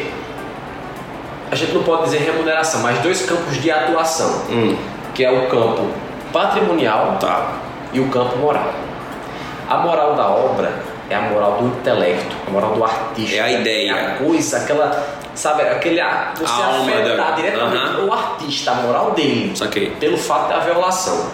A 1.52 1.56
gente 1.56 1.74
não 1.74 1.84
pode 1.84 2.06
dizer 2.06 2.20
remuneração, 2.20 2.82
mas 2.82 3.00
dois 3.00 3.24
campos 3.24 3.62
de 3.62 3.70
atuação, 3.70 4.46
Hum, 4.50 4.78
que 5.14 5.24
é 5.26 5.32
o 5.32 5.48
campo 5.48 5.88
patrimonial 6.32 7.18
tá. 7.20 7.54
e 7.94 8.00
o 8.00 8.08
campo 8.10 8.38
moral. 8.38 8.72
A 9.70 9.78
moral 9.78 10.16
da 10.16 10.28
obra 10.28 10.72
é 11.10 11.16
a 11.16 11.22
moral 11.22 11.58
do 11.60 11.68
intelecto, 11.68 12.36
a 12.48 12.52
moral 12.52 12.74
do 12.74 12.84
artista. 12.84 13.36
É 13.36 13.40
a 13.42 13.52
ideia. 13.52 13.92
É 13.92 14.06
a 14.08 14.16
coisa, 14.16 14.58
aquela, 14.58 15.04
sabe, 15.36 15.64
aquele 15.64 16.00
a- 16.00 16.34
você 16.36 16.46
A 16.62 16.66
alma 16.66 16.92
afetar 16.92 17.18
da- 17.18 17.32
diretamente 17.32 17.78
Aham. 17.96 18.06
o 18.06 18.14
artista, 18.14 18.72
a 18.72 18.76
moral 18.76 19.12
dele. 19.12 19.52
Saquei. 19.56 19.92
Pelo 20.00 20.18
fato 20.18 20.50
da 20.50 20.60
violação. 20.60 21.30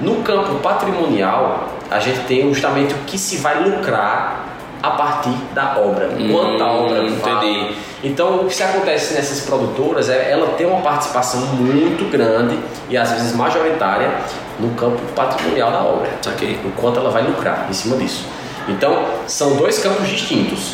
No 0.00 0.16
campo 0.22 0.54
patrimonial, 0.56 1.64
a 1.90 1.98
gente 1.98 2.20
tem 2.20 2.42
justamente 2.52 2.94
o 2.94 2.98
que 3.06 3.18
se 3.18 3.36
vai 3.36 3.62
lucrar 3.62 4.51
a 4.82 4.90
partir 4.90 5.34
da 5.54 5.78
obra, 5.78 6.08
quanta 6.08 6.64
Hum, 6.64 6.84
obra 6.84 6.98
entendi. 7.04 7.20
vale. 7.20 7.76
Então, 8.02 8.36
o 8.40 8.46
que 8.46 8.54
se 8.54 8.62
acontece 8.64 9.14
nessas 9.14 9.40
produtoras 9.42 10.08
é 10.10 10.30
ela 10.32 10.48
tem 10.58 10.66
uma 10.66 10.80
participação 10.80 11.40
muito 11.54 12.10
grande 12.10 12.58
e 12.88 12.96
às 12.96 13.12
vezes 13.12 13.32
majoritária 13.34 14.10
no 14.58 14.70
campo 14.70 15.00
patrimonial 15.14 15.70
da 15.70 15.82
obra. 15.82 16.10
Saquei. 16.20 16.58
O 16.64 16.70
quanto 16.72 16.98
ela 16.98 17.10
vai 17.10 17.22
lucrar 17.22 17.66
em 17.70 17.72
cima 17.72 17.96
disso. 17.96 18.26
Então, 18.68 19.04
são 19.26 19.54
dois 19.56 19.78
campos 19.78 20.08
distintos. 20.08 20.72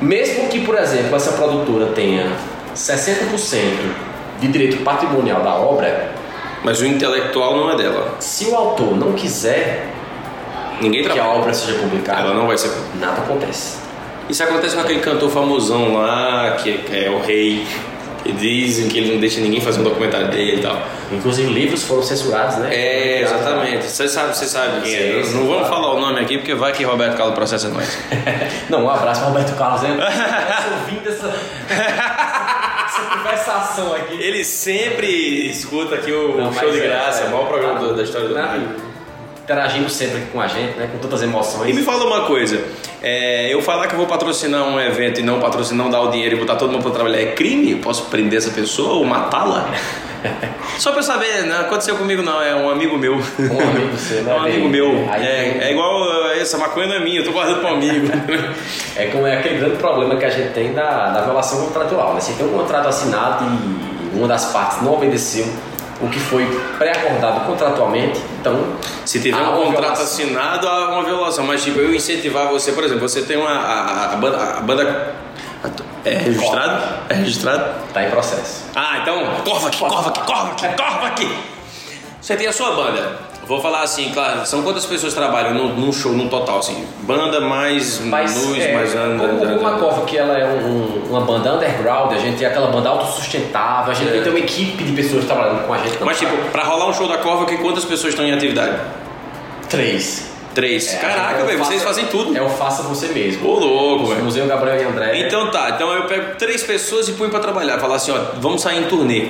Mesmo 0.00 0.48
que, 0.48 0.60
por 0.64 0.76
exemplo, 0.78 1.14
essa 1.16 1.32
produtora 1.32 1.86
tenha 1.86 2.30
60% 2.74 3.92
de 4.40 4.48
direito 4.48 4.78
patrimonial 4.84 5.42
da 5.42 5.54
obra, 5.54 6.12
Mas 6.62 6.80
o 6.80 6.86
intelectual 6.86 7.56
não 7.56 7.70
é 7.72 7.76
dela. 7.76 8.16
se 8.20 8.46
o 8.46 8.54
autor 8.54 8.96
não 8.96 9.12
quiser 9.12 9.88
Ninguém 10.80 11.02
que 11.02 11.08
a 11.10 11.12
trabalha. 11.14 11.38
obra 11.38 11.52
seja 11.54 11.78
publicada, 11.78 12.20
Ela 12.20 12.34
não 12.34 12.46
vai 12.46 12.56
ser. 12.58 12.70
nada 12.98 13.20
acontece. 13.22 13.78
Isso 14.28 14.42
acontece 14.42 14.74
com 14.76 14.80
aquele 14.82 15.00
cantor 15.00 15.30
famosão 15.30 15.94
lá, 15.94 16.52
que 16.62 16.80
é 16.92 17.10
o 17.10 17.20
rei. 17.20 17.66
Que 18.22 18.32
dizem 18.32 18.86
que 18.86 18.98
ele 18.98 19.12
não 19.14 19.18
deixa 19.18 19.40
ninguém 19.40 19.62
fazer 19.62 19.80
um 19.80 19.82
documentário 19.82 20.28
dele 20.28 20.58
e 20.58 20.60
tal. 20.60 20.76
Inclusive, 21.10 21.50
livros 21.50 21.82
foram 21.84 22.02
censurados, 22.02 22.58
né? 22.58 22.68
É, 22.70 23.22
exatamente. 23.22 23.86
Você 23.86 24.06
sabe, 24.06 24.36
você 24.36 24.44
sabe 24.44 24.82
quem 24.82 24.94
é. 24.94 25.22
Não 25.32 25.46
vamos 25.46 25.66
falar 25.68 25.94
o 25.94 26.00
nome 26.00 26.20
aqui, 26.20 26.36
porque 26.36 26.54
vai 26.54 26.70
que 26.70 26.84
Roberto 26.84 27.16
Carlos 27.16 27.34
processa 27.34 27.70
nós. 27.70 27.98
Não, 28.68 28.84
um 28.84 28.90
abraço 28.90 29.22
para 29.22 29.30
Roberto 29.30 29.56
Carlos. 29.56 29.80
né? 29.82 29.96
Ouvindo 30.86 31.08
essa, 31.08 31.34
conversação 33.16 33.94
aqui. 33.94 34.14
Ele 34.20 34.44
sempre 34.44 35.48
escuta 35.48 35.94
aqui 35.94 36.12
o 36.12 36.36
Não, 36.36 36.52
show 36.52 36.70
de 36.70 36.78
é, 36.80 36.82
graça, 36.88 37.22
é, 37.24 37.26
o 37.28 37.30
maior 37.30 37.46
programa 37.46 37.92
da 37.94 38.02
história 38.02 38.28
do 38.28 38.34
rádio. 38.34 38.68
Interagindo 39.42 39.88
sempre 39.90 40.18
aqui 40.18 40.26
com 40.30 40.40
a 40.40 40.46
gente, 40.46 40.76
né? 40.76 40.88
Com 40.92 40.98
tantas 40.98 41.22
emoções. 41.22 41.70
E 41.70 41.72
me 41.72 41.82
fala 41.82 42.04
uma 42.04 42.26
coisa, 42.26 42.62
é, 43.02 43.52
eu 43.52 43.60
falar 43.62 43.86
que 43.88 43.94
eu 43.94 43.98
vou 43.98 44.06
patrocinar 44.06 44.62
um 44.64 44.78
evento 44.78 45.20
e 45.20 45.22
não 45.22 45.40
patrocinar, 45.40 45.84
não 45.84 45.90
dar 45.90 46.02
o 46.02 46.10
dinheiro 46.10 46.36
e 46.36 46.38
botar 46.38 46.56
todo 46.56 46.70
mundo 46.70 46.82
pra 46.82 46.92
trabalhar 46.92 47.20
é 47.20 47.32
crime? 47.32 47.72
Eu 47.72 47.78
posso 47.78 48.04
prender 48.06 48.38
essa 48.38 48.50
pessoa 48.50 48.94
ou 48.94 49.04
matá-la? 49.04 49.68
Só 50.78 50.90
pra 50.92 51.00
eu 51.00 51.04
saber, 51.04 51.44
não 51.46 51.60
aconteceu 51.60 51.96
comigo 51.96 52.22
não, 52.22 52.40
é 52.42 52.54
um 52.54 52.70
amigo 52.70 52.96
meu. 52.96 53.14
Um 53.14 53.60
amigo 53.60 53.96
seu, 53.96 54.22
né? 54.22 54.32
É 54.32 54.34
um 54.34 54.40
amigo 54.40 54.68
meu. 54.68 55.08
É, 55.14 55.68
é 55.68 55.72
igual 55.72 56.02
uh, 56.02 56.30
essa 56.40 56.58
maconha 56.58 56.86
não 56.86 56.94
é 56.96 57.00
minha, 57.00 57.20
eu 57.20 57.24
tô 57.24 57.32
guardando 57.32 57.60
pra 57.60 57.72
um 57.72 57.74
amigo. 57.74 58.06
É 58.96 59.06
como 59.06 59.26
é 59.26 59.38
aquele 59.38 59.58
grande 59.60 59.76
problema 59.76 60.16
que 60.16 60.24
a 60.24 60.30
gente 60.30 60.52
tem 60.52 60.74
da, 60.74 61.10
da 61.10 61.22
violação 61.22 61.64
contratual. 61.64 62.12
Né? 62.12 62.20
Se 62.20 62.34
tem 62.34 62.46
um 62.46 62.50
contrato 62.50 62.88
assinado 62.88 63.44
e 63.44 64.18
uma 64.18 64.28
das 64.28 64.52
partes 64.52 64.82
não 64.82 64.94
obedeceu 64.94 65.46
o 66.00 66.08
que 66.08 66.18
foi 66.18 66.44
pré-acordado 66.78 67.44
contratualmente, 67.46 68.20
então. 68.40 68.64
Se 69.04 69.20
tiver 69.20 69.36
um 69.36 69.52
contrato 69.52 69.70
violação. 69.80 70.04
assinado, 70.04 70.68
há 70.68 70.90
uma 70.94 71.04
violação. 71.04 71.44
Mas 71.46 71.62
tipo, 71.62 71.78
eu 71.78 71.94
incentivar 71.94 72.48
você, 72.48 72.72
por 72.72 72.84
exemplo, 72.84 73.08
você 73.08 73.22
tem 73.22 73.36
uma. 73.36 73.50
A, 73.50 74.12
a- 74.14 74.16
banda. 74.16 74.36
A 74.38 74.60
banda 74.60 75.14
é 76.04 76.14
registrado? 76.16 76.82
É 77.10 77.14
registrado? 77.14 77.64
Tá 77.92 78.02
em 78.04 78.10
processo. 78.10 78.64
Ah, 78.74 78.98
então, 79.02 79.22
corva 79.44 79.68
aqui, 79.68 79.78
corva 79.78 80.08
aqui, 80.08 80.20
corva 80.20 80.52
aqui, 80.52 80.68
corva 80.76 81.06
aqui. 81.06 81.38
Você 82.20 82.36
tem 82.36 82.46
a 82.46 82.52
sua 82.52 82.72
banda. 82.72 83.18
Vou 83.46 83.60
falar 83.60 83.82
assim, 83.82 84.10
claro, 84.12 84.46
são 84.46 84.62
quantas 84.62 84.86
pessoas 84.86 85.12
trabalham 85.12 85.52
num, 85.54 85.74
num 85.74 85.92
show, 85.92 86.12
num 86.12 86.28
total, 86.28 86.58
assim? 86.60 86.84
Banda 87.02 87.40
mais 87.40 87.98
Mas, 88.00 88.44
luz, 88.46 88.58
é, 88.62 88.72
mais 88.74 88.92
como, 88.92 89.38
como 89.40 89.58
uma 89.58 89.72
cova 89.78 90.04
que 90.06 90.16
ela 90.16 90.38
é 90.38 90.46
um- 90.46 90.66
um- 90.66 91.02
uma 91.10 91.22
banda 91.22 91.54
underground, 91.54 92.12
a 92.12 92.18
gente 92.18 92.38
tem 92.38 92.46
aquela 92.46 92.68
banda 92.68 92.88
autossustentável, 92.90 93.90
a 93.90 93.94
gente 93.94 94.16
É. 94.16 94.20
tem 94.20 94.30
uma 94.30 94.38
equipe 94.38 94.84
de 94.84 94.92
pessoas 94.92 95.24
trabalhando 95.24 95.66
com 95.66 95.74
a 95.74 95.78
gente. 95.78 95.98
não 95.98 96.06
Mas 96.06 96.18
tipo, 96.18 96.36
pra 96.52 96.62
rolar 96.62 96.86
um 96.88 96.94
show 96.94 97.08
da 97.08 97.18
Corva, 97.18 97.44
que 97.46 97.56
quantas 97.56 97.84
pessoas 97.84 98.12
estão 98.12 98.24
em 98.24 98.32
atividade? 98.32 98.76
três. 99.68 100.28
Três. 100.54 100.92
É, 100.94 100.98
Caraca, 100.98 101.40
é 101.42 101.44
velho, 101.44 101.58
vocês 101.58 101.80
fazem 101.82 102.06
tudo. 102.06 102.36
É 102.36 102.42
o 102.42 102.48
faça 102.48 102.82
você 102.82 103.06
mesmo. 103.08 103.48
Ô, 103.48 103.58
louco, 103.58 104.06
velho. 104.06 104.24
Museu 104.24 104.46
Gabriel 104.46 104.80
e 104.80 104.84
André. 104.84 105.20
Então 105.26 105.48
tá, 105.50 105.70
então 105.70 105.92
eu 105.92 106.04
pego 106.06 106.34
três 106.36 106.62
pessoas 106.64 107.08
e 107.08 107.12
ponho 107.12 107.30
pra 107.30 107.38
trabalhar. 107.38 107.78
Falar 107.78 107.96
assim, 107.96 108.10
ó, 108.12 108.18
vamos 108.40 108.60
sair 108.60 108.80
em 108.80 108.84
turnê 108.84 109.28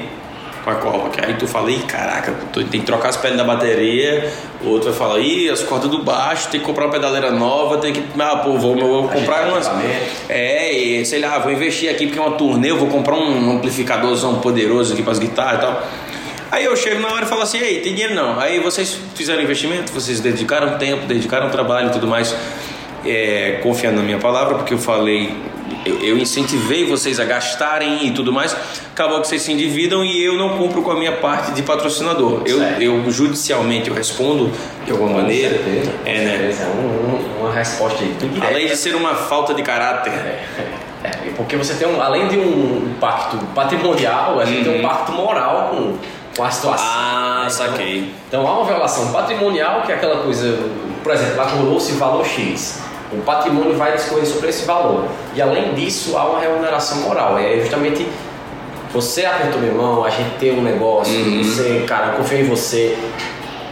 com 0.65 0.71
a 0.71 0.75
Copa. 0.75 1.11
Que 1.11 1.25
aí 1.25 1.35
tu 1.35 1.47
fala, 1.47 1.71
ih, 1.71 1.81
caraca, 1.81 2.35
tu 2.53 2.65
tem 2.65 2.81
que 2.81 2.87
trocar 2.87 3.09
as 3.09 3.17
peles 3.17 3.37
da 3.37 3.45
bateria. 3.45 4.33
O 4.63 4.69
outro 4.69 4.91
vai 4.91 4.99
falar, 4.99 5.21
ih, 5.21 5.51
as 5.51 5.63
cordas 5.63 5.91
do 5.91 6.03
baixo, 6.03 6.49
tem 6.49 6.61
que 6.61 6.67
comprar 6.67 6.87
uma 6.87 6.93
pedaleira 6.93 7.31
nova, 7.31 7.79
tem 7.79 7.93
que. 7.93 8.05
Ah, 8.19 8.37
pô, 8.37 8.57
vou, 8.57 8.77
vou 8.77 9.09
comprar 9.09 9.49
umas. 9.49 9.71
É, 10.29 11.03
sei 11.05 11.21
lá, 11.21 11.39
vou 11.39 11.53
investir 11.53 11.91
aqui 11.91 12.07
porque 12.07 12.19
é 12.19 12.23
uma 12.23 12.37
turnê, 12.37 12.71
eu 12.71 12.79
vou 12.79 12.89
comprar 12.89 13.17
um 13.17 13.57
amplificadorzão 13.57 14.41
poderoso 14.41 14.93
aqui 14.93 15.03
pras 15.03 15.19
guitarras 15.19 15.59
e 15.59 15.61
tal. 15.61 15.83
Aí 16.51 16.65
eu 16.65 16.77
chego 16.77 17.01
na 17.01 17.13
hora 17.13 17.25
e 17.25 17.29
falo 17.29 17.43
assim, 17.43 17.59
ei, 17.59 17.81
tem 17.81 17.95
dinheiro 17.95 18.15
não. 18.15 18.39
Aí 18.39 18.59
vocês 18.59 18.99
fizeram 19.15 19.41
investimento, 19.41 19.93
vocês 19.93 20.19
dedicaram 20.19 20.79
tempo, 20.79 21.07
dedicaram 21.07 21.49
trabalho 21.49 21.89
e 21.89 21.93
tudo 21.93 22.09
mais, 22.09 22.35
é, 23.07 23.61
confiando 23.63 23.99
na 23.99 24.03
minha 24.03 24.19
palavra, 24.19 24.57
porque 24.57 24.75
eu 24.75 24.79
falei, 24.79 25.33
eu, 25.85 25.99
eu 26.01 26.19
incentivei 26.19 26.85
vocês 26.87 27.19
a 27.21 27.25
gastarem 27.25 28.07
e 28.07 28.11
tudo 28.13 28.33
mais, 28.33 28.57
acabou 28.93 29.21
que 29.21 29.27
vocês 29.29 29.43
se 29.43 29.53
endividam 29.53 30.05
e 30.05 30.23
eu 30.25 30.35
não 30.37 30.57
cumpro 30.59 30.83
com 30.83 30.91
a 30.91 30.95
minha 30.97 31.13
parte 31.13 31.53
de 31.53 31.63
patrocinador. 31.63 32.43
Eu, 32.47 32.63
eu 32.81 33.11
judicialmente 33.11 33.89
eu 33.89 33.95
respondo 33.95 34.51
de 34.85 34.93
alguma 34.93 35.19
maneira. 35.23 35.57
Certeza, 35.57 35.93
É, 36.05 36.15
né? 36.25 36.55
É 36.61 36.67
um- 36.67 37.15
um- 37.17 37.41
uma 37.41 37.53
resposta 37.53 38.03
aí. 38.03 38.15
Além 38.47 38.67
de 38.67 38.77
ser 38.77 38.95
uma 38.95 39.15
falta 39.15 39.55
de 39.55 39.63
caráter. 39.63 40.13
É, 41.03 41.31
porque 41.37 41.57
você 41.57 41.75
tem 41.75 41.89
um, 41.89 42.01
além 42.01 42.29
de 42.29 42.39
um 42.39 42.93
pacto 43.01 43.39
patrimonial, 43.55 44.39
a 44.39 44.45
gente 44.45 44.65
tem 44.65 44.79
um 44.81 44.83
pacto 44.83 45.13
moral 45.13 45.71
com, 45.71 45.95
com 46.37 46.45
a 46.45 46.51
situação. 46.51 46.85
Uhum. 46.87 46.93
Ah, 46.95 47.41
né? 47.45 47.51
saquei. 47.51 48.13
Então 48.29 48.47
há 48.47 48.59
uma 48.59 48.67
violação 48.67 49.11
patrimonial, 49.11 49.81
que 49.83 49.93
é 49.93 49.95
aquela 49.95 50.19
coisa, 50.23 50.59
por 51.03 51.13
exemplo, 51.15 51.41
acumulou-se 51.41 51.93
valor 51.93 52.27
X. 52.27 52.83
O 53.13 53.19
patrimônio 53.23 53.75
vai 53.77 53.93
discorrer 53.93 54.27
sobre 54.27 54.49
esse 54.51 54.65
valor. 54.65 55.05
E 55.35 55.43
além 55.43 55.75
disso, 55.75 56.17
há 56.17 56.25
uma 56.31 56.41
remuneração 56.41 56.99
moral. 56.99 57.39
É 57.39 57.59
justamente 57.61 58.07
você 58.93 59.25
apertou 59.25 59.61
minha 59.61 59.75
mão, 59.75 60.05
a 60.05 60.11
gente 60.11 60.31
tem 60.39 60.53
um 60.53 60.63
negócio, 60.63 61.15
Uhum. 61.15 61.43
você, 61.43 61.85
cara, 61.87 62.09
eu 62.09 62.13
confio 62.15 62.39
em 62.41 62.45
você, 62.45 62.97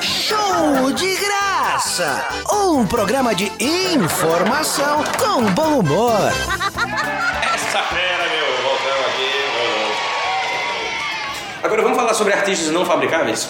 Show 0.01 0.91
de 0.93 1.15
graça! 1.17 2.25
Um 2.51 2.85
programa 2.85 3.33
de 3.35 3.51
informação 3.59 5.03
com 5.17 5.41
bom 5.53 5.79
humor. 5.79 6.31
Essa 7.53 7.81
fera, 7.83 8.29
meu! 8.29 8.45
Voltamos 8.63 9.05
aqui. 9.07 9.31
Agora 11.63 11.81
vamos 11.81 11.97
falar 11.97 12.13
sobre 12.13 12.33
artistas 12.33 12.71
não 12.71 12.85
fabricáveis? 12.85 13.49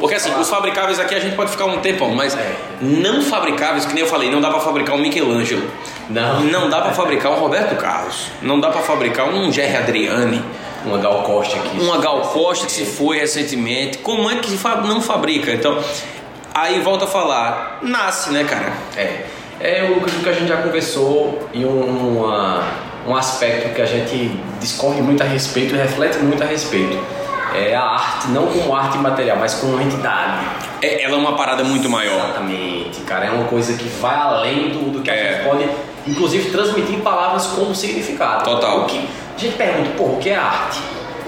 Porque 0.00 0.14
assim, 0.14 0.30
os 0.38 0.48
fabricáveis 0.48 0.98
aqui 0.98 1.14
a 1.14 1.20
gente 1.20 1.34
pode 1.36 1.50
ficar 1.50 1.64
um 1.66 1.78
tempão, 1.78 2.10
mas 2.14 2.36
não 2.80 3.22
fabricáveis, 3.22 3.84
que 3.86 3.94
nem 3.94 4.02
eu 4.04 4.08
falei, 4.08 4.30
não 4.30 4.40
dá 4.40 4.50
pra 4.50 4.60
fabricar 4.60 4.94
um 4.94 4.98
Michelangelo. 4.98 5.70
Não. 6.08 6.40
Não 6.40 6.68
dá 6.70 6.80
pra 6.80 6.92
fabricar 6.92 7.32
um 7.32 7.36
Roberto 7.36 7.76
Carlos. 7.76 8.28
Não 8.42 8.60
dá 8.60 8.68
pra 8.70 8.80
fabricar 8.82 9.28
um 9.28 9.50
Jerry 9.52 9.76
Adriani. 9.76 10.42
Uma 10.84 10.98
Gal 10.98 11.22
Costa 11.24 11.56
aqui. 11.56 11.80
Uma 11.80 11.98
Gal 11.98 12.20
Costa 12.20 12.66
que 12.66 12.72
se 12.72 12.84
foi 12.86 13.18
recentemente. 13.18 13.98
Como 13.98 14.30
é 14.30 14.36
que 14.36 14.48
não 14.86 15.00
fabrica? 15.00 15.50
Então, 15.50 15.78
aí 16.54 16.80
volta 16.80 17.06
a 17.06 17.08
falar, 17.08 17.78
nasce, 17.82 18.30
né, 18.30 18.44
cara? 18.44 18.72
É. 18.96 19.24
É 19.58 19.82
o 19.90 20.00
que 20.02 20.28
a 20.28 20.32
gente 20.32 20.46
já 20.48 20.58
conversou 20.58 21.48
e 21.52 21.64
um, 21.64 22.18
uma- 22.20 22.62
um 23.08 23.16
aspecto 23.16 23.74
que 23.74 23.80
a 23.82 23.86
gente 23.86 24.38
discorre 24.60 25.00
muito 25.00 25.22
a 25.22 25.26
respeito 25.26 25.74
e 25.74 25.78
reflete 25.78 26.18
muito 26.18 26.42
a 26.42 26.46
respeito. 26.46 26.96
É 27.54 27.74
a 27.74 27.82
arte, 27.82 28.28
não 28.28 28.46
como 28.46 28.74
arte 28.74 28.98
material, 28.98 29.36
mas 29.38 29.54
como 29.54 29.80
entidade. 29.80 30.46
É, 30.82 31.02
ela 31.02 31.14
é 31.14 31.18
uma 31.18 31.36
parada 31.36 31.64
muito 31.64 31.88
maior. 31.88 32.24
Exatamente, 32.24 33.00
cara. 33.02 33.26
É 33.26 33.30
uma 33.30 33.44
coisa 33.44 33.74
que 33.74 33.88
vai 34.00 34.14
além 34.16 34.70
do, 34.70 34.90
do 34.92 35.02
que 35.02 35.10
a 35.10 35.14
É. 35.14 35.32
gente 35.34 35.44
pode, 35.48 35.68
inclusive, 36.06 36.50
transmitir 36.50 36.94
em 36.96 37.00
palavras 37.00 37.46
como 37.48 37.74
significado. 37.74 38.44
Total. 38.44 38.80
O 38.82 38.84
que, 38.86 38.98
a 39.36 39.38
gente 39.38 39.56
pergunta, 39.56 39.90
pô, 39.96 40.04
o 40.04 40.18
que 40.18 40.30
é 40.30 40.36
arte? 40.36 40.80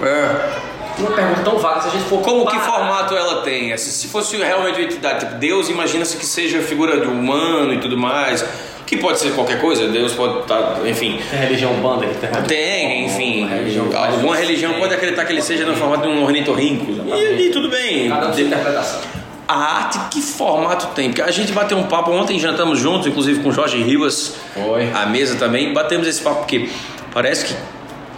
É. 0.03 0.68
Uma 0.99 1.11
pergunta 1.11 1.41
tão 1.43 1.57
vaga 1.57 1.81
se 1.81 1.87
a 1.87 1.91
gente 1.91 2.03
for 2.05 2.21
Como 2.21 2.45
que 2.45 2.51
comparar- 2.57 2.73
formato 2.79 3.15
ela 3.15 3.41
tem? 3.41 3.75
Se 3.77 3.91
se 3.91 4.07
fosse 4.07 4.35
realmente 4.37 4.75
uma 4.79 4.83
entidade, 4.85 5.19
tipo 5.25 5.35
Deus, 5.35 5.69
imagina-se 5.69 6.17
que 6.17 6.25
seja 6.25 6.61
figura 6.61 6.99
de 6.99 7.07
humano 7.07 7.73
e 7.73 7.79
tudo 7.79 7.97
mais. 7.97 8.43
Que 8.85 8.97
pode 8.97 9.19
ser 9.19 9.33
qualquer 9.35 9.61
coisa, 9.61 9.87
Deus 9.87 10.13
pode 10.13 10.39
estar, 10.39 10.79
enfim. 10.83 11.19
Tem 11.29 11.39
religião 11.41 11.73
banda 11.75 12.07
que 12.07 12.15
tem. 12.15 12.29
Tem, 12.47 13.05
enfim. 13.05 13.43
Uma 13.45 13.55
religião 13.55 13.87
que 13.87 13.95
alguma 13.95 14.35
religião 14.35 14.73
pode 14.79 14.91
acreditar 14.95 15.25
que 15.25 15.31
ele 15.31 15.43
seja 15.43 15.63
no 15.63 15.75
formato 15.75 16.01
de 16.01 16.07
um 16.07 16.23
ornitorrinco. 16.23 16.91
E, 17.15 17.47
e 17.47 17.51
tudo 17.51 17.69
bem. 17.69 18.09
Cada 18.09 18.29
um 18.29 18.31
tem 18.31 18.45
interpretação. 18.45 18.99
A 19.47 19.55
arte, 19.77 19.99
que 20.09 20.21
formato 20.23 20.87
tem? 20.95 21.09
Porque 21.09 21.21
a 21.21 21.29
gente 21.29 21.51
bateu 21.51 21.77
um 21.77 21.83
papo 21.83 22.09
ontem, 22.11 22.39
jantamos 22.39 22.79
juntos, 22.79 23.05
inclusive 23.05 23.41
com 23.43 23.49
o 23.49 23.51
Jorge 23.51 23.77
Rivas, 23.81 24.33
Foi. 24.55 24.91
a 24.91 25.05
mesa 25.05 25.35
também, 25.35 25.71
batemos 25.71 26.07
esse 26.07 26.21
papo 26.21 26.37
porque 26.39 26.67
parece 27.13 27.45
que 27.45 27.55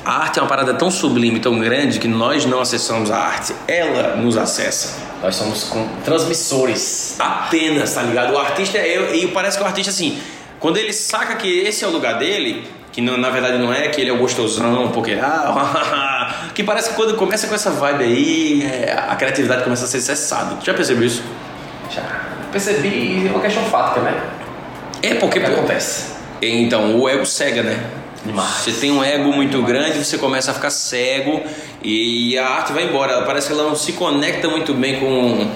a 0.05 0.11
arte 0.23 0.39
é 0.39 0.41
uma 0.41 0.47
parada 0.47 0.73
tão 0.73 0.89
sublime, 0.89 1.39
tão 1.39 1.59
grande, 1.59 1.99
que 1.99 2.07
nós 2.07 2.45
não 2.45 2.59
acessamos 2.59 3.11
a 3.11 3.17
arte, 3.17 3.53
ela 3.67 4.15
nos 4.15 4.35
acessa. 4.37 4.97
Nós 5.21 5.35
somos 5.35 5.65
com- 5.65 5.87
transmissores. 6.03 7.15
Apenas, 7.19 7.93
tá 7.93 8.01
ligado? 8.01 8.33
O 8.33 8.37
artista 8.39 8.77
é 8.77 8.97
eu, 8.97 9.13
e 9.13 9.27
parece 9.27 9.57
que 9.57 9.63
o 9.63 9.67
artista, 9.67 9.91
assim, 9.91 10.17
quando 10.59 10.77
ele 10.77 10.91
saca 10.93 11.35
que 11.35 11.47
esse 11.59 11.83
é 11.83 11.87
o 11.87 11.91
lugar 11.91 12.17
dele, 12.17 12.67
que 12.91 12.99
não- 13.01 13.17
na 13.17 13.29
verdade 13.29 13.57
não 13.57 13.71
é, 13.71 13.87
que 13.89 14.01
ele 14.01 14.09
é 14.09 14.13
o 14.13 14.17
gostosão, 14.17 14.89
porque. 14.89 15.13
Ah, 15.21 16.45
que 16.55 16.63
parece 16.63 16.89
que 16.89 16.95
quando 16.95 17.15
começa 17.15 17.47
com 17.47 17.55
essa 17.55 17.69
vibe 17.71 18.03
aí, 18.03 18.63
é, 18.63 18.93
a 19.09 19.15
criatividade 19.15 19.63
começa 19.63 19.85
a 19.85 19.87
ser 19.87 20.01
cessada. 20.01 20.57
Já 20.63 20.73
percebeu 20.73 21.05
isso? 21.05 21.23
Já 21.93 22.01
percebi, 22.51 23.27
é 23.27 23.31
uma 23.31 23.39
questão 23.41 23.63
fática, 23.65 24.01
né? 24.01 24.21
É 25.03 25.13
porque. 25.15 25.39
Acontece? 25.39 26.07
Então, 26.41 26.99
o 26.99 27.07
ego 27.07 27.25
cega, 27.25 27.61
né? 27.63 27.79
Demais. 28.25 28.49
Você 28.49 28.71
tem 28.73 28.91
um 28.91 29.03
ego 29.03 29.31
muito 29.31 29.61
grande, 29.63 30.03
você 30.03 30.17
começa 30.17 30.51
a 30.51 30.53
ficar 30.53 30.69
cego 30.69 31.41
e 31.81 32.37
a 32.37 32.47
arte 32.47 32.71
vai 32.71 32.83
embora. 32.83 33.13
Ela 33.13 33.25
parece 33.25 33.47
que 33.47 33.53
ela 33.53 33.63
não 33.63 33.75
se 33.75 33.93
conecta 33.93 34.47
muito 34.47 34.73
bem 34.73 34.99
com, 34.99 35.47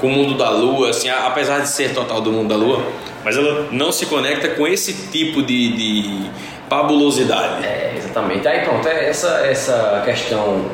com 0.00 0.06
o 0.08 0.10
mundo 0.10 0.36
da 0.36 0.50
lua, 0.50 0.90
assim, 0.90 1.08
apesar 1.08 1.60
de 1.60 1.68
ser 1.68 1.94
total 1.94 2.20
do 2.20 2.30
mundo 2.30 2.48
da 2.48 2.56
lua, 2.56 2.84
mas 3.24 3.36
ela 3.36 3.68
não 3.72 3.90
se 3.90 4.06
conecta 4.06 4.48
com 4.48 4.66
esse 4.66 4.92
tipo 5.08 5.42
de, 5.42 5.72
de 5.72 6.30
fabulosidade. 6.68 7.64
É, 7.64 7.94
exatamente. 7.96 8.46
Aí 8.46 8.60
pronto, 8.64 8.86
é 8.86 9.08
essa, 9.08 9.46
essa 9.46 10.02
questão 10.04 10.64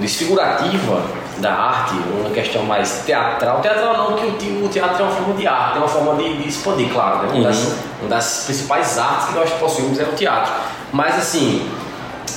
desfigurativa 0.00 1.21
da 1.38 1.52
arte, 1.52 1.94
uma 2.20 2.30
questão 2.30 2.62
mais 2.64 3.02
teatral. 3.06 3.60
Teatral 3.60 3.96
não, 4.10 4.16
que 4.16 4.26
o 4.26 4.32
te- 4.32 4.60
o 4.64 4.68
teatro 4.68 5.02
é 5.02 5.06
uma 5.06 5.12
forma 5.14 5.34
de 5.34 5.46
arte, 5.46 5.76
é 5.76 5.78
uma 5.78 5.88
forma 5.88 6.14
de, 6.22 6.36
de 6.38 6.48
expandir, 6.48 6.92
claro. 6.92 7.26
Né? 7.26 7.32
Uma, 7.34 7.44
das, 7.48 7.74
uma 8.00 8.08
das 8.10 8.42
principais 8.46 8.98
artes 8.98 9.28
que 9.28 9.34
nós 9.34 9.50
possuímos 9.52 9.98
é 9.98 10.04
o 10.04 10.12
teatro. 10.12 10.52
Mas 10.92 11.16
assim, 11.16 11.68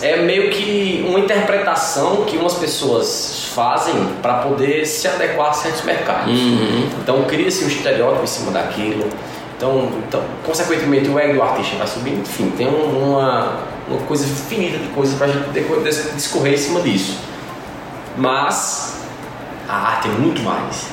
é 0.02 0.18
meio 0.18 0.50
que 0.50 1.06
uma 1.08 1.20
interpretação 1.20 2.24
que 2.26 2.38
umas 2.38 2.54
pessoas 2.56 3.50
fazem 3.54 3.94
para 4.22 4.36
poder 4.36 4.86
se 4.86 5.08
adequar 5.08 5.50
a 5.50 5.54
certos 5.54 5.84
mercados. 5.84 6.32
Então 7.02 7.24
cria-se 7.24 7.64
um 7.64 7.68
estereótipo 7.68 8.24
em 8.24 8.28
cima 8.28 8.52
daquilo. 8.52 9.08
Então, 9.58 9.90
então, 10.08 10.22
consequentemente, 10.46 11.08
o 11.10 11.18
ego 11.18 11.36
do 11.36 11.42
artista 11.42 11.78
vai 11.78 11.88
subindo. 11.88 12.22
Enfim, 12.22 12.52
tem 12.58 12.68
um- 12.68 13.14
uma, 13.14 13.54
uma 13.88 14.00
coisa 14.02 14.26
infinita 14.26 14.78
de 14.78 14.88
coisas 14.90 15.16
para 15.18 15.28
a 15.28 15.30
gente 15.30 16.14
discorrer 16.14 16.54
em 16.54 16.58
cima 16.58 16.82
disso. 16.82 17.18
Mas 18.18 19.02
a 19.68 19.76
arte 19.76 20.08
é 20.08 20.12
muito 20.12 20.42
mais. 20.42 20.88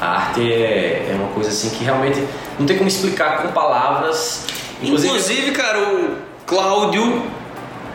A 0.00 0.06
arte 0.06 0.40
é, 0.40 1.08
é 1.10 1.14
uma 1.14 1.28
coisa 1.28 1.50
assim 1.50 1.70
que 1.70 1.84
realmente 1.84 2.22
não 2.58 2.66
tem 2.66 2.76
como 2.76 2.88
explicar 2.88 3.42
com 3.42 3.48
palavras. 3.48 4.46
Inclusive, 4.82 5.50
cara, 5.52 5.80
o 5.80 6.16
Cláudio, 6.46 7.22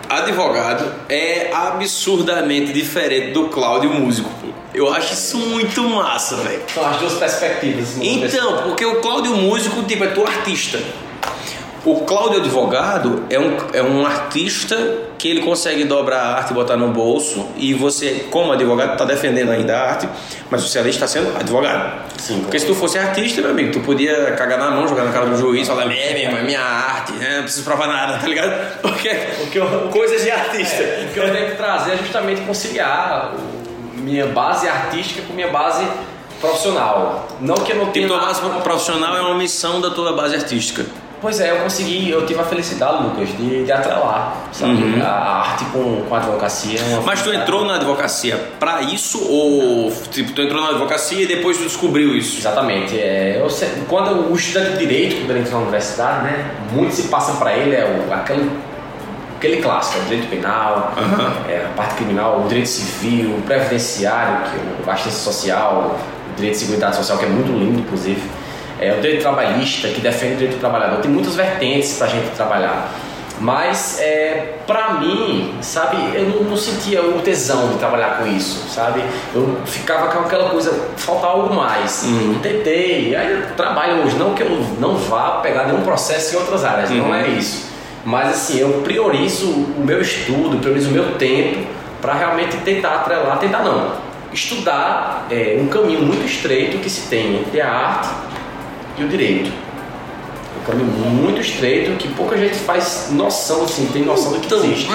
advogado, 0.09 0.93
é 1.07 1.51
absurdamente 1.53 2.74
diferente 2.74 3.32
do 3.32 3.47
Cláudio, 3.47 3.89
músico. 3.89 4.30
Eu 4.74 4.91
acho 4.91 5.14
isso 5.14 5.38
muito 5.38 5.84
massa, 5.84 6.36
velho. 6.38 6.61
são 6.74 6.86
as 6.86 6.97
duas 6.97 7.14
perspectivas. 7.14 7.95
Então, 8.01 8.64
porque 8.64 8.84
o 8.84 9.01
Cláudio 9.01 9.36
Músico, 9.36 9.84
tipo, 9.84 10.03
é 10.03 10.07
tu 10.07 10.26
artista. 10.26 10.80
O 11.86 12.01
Cláudio 12.01 12.39
Advogado 12.39 13.24
é 13.30 13.38
um, 13.38 13.57
é 13.74 13.84
um 13.84 14.05
artista 14.05 14.76
que 15.18 15.28
ele 15.28 15.41
consegue 15.41 15.84
dobrar 15.84 16.20
a 16.22 16.36
arte 16.38 16.51
e 16.51 16.53
botar 16.53 16.76
no 16.76 16.88
bolso 16.88 17.42
e 17.57 17.73
você, 17.73 18.27
como 18.31 18.51
advogado, 18.51 18.93
está 18.93 19.05
defendendo 19.05 19.51
ainda 19.51 19.77
a 19.77 19.89
arte, 19.91 20.09
mas 20.49 20.61
você 20.63 20.79
ali 20.79 20.89
está 20.89 21.07
sendo 21.07 21.35
advogado. 21.37 22.03
Sim. 22.17 22.41
Porque 22.41 22.59
se 22.59 22.65
tu 22.65 22.73
fosse 22.75 22.97
artista, 22.97 23.41
meu 23.41 23.51
amigo, 23.51 23.71
tu 23.71 23.79
podia 23.81 24.31
cagar 24.31 24.57
na 24.57 24.71
mão, 24.71 24.87
jogar 24.87 25.03
na 25.03 25.11
cara 25.11 25.25
do 25.25 25.37
juiz, 25.37 25.67
falar, 25.67 25.91
é, 25.91 26.21
irmão, 26.23 26.39
é 26.39 26.43
minha 26.43 26.61
arte, 26.61 27.11
né? 27.13 27.35
não 27.37 27.43
preciso 27.43 27.63
provar 27.63 27.87
nada, 27.87 28.17
tá 28.17 28.27
ligado? 28.27 28.53
Porque, 28.81 29.09
que 29.51 29.57
eu- 29.59 29.89
coisas 29.91 30.23
de 30.23 30.31
artista. 30.31 30.81
É, 30.83 31.07
o 31.09 31.13
que 31.13 31.19
eu 31.19 31.31
tenho 31.31 31.49
que 31.51 31.55
trazer 31.55 31.91
é 31.93 31.97
justamente 31.97 32.41
conciliar 32.41 33.33
o- 33.35 33.99
minha 33.99 34.25
base 34.27 34.67
artística 34.67 35.21
com 35.27 35.33
minha 35.33 35.47
base 35.49 35.85
profissional. 36.41 37.27
Não 37.39 37.55
que 37.55 37.71
eu 37.71 37.77
não 37.77 37.85
tenha. 37.87 38.07
Tipo, 38.07 38.17
tua 38.19 38.27
base 38.27 38.41
profissional 38.61 39.15
é 39.17 39.21
uma 39.21 39.35
missão 39.35 39.79
da 39.79 39.89
tua 39.91 40.13
base 40.13 40.35
artística. 40.35 40.85
Pois 41.24 41.39
é, 41.39 41.51
eu 41.51 41.63
consegui, 41.63 42.09
eu 42.09 42.26
tive 42.26 42.41
a 42.41 42.43
felicidade, 42.43 43.01
Lucas, 43.01 43.30
de, 43.30 43.63
de 43.63 43.71
atrelar, 43.71 44.36
sabe? 44.51 45.01
A, 45.01 45.07
a 45.07 45.39
arte 45.39 45.63
com, 45.71 46.01
com 46.01 46.13
a 46.13 46.17
advocacia. 46.17 46.78
é 46.78 46.84
Uhum. 46.84 47.01
Mas 47.05 47.21
tu 47.21 47.34
entrou 47.34 47.63
na 47.63 47.76
advocacia 47.76 48.36
pra 48.59 48.82
isso 48.82 49.26
ou 49.30 49.89
tipo 50.11 50.34
tu 50.34 50.41
entrou 50.41 50.61
na 50.61 50.71
advocacia 50.71 51.21
e 51.21 51.26
depois 51.26 51.57
tu 51.57 51.63
descobriu 51.63 52.13
isso? 52.13 52.39
Exatamente. 52.39 52.99
É, 52.99 53.39
eu 53.41 53.47
quando 53.88 54.30
o 54.30 54.36
estudante 54.36 54.71
de 54.71 54.80
direito, 54.80 55.15
quando 55.21 55.32
ele 55.32 55.39
entra 55.39 55.53
na 55.53 55.59
universidade, 55.59 56.26
né, 56.26 56.51
muito 56.74 56.93
se 56.93 57.03
passa 57.03 57.32
para 57.34 57.55
ele 57.55 57.74
é 57.74 57.86
o, 57.86 58.13
aquele, 58.13 58.51
aquele 59.38 59.61
clássico, 59.61 59.99
é 59.99 60.01
o 60.01 60.05
direito 60.09 60.30
penal, 60.30 60.93
é, 61.47 61.65
a 61.65 61.74
parte 61.78 61.95
criminal, 61.95 62.41
o 62.43 62.49
direito 62.49 62.67
civil, 62.67 63.38
o 63.38 63.41
previdenciário, 63.43 64.51
que 64.51 64.57
é 64.57 64.86
o 64.86 64.91
assistência 64.91 65.21
social, 65.21 65.97
o 66.34 66.36
direito 66.36 66.55
de 66.55 66.59
seguridade 66.59 66.97
social, 66.97 67.17
que 67.17 67.24
é 67.24 67.30
muito 67.30 67.49
lindo, 67.57 67.80
inclusive. 67.80 68.42
É, 68.84 68.93
o 68.97 69.01
direito 69.01 69.21
trabalhista, 69.21 69.88
que 69.88 70.01
defende 70.01 70.34
o 70.34 70.38
direito 70.38 70.57
do 70.57 70.59
trabalhador. 70.59 70.99
Tem 70.99 71.09
muitas 71.09 71.36
vertentes 71.36 71.97
para 71.97 72.07
a 72.07 72.09
gente 72.09 72.29
trabalhar. 72.36 72.91
Mas, 73.39 73.99
é, 73.99 74.57
pra 74.67 74.93
mim, 74.93 75.55
sabe, 75.61 75.97
eu 76.13 76.29
não, 76.29 76.43
não 76.43 76.57
sentia 76.57 77.01
o 77.01 77.19
tesão 77.21 77.69
de 77.69 77.77
trabalhar 77.77 78.19
com 78.19 78.27
isso, 78.27 78.69
sabe? 78.69 79.03
Eu 79.34 79.57
ficava 79.65 80.07
com 80.07 80.19
aquela 80.19 80.49
coisa, 80.49 80.89
falta 80.97 81.27
algo 81.27 81.53
mais. 81.53 82.05
Tentei, 82.41 83.15
aí 83.15 83.31
eu 83.31 83.55
trabalho 83.55 84.03
hoje, 84.03 84.15
não 84.17 84.34
que 84.34 84.43
eu 84.43 84.49
não 84.79 84.95
vá 84.95 85.39
pegar 85.41 85.65
nenhum 85.65 85.81
processo 85.81 86.36
em 86.36 86.39
outras 86.39 86.63
áreas, 86.63 86.89
não 86.91 87.13
é 87.13 87.27
isso. 87.27 87.71
Mas 88.05 88.29
assim, 88.29 88.59
eu 88.59 88.81
priorizo 88.84 89.47
o 89.47 89.84
meu 89.84 90.01
estudo, 90.01 90.59
priorizo 90.59 90.89
o 90.89 90.93
meu 90.93 91.15
tempo 91.15 91.67
para 92.01 92.13
realmente 92.13 92.57
tentar 92.57 92.95
atrelar, 92.95 93.39
tentar 93.39 93.59
não, 93.59 93.93
estudar 94.31 95.27
é, 95.31 95.57
um 95.59 95.67
caminho 95.67 96.01
muito 96.01 96.25
estreito 96.25 96.77
que 96.79 96.89
se 96.89 97.09
tem 97.09 97.38
entre 97.38 97.61
a 97.61 97.71
arte 97.71 98.09
e 98.97 99.03
o 99.03 99.07
direito. 99.07 99.51
Um 100.61 100.65
caminho 100.65 100.87
muito 100.87 101.41
estreito 101.41 101.91
que 101.97 102.07
pouca 102.09 102.37
gente 102.37 102.55
faz 102.55 103.09
noção, 103.11 103.65
assim, 103.65 103.85
tem 103.91 104.03
noção 104.05 104.31
do 104.33 104.39
que 104.39 104.45
Então, 104.45 104.63
existe. 104.63 104.87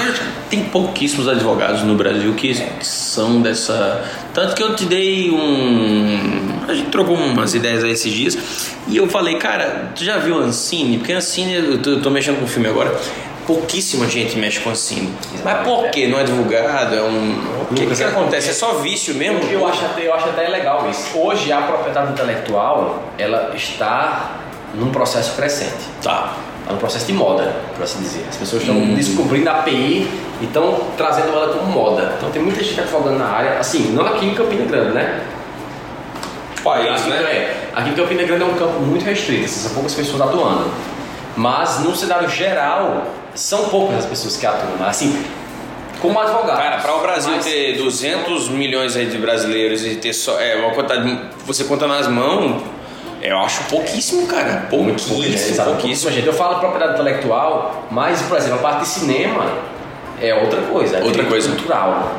tem 0.48 0.64
pouquíssimos 0.64 1.28
advogados 1.28 1.82
no 1.82 1.94
Brasil 1.94 2.32
que 2.34 2.54
são 2.80 3.42
dessa. 3.42 4.02
Tanto 4.32 4.54
que 4.54 4.62
eu 4.62 4.74
te 4.74 4.86
dei 4.86 5.30
um. 5.30 6.48
A 6.68 6.74
gente 6.74 6.88
trocou 6.90 7.16
umas 7.16 7.54
ideias 7.54 7.84
aí 7.84 7.90
esses 7.90 8.12
dias. 8.12 8.38
E 8.86 8.96
eu 8.96 9.08
falei, 9.08 9.34
cara, 9.36 9.92
tu 9.94 10.04
já 10.04 10.16
viu 10.16 10.38
Ancine? 10.38 10.98
Porque 10.98 11.12
Ancine, 11.12 11.54
eu 11.54 11.82
tô, 11.82 11.90
eu 11.90 12.00
tô 12.02 12.08
mexendo 12.10 12.38
com 12.38 12.44
o 12.44 12.48
filme 12.48 12.68
agora. 12.68 12.98
Pouquíssima 13.48 14.06
gente 14.06 14.36
mexe 14.36 14.60
com 14.60 14.68
Ancine. 14.68 15.10
Mas 15.42 15.66
por 15.66 15.88
quê? 15.88 16.06
Não 16.06 16.20
é 16.20 16.22
divulgado? 16.22 16.94
É 16.94 17.00
um. 17.00 17.32
O 17.62 17.74
que, 17.74 17.86
que, 17.86 17.94
que 17.94 18.04
acontece? 18.04 18.50
É 18.50 18.52
só 18.52 18.74
vício 18.74 19.14
mesmo? 19.14 19.40
Eu 19.50 19.66
acho, 19.66 19.86
até, 19.86 20.06
eu 20.06 20.12
acho 20.12 20.28
até 20.28 20.46
legal 20.48 20.86
isso. 20.90 21.18
Hoje 21.18 21.50
a 21.50 21.62
propriedade 21.62 22.12
intelectual 22.12 23.02
ela 23.16 23.54
está 23.56 24.32
num 24.74 24.90
processo 24.90 25.34
crescente. 25.34 25.78
Tá. 26.02 26.34
Está 26.60 26.72
num 26.74 26.78
processo 26.78 27.06
de 27.06 27.14
moda, 27.14 27.56
por 27.74 27.84
assim 27.84 28.00
dizer. 28.00 28.26
As 28.28 28.36
pessoas 28.36 28.60
estão 28.60 28.94
descobrindo 28.94 29.48
a 29.48 29.60
API 29.60 30.06
e 30.42 30.44
estão 30.44 30.80
trazendo 30.98 31.28
ela 31.28 31.54
como 31.54 31.72
moda. 31.72 32.16
Então 32.18 32.30
tem 32.30 32.42
muita 32.42 32.62
gente 32.62 32.78
advogando 32.78 33.18
na 33.18 33.28
área, 33.28 33.58
assim, 33.58 33.92
não 33.92 34.04
aqui 34.04 34.26
em 34.26 34.34
Campina 34.34 34.66
Grande, 34.66 34.92
né? 34.92 35.22
País, 36.62 37.00
aqui, 37.00 37.08
né? 37.08 37.16
é, 37.16 37.70
aqui 37.74 37.88
em 37.88 37.94
Campina 37.94 38.24
Grande 38.24 38.42
é 38.42 38.46
um 38.46 38.54
campo 38.56 38.78
muito 38.80 39.06
restrito, 39.06 39.46
assim, 39.46 39.60
são 39.60 39.70
poucas 39.72 39.94
pessoas 39.94 40.20
atuando. 40.20 40.70
Mas 41.34 41.78
no 41.78 41.96
cenário 41.96 42.28
geral, 42.28 43.06
são 43.34 43.68
poucas 43.68 43.98
as 44.00 44.06
pessoas 44.06 44.36
que 44.36 44.46
atuam. 44.46 44.72
Mas, 44.78 44.88
Assim, 44.88 45.24
como 46.00 46.18
advogado. 46.20 46.56
Cara, 46.56 46.78
para 46.78 46.94
o 46.94 47.00
Brasil 47.00 47.32
Mas- 47.34 47.44
ter 47.44 47.76
200 47.76 48.48
milhões 48.48 48.96
aí 48.96 49.06
de 49.06 49.18
brasileiros 49.18 49.84
e 49.84 49.96
ter 49.96 50.12
só. 50.12 50.40
É, 50.40 50.56
uma 50.56 50.70
quantidade. 50.72 51.20
Você 51.46 51.64
conta 51.64 51.86
nas 51.88 52.06
mãos, 52.06 52.62
eu 53.20 53.36
acho 53.38 53.64
pouquíssimo, 53.64 54.26
cara. 54.28 54.66
Pouquíssimo, 54.70 55.16
pouquíssimo. 55.16 55.64
pouquíssima 55.64 56.12
gente. 56.12 56.26
Eu 56.26 56.32
falo 56.32 56.60
propriedade 56.60 56.94
intelectual, 57.00 57.84
mas, 57.90 58.22
por 58.22 58.38
exemplo, 58.38 58.58
a 58.58 58.62
parte 58.62 58.80
de 58.82 58.88
cinema 58.88 59.44
é 60.22 60.32
outra 60.34 60.60
coisa. 60.62 60.98
É 60.98 61.02
Outra 61.02 61.24
coisa. 61.24 61.48
cultural. 61.48 62.12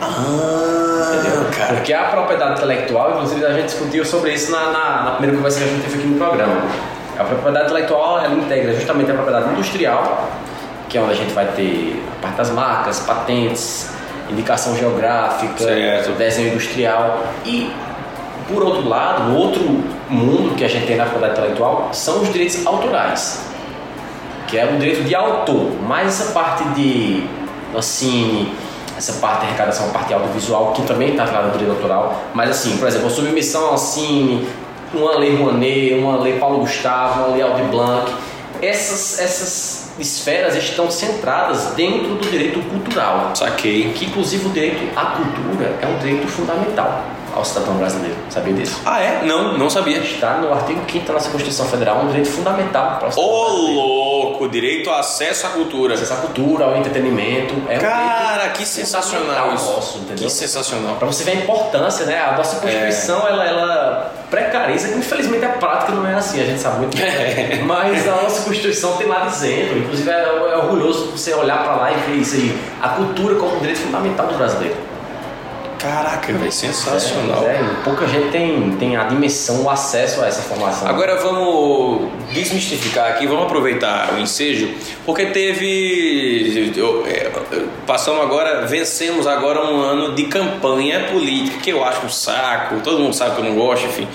Ah, 0.00 1.12
Entendeu? 1.20 1.44
cara. 1.56 1.74
Porque 1.74 1.92
a 1.92 2.04
propriedade 2.04 2.52
intelectual, 2.54 3.12
inclusive 3.12 3.44
a 3.44 3.52
gente 3.52 3.66
discutiu 3.66 4.04
sobre 4.04 4.32
isso 4.34 4.50
na, 4.50 4.70
na, 4.72 5.02
na 5.04 5.10
primeira 5.12 5.36
conversa 5.36 5.58
que 5.60 5.64
a 5.64 5.68
gente 5.68 5.82
teve 5.82 5.98
aqui 5.98 6.06
no 6.08 6.16
programa. 6.18 6.62
A 7.18 7.24
propriedade 7.24 7.66
intelectual 7.66 8.18
ela 8.24 8.34
integra 8.34 8.74
justamente 8.74 9.10
a 9.10 9.14
propriedade 9.14 9.50
industrial, 9.52 10.28
que 10.88 10.96
é 10.98 11.00
onde 11.00 11.12
a 11.12 11.16
gente 11.16 11.32
vai 11.32 11.46
ter 11.46 12.02
a 12.18 12.22
parte 12.22 12.36
das 12.36 12.50
marcas, 12.50 13.00
patentes, 13.00 13.90
indicação 14.30 14.76
geográfica, 14.76 15.64
Certo. 15.64 16.12
desenho 16.12 16.48
industrial. 16.48 17.24
E 17.44 17.70
por 18.48 18.62
outro 18.62 18.88
lado, 18.88 19.24
no 19.24 19.36
outro 19.36 19.62
mundo 20.08 20.54
que 20.56 20.64
a 20.64 20.68
gente 20.68 20.86
tem 20.86 20.96
na 20.96 21.04
propriedade 21.04 21.38
intelectual 21.40 21.90
são 21.92 22.22
os 22.22 22.32
direitos 22.32 22.66
autorais, 22.66 23.46
que 24.48 24.58
é 24.58 24.64
o 24.64 24.76
direito 24.78 25.04
de 25.04 25.14
autor, 25.14 25.70
mais 25.86 26.08
essa 26.08 26.32
parte 26.32 26.64
de 26.70 27.26
cine, 27.80 28.52
essa 28.98 29.14
parte 29.14 29.40
de 29.40 29.46
arrecadação, 29.46 29.86
a 29.86 29.90
parte 29.90 30.12
audiovisual, 30.12 30.72
que 30.72 30.82
também 30.82 31.10
está 31.10 31.24
atrelada 31.24 31.48
ao 31.48 31.52
direito 31.52 31.72
autoral, 31.76 32.22
mas 32.34 32.50
assim, 32.50 32.76
por 32.76 32.86
exemplo, 32.86 33.06
a 33.06 33.10
submissão 33.10 33.66
ao 33.68 33.78
cine, 33.78 34.46
uma 34.94 35.18
lei 35.18 35.36
Rouanet, 35.36 35.94
uma 35.94 36.18
lei 36.18 36.38
Paulo 36.38 36.60
Gustavo, 36.60 37.24
uma 37.24 37.34
lei 37.34 37.42
Aldir 37.42 37.66
Blanc, 37.66 38.12
essas, 38.60 39.18
essas 39.18 39.92
esferas 39.98 40.54
estão 40.56 40.90
centradas 40.90 41.74
dentro 41.74 42.14
do 42.14 42.30
direito 42.30 42.60
cultural, 42.68 43.32
Saquei. 43.34 43.92
que 43.92 44.06
inclusive 44.06 44.46
o 44.46 44.50
direito 44.50 44.82
à 44.96 45.06
cultura 45.06 45.76
é 45.80 45.86
um 45.86 45.98
direito 45.98 46.26
fundamental 46.28 47.04
ao 47.34 47.44
cidadão 47.44 47.74
brasileiro, 47.74 48.16
sabia 48.30 48.52
disso? 48.54 48.80
Ah, 48.84 49.00
é? 49.00 49.22
Não, 49.24 49.56
não 49.56 49.70
sabia. 49.70 49.98
Está 49.98 50.38
no 50.38 50.52
artigo 50.52 50.80
5 50.90 51.06
da 51.06 51.12
nossa 51.14 51.30
Constituição 51.30 51.66
Federal, 51.66 51.98
um 52.02 52.08
direito 52.08 52.28
fundamental 52.30 52.98
para 52.98 53.08
o 53.08 53.12
cidadão 53.12 53.30
Ô, 53.32 53.44
brasileiro. 53.44 53.80
louco, 53.80 54.48
direito 54.48 54.90
ao 54.90 54.98
acesso 54.98 55.46
à 55.46 55.50
cultura. 55.50 55.94
Acesso 55.94 56.12
à 56.12 56.16
cultura, 56.16 56.64
ao 56.66 56.76
entretenimento. 56.76 57.54
É 57.68 57.76
um 57.78 57.80
Cara, 57.80 58.48
que 58.50 58.66
sensacional 58.66 59.54
isso. 59.54 59.70
nosso, 59.72 59.98
entendeu? 59.98 60.24
Que 60.24 60.30
sensacional. 60.30 60.96
Para 60.96 61.06
você 61.06 61.24
ver 61.24 61.32
a 61.32 61.34
importância, 61.36 62.06
né? 62.06 62.20
A 62.20 62.36
nossa 62.36 62.60
Constituição, 62.60 63.26
ela, 63.26 63.44
ela 63.44 64.12
precariza, 64.30 64.88
que 64.88 64.98
infelizmente 64.98 65.44
a 65.44 65.50
prática 65.50 65.92
não 65.92 66.06
é 66.06 66.14
assim, 66.14 66.40
a 66.40 66.44
gente 66.44 66.60
sabe 66.60 66.78
muito 66.78 66.96
bem. 66.96 67.62
Mas 67.64 68.08
a 68.08 68.22
nossa 68.22 68.42
Constituição 68.42 68.96
tem 68.96 69.06
lá 69.06 69.20
dizendo, 69.26 69.78
inclusive 69.78 70.08
é, 70.10 70.22
é 70.22 70.56
orgulhoso 70.56 71.10
você 71.10 71.34
olhar 71.34 71.62
para 71.62 71.74
lá 71.76 71.92
e 71.92 71.94
ver 72.10 72.16
isso 72.16 72.34
aí, 72.36 72.58
a 72.80 72.88
cultura 72.90 73.34
como 73.36 73.56
um 73.56 73.60
direito 73.60 73.80
fundamental 73.80 74.26
do 74.26 74.34
brasileiro. 74.34 74.76
Caraca, 75.82 76.32
velho, 76.32 76.52
sensacional. 76.52 77.44
É, 77.44 77.56
é, 77.56 77.64
pouca 77.82 78.06
gente 78.06 78.30
tem, 78.30 78.70
tem 78.78 78.96
a 78.96 79.02
dimensão, 79.02 79.64
o 79.64 79.68
acesso 79.68 80.22
a 80.22 80.28
essa 80.28 80.40
formação. 80.40 80.86
Agora 80.86 81.16
vamos 81.16 82.08
desmistificar 82.32 83.10
aqui, 83.10 83.26
vamos 83.26 83.46
aproveitar 83.46 84.14
o 84.14 84.20
ensejo, 84.20 84.72
porque 85.04 85.26
teve. 85.26 86.72
é, 87.08 87.32
passamos 87.84 88.22
agora, 88.22 88.64
vencemos 88.64 89.26
agora 89.26 89.60
um 89.66 89.80
ano 89.80 90.14
de 90.14 90.22
campanha 90.24 91.08
política, 91.10 91.58
que 91.58 91.70
eu 91.70 91.84
acho 91.84 92.06
um 92.06 92.10
saco, 92.10 92.76
todo 92.84 93.00
mundo 93.00 93.14
sabe 93.14 93.34
que 93.34 93.40
eu 93.40 93.44
não 93.44 93.56
gosto, 93.56 93.84
enfim. 93.86 94.06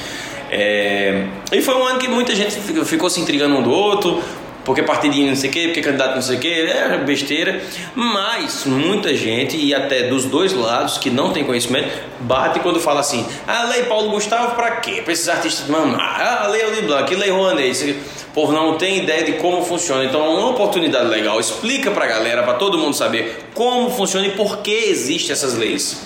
É, 0.49 1.25
e 1.51 1.61
foi 1.61 1.75
um 1.75 1.85
ano 1.85 1.99
que 1.99 2.07
muita 2.07 2.33
gente 2.33 2.51
ficou 2.85 3.09
se 3.09 3.19
intrigando 3.19 3.57
um 3.57 3.61
do 3.61 3.71
outro, 3.71 4.23
porque 4.67 4.83
partidinho 4.83 5.29
não 5.29 5.35
sei 5.37 5.49
o 5.49 5.53
quê, 5.53 5.61
porque 5.67 5.81
candidato 5.81 6.15
não 6.15 6.21
sei 6.21 6.35
o 6.35 6.39
quê, 6.41 6.49
é 6.69 6.97
besteira. 6.97 7.63
Mas 7.95 8.65
muita 8.65 9.15
gente, 9.15 9.55
e 9.55 9.73
até 9.73 10.09
dos 10.09 10.25
dois 10.25 10.51
lados 10.51 10.97
que 10.97 11.09
não 11.09 11.31
tem 11.31 11.45
conhecimento, 11.45 11.89
bate 12.19 12.59
quando 12.59 12.77
fala 12.77 12.99
assim: 12.99 13.25
a 13.47 13.63
lei 13.63 13.83
Paulo 13.83 14.11
Gustavo 14.11 14.55
pra 14.55 14.71
quê? 14.71 15.01
Pra 15.01 15.13
esses 15.13 15.29
artistas 15.29 15.69
mamar. 15.69 16.19
Ah, 16.19 16.43
a 16.43 16.47
lei 16.49 16.63
Aldir 16.63 16.83
Blanc, 16.83 17.15
lei 17.15 17.29
Rouanet. 17.29 17.91
O 18.27 18.33
povo 18.33 18.51
não 18.51 18.77
tem 18.77 18.97
ideia 18.97 19.23
de 19.23 19.33
como 19.33 19.63
funciona. 19.63 20.03
Então 20.03 20.21
é 20.21 20.27
uma 20.27 20.49
oportunidade 20.49 21.07
legal. 21.07 21.39
Explica 21.39 21.89
pra 21.89 22.05
galera, 22.05 22.43
pra 22.43 22.55
todo 22.55 22.77
mundo 22.77 22.93
saber 22.93 23.47
como 23.53 23.89
funciona 23.89 24.27
e 24.27 24.31
por 24.31 24.57
que 24.57 24.69
existem 24.69 25.31
essas 25.31 25.55
leis. 25.55 26.01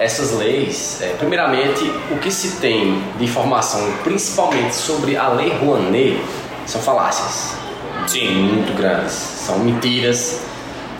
essas 0.00 0.32
leis, 0.32 0.98
é, 1.00 1.14
primeiramente, 1.16 1.84
o 2.10 2.18
que 2.18 2.32
se 2.32 2.56
tem 2.56 3.00
de 3.18 3.24
informação, 3.24 3.88
principalmente 4.02 4.74
sobre 4.74 5.16
a 5.16 5.28
Lei 5.28 5.50
Rouanet, 5.50 6.18
são 6.66 6.82
falácias. 6.82 7.69
Sim. 8.06 8.34
Muito 8.54 8.76
grandes. 8.76 9.12
São 9.12 9.58
mentiras, 9.60 10.40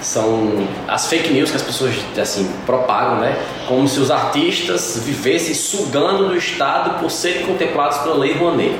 são 0.00 0.66
as 0.88 1.06
fake 1.08 1.32
news 1.32 1.50
que 1.50 1.56
as 1.56 1.62
pessoas 1.62 1.94
assim 2.20 2.50
propagam, 2.66 3.16
né? 3.16 3.36
Como 3.66 3.86
se 3.88 4.00
os 4.00 4.10
artistas 4.10 5.00
vivessem 5.04 5.54
sugando 5.54 6.28
do 6.28 6.36
Estado 6.36 6.98
por 7.00 7.10
serem 7.10 7.44
contemplados 7.46 7.98
pela 7.98 8.16
Lei 8.16 8.34
Rouanet. 8.34 8.76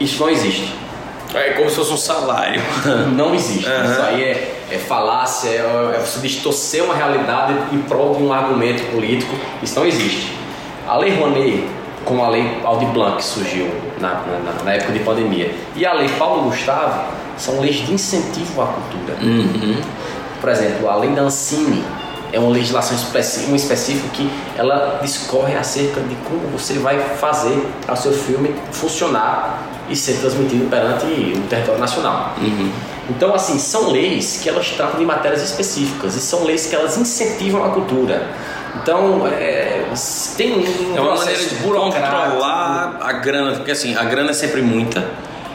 Isso 0.00 0.20
não 0.22 0.30
existe. 0.30 0.74
É 1.34 1.50
como 1.50 1.68
se 1.70 1.76
fosse 1.76 1.92
um 1.92 1.96
salário. 1.96 2.60
Não 3.16 3.34
existe. 3.34 3.66
Aham. 3.66 3.90
Isso 3.90 4.02
aí 4.02 4.22
é, 4.22 4.60
é 4.70 4.76
falácia, 4.76 5.48
é, 5.48 5.92
é 5.96 5.98
você 5.98 6.20
distorcer 6.20 6.84
uma 6.84 6.94
realidade 6.94 7.54
em 7.72 7.78
prol 7.78 8.14
de 8.16 8.22
um 8.22 8.30
argumento 8.30 8.82
político. 8.92 9.34
Isso 9.62 9.78
não 9.78 9.86
existe. 9.86 10.30
A 10.86 10.98
Lei 10.98 11.14
Rouanet, 11.16 11.64
como 12.04 12.22
a 12.22 12.28
Lei 12.28 12.58
Aldir 12.62 12.88
Blanc, 12.88 13.16
que 13.16 13.24
surgiu 13.24 13.66
na, 13.98 14.08
na- 14.14 14.62
na 14.62 14.72
época 14.74 14.92
de 14.92 14.98
pandemia, 14.98 15.54
e 15.74 15.86
a 15.86 15.94
Lei 15.94 16.08
Paulo 16.18 16.42
Gustavo, 16.50 17.00
são 17.36 17.60
leis 17.60 17.76
de 17.76 17.92
incentivo 17.92 18.62
à 18.62 18.66
cultura. 18.66 19.16
Por 20.40 20.50
exemplo, 20.50 20.88
a 20.88 20.96
Lei 20.96 21.10
da 21.10 21.22
Ancine 21.22 21.84
é 22.32 22.38
uma 22.38 22.50
legislação 22.50 22.96
específica, 22.96 23.54
específico 23.54 24.08
que 24.08 24.30
ela 24.56 24.98
discorre 25.02 25.54
acerca 25.54 26.00
de 26.00 26.14
como 26.24 26.40
você 26.48 26.74
vai 26.78 26.98
fazer 26.98 27.62
o 27.88 27.96
seu 27.96 28.12
filme 28.12 28.54
funcionar 28.72 29.62
e 29.88 29.94
ser 29.94 30.14
transmitido 30.14 30.68
perante 30.70 31.04
o 31.06 31.40
território 31.48 31.78
nacional. 31.78 32.34
Então, 33.10 33.34
assim, 33.34 33.58
são 33.58 33.90
leis 33.90 34.40
que 34.42 34.48
elas 34.48 34.70
tratam 34.70 34.98
de 34.98 35.04
matérias 35.04 35.42
específicas 35.42 36.14
e 36.14 36.20
são 36.20 36.44
leis 36.44 36.66
que 36.66 36.74
elas 36.74 36.96
incentivam 36.96 37.64
a 37.64 37.68
cultura. 37.70 38.26
Então, 38.82 39.26
é, 39.26 39.84
tem 40.36 40.54
um 40.54 40.96
É 40.96 41.00
uma 41.00 41.16
maneira 41.16 41.44
de 41.44 41.54
burocrático. 41.56 42.10
controlar 42.10 42.98
a 43.02 43.12
grana, 43.12 43.52
porque 43.56 43.72
assim, 43.72 43.94
a 43.94 44.04
grana 44.04 44.30
é 44.30 44.32
sempre 44.34 44.62
muita 44.62 45.04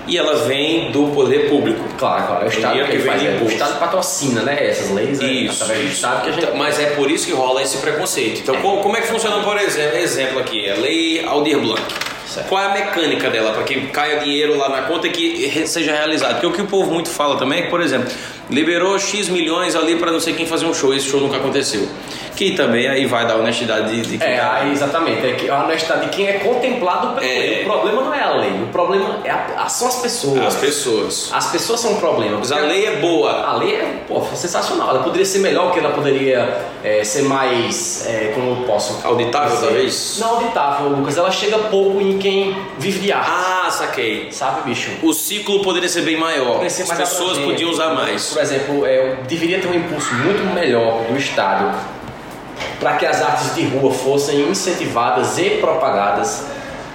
e 0.07 0.17
ela 0.17 0.45
vem 0.45 0.91
do 0.91 1.07
poder 1.07 1.49
público. 1.49 1.81
Claro, 1.97 2.25
claro, 2.27 2.43
é 2.43 2.47
o 2.47 2.49
Estado 2.51 2.85
que, 2.85 2.91
que 2.91 2.99
faz, 2.99 3.23
é, 3.23 3.39
o. 3.41 3.47
Estado 3.47 3.79
patrocina, 3.79 4.41
né, 4.41 4.57
essas 4.69 4.89
leis, 4.91 5.19
é, 5.21 5.25
Isso, 5.25 5.65
do 5.65 5.73
isso. 5.73 6.05
A 6.05 6.21
gente... 6.23 6.37
Então, 6.39 6.55
Mas 6.55 6.79
é 6.79 6.87
por 6.91 7.09
isso 7.11 7.25
que 7.27 7.33
rola 7.33 7.61
esse 7.61 7.77
preconceito. 7.77 8.39
Então, 8.41 8.55
co- 8.61 8.77
como 8.77 8.95
é 8.97 9.01
que 9.01 9.07
funciona, 9.07 9.43
por 9.43 9.57
exemplo, 9.57 9.97
exemplo 9.97 10.39
aqui, 10.39 10.69
a 10.69 10.75
lei 10.75 11.23
Aldir 11.25 11.59
Blanc? 11.59 11.81
Certo. 12.27 12.49
Qual 12.49 12.61
é 12.61 12.65
a 12.65 12.73
mecânica 12.73 13.29
dela 13.29 13.51
para 13.53 13.63
que 13.63 13.87
caia 13.87 14.19
dinheiro 14.19 14.57
lá 14.57 14.67
na 14.67 14.81
conta 14.81 15.07
e 15.07 15.09
que 15.11 15.65
seja 15.67 15.93
realizado? 15.93 16.33
Porque 16.33 16.45
o 16.47 16.51
que 16.51 16.61
o 16.61 16.65
povo 16.65 16.91
muito 16.91 17.09
fala 17.09 17.37
também 17.37 17.59
é 17.59 17.61
que, 17.63 17.69
por 17.69 17.79
exemplo, 17.81 18.11
liberou 18.49 18.99
X 18.99 19.29
milhões 19.29 19.75
ali 19.77 19.95
para 19.95 20.11
não 20.11 20.19
sei 20.19 20.33
quem 20.33 20.45
fazer 20.45 20.65
um 20.65 20.73
show, 20.73 20.93
esse 20.93 21.07
show 21.09 21.21
nunca 21.21 21.37
aconteceu. 21.37 21.87
Que 22.37 22.51
também 22.51 22.87
aí 22.87 23.07
vai 23.07 23.25
da 23.25 23.35
honestidade 23.35 23.89
de, 23.89 24.11
de 24.11 24.17
quem 24.19 24.27
É, 24.27 24.37
tá- 24.37 24.67
exatamente. 24.71 25.25
É 25.25 25.33
que 25.33 25.49
a 25.49 25.63
honestidade 25.63 26.01
de 26.05 26.09
quem 26.15 26.27
é 26.27 26.33
contemplado 26.33 27.15
pela 27.15 27.25
É. 27.25 27.39
lei. 27.39 27.61
O 27.63 27.65
problema 27.65 28.01
não 28.03 28.13
é 28.13 28.21
a 28.21 28.29
lei, 28.35 28.51
o 28.61 28.67
problema 28.67 29.21
é 29.23 29.31
a- 29.31 29.67
são 29.67 29.87
as 29.87 29.95
pessoas. 29.95 30.45
as 30.45 30.55
pessoas. 30.55 31.29
As 31.33 31.51
pessoas 31.51 31.79
são 31.79 31.93
um 31.93 31.95
problema. 31.95 32.37
Mas 32.37 32.51
a 32.51 32.59
lei 32.59 32.85
é 32.85 32.95
boa. 32.97 33.31
A 33.43 33.55
lei 33.55 33.73
é 33.75 34.03
pô, 34.07 34.21
sensacional. 34.35 34.91
Ela 34.91 34.99
poderia 35.03 35.25
ser 35.25 35.39
melhor, 35.39 35.65
porque 35.65 35.79
ela 35.79 35.89
poderia 35.95 36.61
é, 36.83 37.03
ser 37.03 37.23
mais. 37.23 38.05
é, 38.07 38.31
como 38.35 38.51
eu 38.51 38.67
posso. 38.67 38.99
Auditável, 39.03 39.57
talvez? 39.59 40.17
Não 40.19 40.35
auditável, 40.35 40.89
Lucas. 40.89 41.17
Ela 41.17 41.31
chega 41.31 41.57
pouco 41.57 41.99
em 41.99 42.19
quem 42.19 42.55
vive 42.77 42.99
de 42.99 43.11
arte. 43.11 43.31
Ah, 43.31 43.71
saquei. 43.71 44.27
Sabe, 44.31 44.61
bicho? 44.61 44.91
O 45.01 45.11
ciclo 45.11 45.63
poderia 45.63 45.89
ser 45.89 46.01
bem 46.03 46.17
maior. 46.17 46.63
Ser 46.69 46.83
As 46.83 46.91
pessoas 46.91 47.39
podiam 47.39 47.71
usar 47.71 47.95
mais. 47.95 48.31
Por 48.31 48.41
exemplo, 48.43 48.85
é, 48.85 49.15
deveria 49.27 49.59
ter 49.59 49.67
um 49.67 49.73
impulso 49.73 50.13
muito 50.13 50.43
melhor 50.53 51.01
do 51.09 51.17
Estado 51.17 51.96
para 52.79 52.93
que 52.97 53.05
as 53.05 53.21
artes 53.21 53.55
de 53.55 53.65
rua 53.65 53.91
fossem 53.93 54.49
incentivadas 54.49 55.37
e 55.37 55.51
propagadas. 55.61 56.43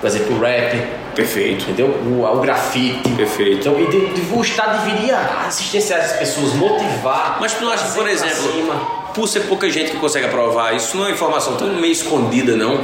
Por 0.01 0.07
exemplo, 0.09 0.37
o 0.37 0.41
rap, 0.41 0.83
Perfeito. 1.14 1.62
entendeu? 1.62 1.87
O, 1.87 2.24
o 2.24 2.41
grafite. 2.41 3.09
Perfeito. 3.11 3.61
Então, 3.68 3.80
e 3.80 3.87
de- 3.87 4.07
de- 4.20 4.35
o 4.35 4.41
Estado 4.41 4.85
deveria 4.85 5.16
assistenciar 5.47 6.01
as 6.01 6.12
pessoas, 6.12 6.53
motivar. 6.55 7.37
Mas 7.41 7.53
tu 7.55 7.64
não 7.64 7.72
acha 7.72 7.85
que, 7.87 7.93
por 7.95 8.09
exemplo, 8.09 9.03
por 9.14 9.28
ser 9.28 9.41
pouca 9.41 9.68
gente 9.70 9.91
que 9.93 9.99
consegue 9.99 10.26
aprovar, 10.26 10.74
isso 10.74 10.97
não 10.97 11.05
é 11.05 11.09
uma 11.09 11.14
informação 11.14 11.57
tão 11.57 11.68
meio 11.68 11.93
escondida, 11.93 12.57
não? 12.57 12.80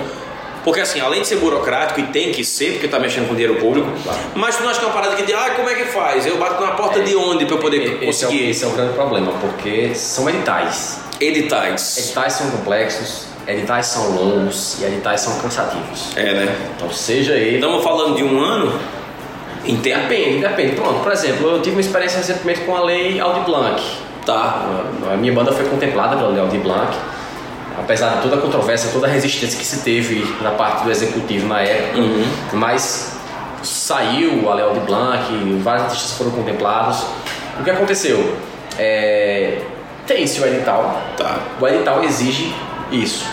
Porque 0.62 0.80
assim, 0.80 1.00
além 1.00 1.22
de 1.22 1.26
ser 1.28 1.36
burocrático, 1.36 1.98
e 2.00 2.02
tem 2.08 2.30
que 2.30 2.44
ser, 2.44 2.72
porque 2.72 2.88
tá 2.88 2.98
mexendo 2.98 3.26
com 3.28 3.34
dinheiro 3.34 3.56
público, 3.56 3.88
Claro. 4.04 4.18
mas 4.34 4.56
tu 4.56 4.62
não 4.62 4.68
acha 4.70 4.78
que 4.80 4.84
é 4.84 4.88
uma 4.88 4.94
parada 4.94 5.16
que 5.16 5.22
diz, 5.22 5.34
ah, 5.34 5.50
como 5.56 5.68
é 5.70 5.74
que 5.74 5.84
faz? 5.86 6.26
Eu 6.26 6.36
bato 6.36 6.60
na 6.62 6.72
porta 6.72 7.00
de 7.00 7.16
onde 7.16 7.46
pra 7.46 7.54
eu 7.56 7.58
poder 7.60 7.82
Esse 7.82 7.94
é, 7.94 8.06
conseguir 8.06 8.50
esse 8.50 8.64
é 8.64 8.66
o 8.66 8.70
grande 8.72 8.92
problema, 8.92 9.32
porque 9.40 9.94
são 9.94 10.28
editais. 10.28 11.00
Editais? 11.20 11.98
Editais 11.98 12.32
são 12.34 12.50
complexos, 12.50 13.26
editais 13.46 13.86
são 13.86 14.10
longos 14.10 14.78
e 14.80 14.84
editais 14.84 15.20
são 15.20 15.38
cansativos. 15.40 16.16
É, 16.16 16.32
né? 16.34 16.56
Então, 16.76 16.90
seja 16.92 17.32
ele. 17.34 17.56
Estamos 17.56 17.82
falando 17.82 18.16
de 18.16 18.22
um 18.24 18.40
ano. 18.40 18.78
Depende, 19.82 20.40
depende. 20.40 20.76
Pronto, 20.76 21.00
por 21.02 21.12
exemplo, 21.12 21.48
eu 21.50 21.60
tive 21.62 21.76
uma 21.76 21.80
experiência 21.80 22.18
recentemente 22.18 22.60
com 22.60 22.74
a 22.74 22.82
lei 22.82 23.20
Aldi 23.20 23.40
Blanc. 23.40 23.82
Tá. 24.24 24.66
A 25.12 25.16
minha 25.16 25.32
banda 25.32 25.52
foi 25.52 25.66
contemplada 25.66 26.16
pela 26.16 26.28
lei 26.28 26.40
Aldi 26.40 26.58
Blanc. 26.58 26.96
Apesar 27.78 28.16
de 28.16 28.22
toda 28.22 28.36
a 28.36 28.40
controvérsia, 28.40 28.90
toda 28.92 29.06
a 29.06 29.10
resistência 29.10 29.58
que 29.58 29.64
se 29.64 29.80
teve 29.82 30.24
na 30.42 30.50
parte 30.52 30.84
do 30.84 30.90
executivo 30.90 31.46
na 31.46 31.60
época, 31.60 31.98
Uhum. 31.98 32.24
mas 32.54 33.16
saiu 33.62 34.50
a 34.50 34.54
lei 34.54 34.64
Aldi 34.64 34.80
Blanc, 34.80 35.32
vários 35.62 35.84
artistas 35.84 36.12
foram 36.12 36.30
contemplados. 36.30 37.04
O 37.60 37.64
que 37.64 37.70
aconteceu? 37.70 38.34
É, 38.78 39.58
tem-se 40.08 40.40
o 40.40 40.46
edital, 40.46 41.00
Tá. 41.16 41.38
o 41.60 41.68
edital 41.68 42.02
exige 42.02 42.52
isso. 42.90 43.24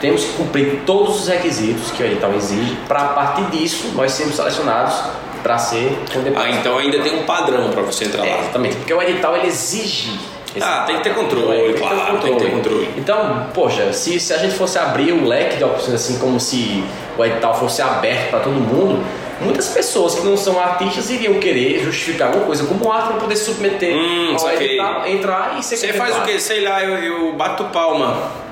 Temos 0.00 0.22
que 0.24 0.32
cumprir 0.34 0.82
todos 0.84 1.20
os 1.22 1.28
requisitos 1.28 1.90
que 1.92 2.02
o 2.02 2.06
edital 2.06 2.34
exige 2.34 2.76
para 2.86 3.00
a 3.00 3.04
partir 3.08 3.44
disso 3.46 3.92
nós 3.94 4.12
sermos 4.12 4.36
selecionados 4.36 4.94
para 5.42 5.56
ser 5.56 5.98
contemplado. 6.12 6.46
Ah, 6.46 6.50
então 6.50 6.76
ainda 6.78 6.98
tem 7.00 7.18
um 7.18 7.22
padrão 7.24 7.70
pra 7.70 7.82
você 7.82 8.04
entrar 8.04 8.26
É, 8.26 8.30
lá. 8.34 8.38
exatamente, 8.40 8.76
porque 8.76 8.92
o 8.92 9.00
edital 9.00 9.36
ele 9.36 9.46
exige. 9.46 10.18
esse 10.56 10.64
Ah, 10.66 10.84
tem 10.86 10.96
que 10.98 11.04
ter 11.04 11.14
controle, 11.14 11.46
Tem 11.46 11.66
que 11.66 11.72
ter 11.72 11.78
claro, 11.88 12.18
tem 12.18 12.32
que 12.36 12.44
ter 12.44 12.50
controle. 12.50 12.90
Então, 12.96 13.46
poxa, 13.54 13.92
se, 13.92 14.20
se 14.20 14.32
a 14.34 14.38
gente 14.38 14.54
fosse 14.54 14.78
abrir 14.78 15.12
o 15.12 15.26
leque 15.26 15.56
de 15.56 15.64
opções 15.64 15.94
assim, 15.94 16.18
como 16.18 16.38
se 16.38 16.84
o 17.18 17.24
edital 17.24 17.54
fosse 17.58 17.80
aberto 17.82 18.30
para 18.30 18.40
todo 18.40 18.54
mundo, 18.54 19.02
muitas 19.40 19.68
pessoas 19.68 20.14
que 20.14 20.22
não 20.22 20.36
são 20.36 20.60
artistas 20.60 21.10
iriam 21.10 21.34
querer 21.34 21.80
justificar 21.82 22.28
alguma 22.28 22.46
coisa 22.46 22.64
como 22.66 22.90
arte 22.90 23.08
para 23.08 23.16
poder 23.16 23.36
submeter 23.36 23.94
Hum, 23.94 24.36
edital, 24.60 25.06
entrar 25.06 25.56
e 25.58 25.62
ser 25.62 25.76
Você 25.76 25.92
faz 25.92 26.16
o 26.16 26.22
quê? 26.22 26.38
Sei 26.38 26.62
lá, 26.62 26.82
eu, 26.82 26.96
eu 26.98 27.32
bato 27.34 27.64
palma. 27.66 28.44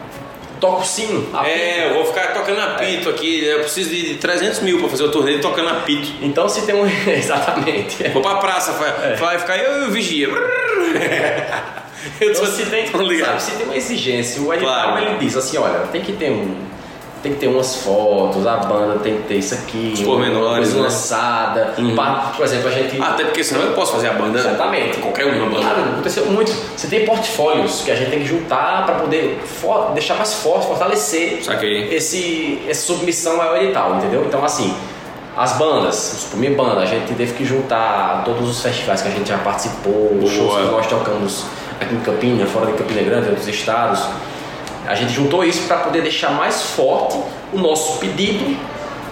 Toca 0.61 0.83
o 0.83 0.85
sino. 0.85 1.29
apito. 1.37 1.51
É, 1.51 1.91
eu 1.91 1.95
vou 1.95 2.05
ficar 2.05 2.33
tocando 2.33 2.61
apito 2.61 3.09
aqui. 3.09 3.45
Eu 3.45 3.61
preciso 3.61 3.91
de 3.91 4.15
300 4.15 4.61
mil 4.61 4.79
pra 4.79 4.89
fazer 4.89 5.03
o 5.03 5.11
torneio 5.11 5.41
tocando 5.41 5.69
apito. 5.71 6.09
Então 6.23 6.49
se 6.49 6.63
tem 6.63 6.75
um. 6.75 6.87
Exatamente. 7.11 8.09
Vou 8.11 8.23
pra 8.23 8.37
praça, 8.37 8.71
vai, 8.73 9.17
vai 9.17 9.39
ficar 9.41 9.57
eu 9.57 9.83
e 9.83 9.89
o 9.89 9.91
vigia. 9.91 10.29
Eu 12.21 12.31
Então, 12.33 12.47
se 12.47 12.67
tem, 12.67 12.87
sabe, 12.87 13.43
se 13.43 13.51
tem 13.53 13.65
uma 13.65 13.77
exigência, 13.77 14.43
o 14.43 14.53
edital 14.53 14.75
Claro. 14.75 15.05
ele 15.07 15.19
diz 15.19 15.37
assim, 15.37 15.57
olha, 15.59 15.87
tem 15.93 16.01
que 16.03 16.13
ter 16.13 16.31
um. 16.31 16.57
Tem 17.23 17.33
que 17.35 17.39
ter 17.39 17.47
umas 17.47 17.77
fotos, 17.77 18.45
a 18.47 18.57
banda 18.57 18.99
tem 18.99 19.19
que 19.19 19.23
ter 19.29 19.35
isso 19.37 19.55
aqui, 19.55 19.93
Os 19.95 20.03
pormenores, 20.03 20.65
coisa 20.65 20.77
né? 20.77 20.83
lançada. 20.83 21.75
Uhum. 21.79 21.95
pa- 21.95 22.33
por 22.37 22.45
exemplo, 22.45 22.67
a 22.69 22.71
gente. 22.73 23.01
Até 23.01 23.25
porque 23.25 23.45
senão 23.45 23.63
eu 23.63 23.75
posso 23.75 23.93
fazer 23.93 24.09
a 24.09 24.13
banda. 24.15 24.41
Exatamente. 24.41 24.99
Qualquer 24.99 25.27
uma 25.27 25.47
banda. 25.47 25.61
Claro, 25.63 25.81
aconteceu 25.93 26.27
muito. 26.27 26.51
Você 26.77 26.89
tem 26.89 27.05
portfólios 27.07 27.83
que 27.85 27.91
a 27.93 27.95
gente 27.95 28.11
tem 28.11 28.19
que 28.21 28.27
juntar 28.27 28.85
para 28.87 28.97
poder 28.97 29.41
for- 29.45 29.93
deixar 29.95 30.15
mais 30.17 30.35
forte, 30.35 30.67
fortalecer 30.67 31.45
Saquei. 31.45 31.95
esse, 31.95 32.61
essa 32.69 32.87
submissão 32.87 33.41
ao 33.41 33.57
edital, 33.57 33.95
entendeu? 33.99 34.25
Então, 34.27 34.45
assim, 34.45 34.75
as 35.37 35.53
bandas, 35.53 36.27
por 36.29 36.39
minha 36.41 36.53
banda, 36.57 36.81
a 36.81 36.87
gente 36.87 37.15
teve 37.15 37.35
que 37.35 37.45
juntar 37.45 38.23
todos 38.25 38.51
os 38.51 38.61
festivais 38.61 39.01
que 39.01 39.07
a 39.09 39.13
gente 39.13 39.29
já 39.29 39.39
participou, 39.39 40.19
os 40.21 40.29
shows 40.31 40.57
que 40.57 40.73
nós 40.73 40.87
tocamos 40.89 41.45
aqui 41.81 41.95
em 41.95 42.01
Campina, 42.01 42.47
fora 42.47 42.67
de 42.67 42.73
Campina 42.73 43.01
Grande, 43.03 43.29
outros 43.29 43.47
estados. 43.47 44.01
A 44.87 44.95
gente 44.95 45.13
juntou 45.13 45.45
isso 45.45 45.67
para 45.67 45.79
poder 45.79 46.03
deixar 46.03 46.31
mais 46.31 46.63
forte 46.63 47.19
o 47.53 47.59
nosso 47.59 47.99
pedido 47.99 48.57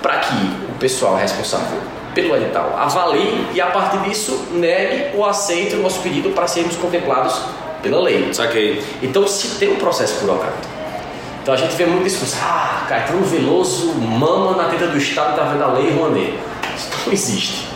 para 0.03 0.19
que 0.19 0.35
o 0.69 0.79
pessoal 0.79 1.17
responsável 1.17 1.79
pelo 2.15 2.35
edital 2.37 2.77
avalie 2.77 3.47
e 3.55 3.61
a 3.61 3.67
partir 3.67 3.99
disso 3.99 4.49
negue 4.53 5.17
ou 5.17 5.25
aceite 5.25 5.77
o 5.77 5.83
nosso 5.83 6.01
pedido 6.01 6.31
para 6.31 6.47
sermos 6.49 6.77
contemplados 6.77 7.41
pela 7.83 8.01
lei. 8.01 8.33
Saquei. 8.35 8.83
Então 9.03 9.27
se 9.27 9.59
tem 9.59 9.73
um 9.73 9.77
processo 9.77 10.21
burocrático. 10.21 10.69
Então 11.43 11.55
a 11.55 11.57
gente 11.57 11.75
vê 11.75 11.87
muito 11.87 12.05
discurso, 12.05 12.37
ah, 12.43 12.85
Caetano 12.89 13.25
Veloso 13.25 13.95
mama 13.95 14.63
na 14.63 14.69
teta 14.69 14.89
do 14.89 14.99
Estado 14.99 15.37
tá 15.37 15.45
vendo 15.45 15.63
a 15.63 15.69
lei 15.69 15.91
Rouanet. 15.93 16.35
Isso 16.77 16.91
não 17.07 17.13
existe. 17.13 17.70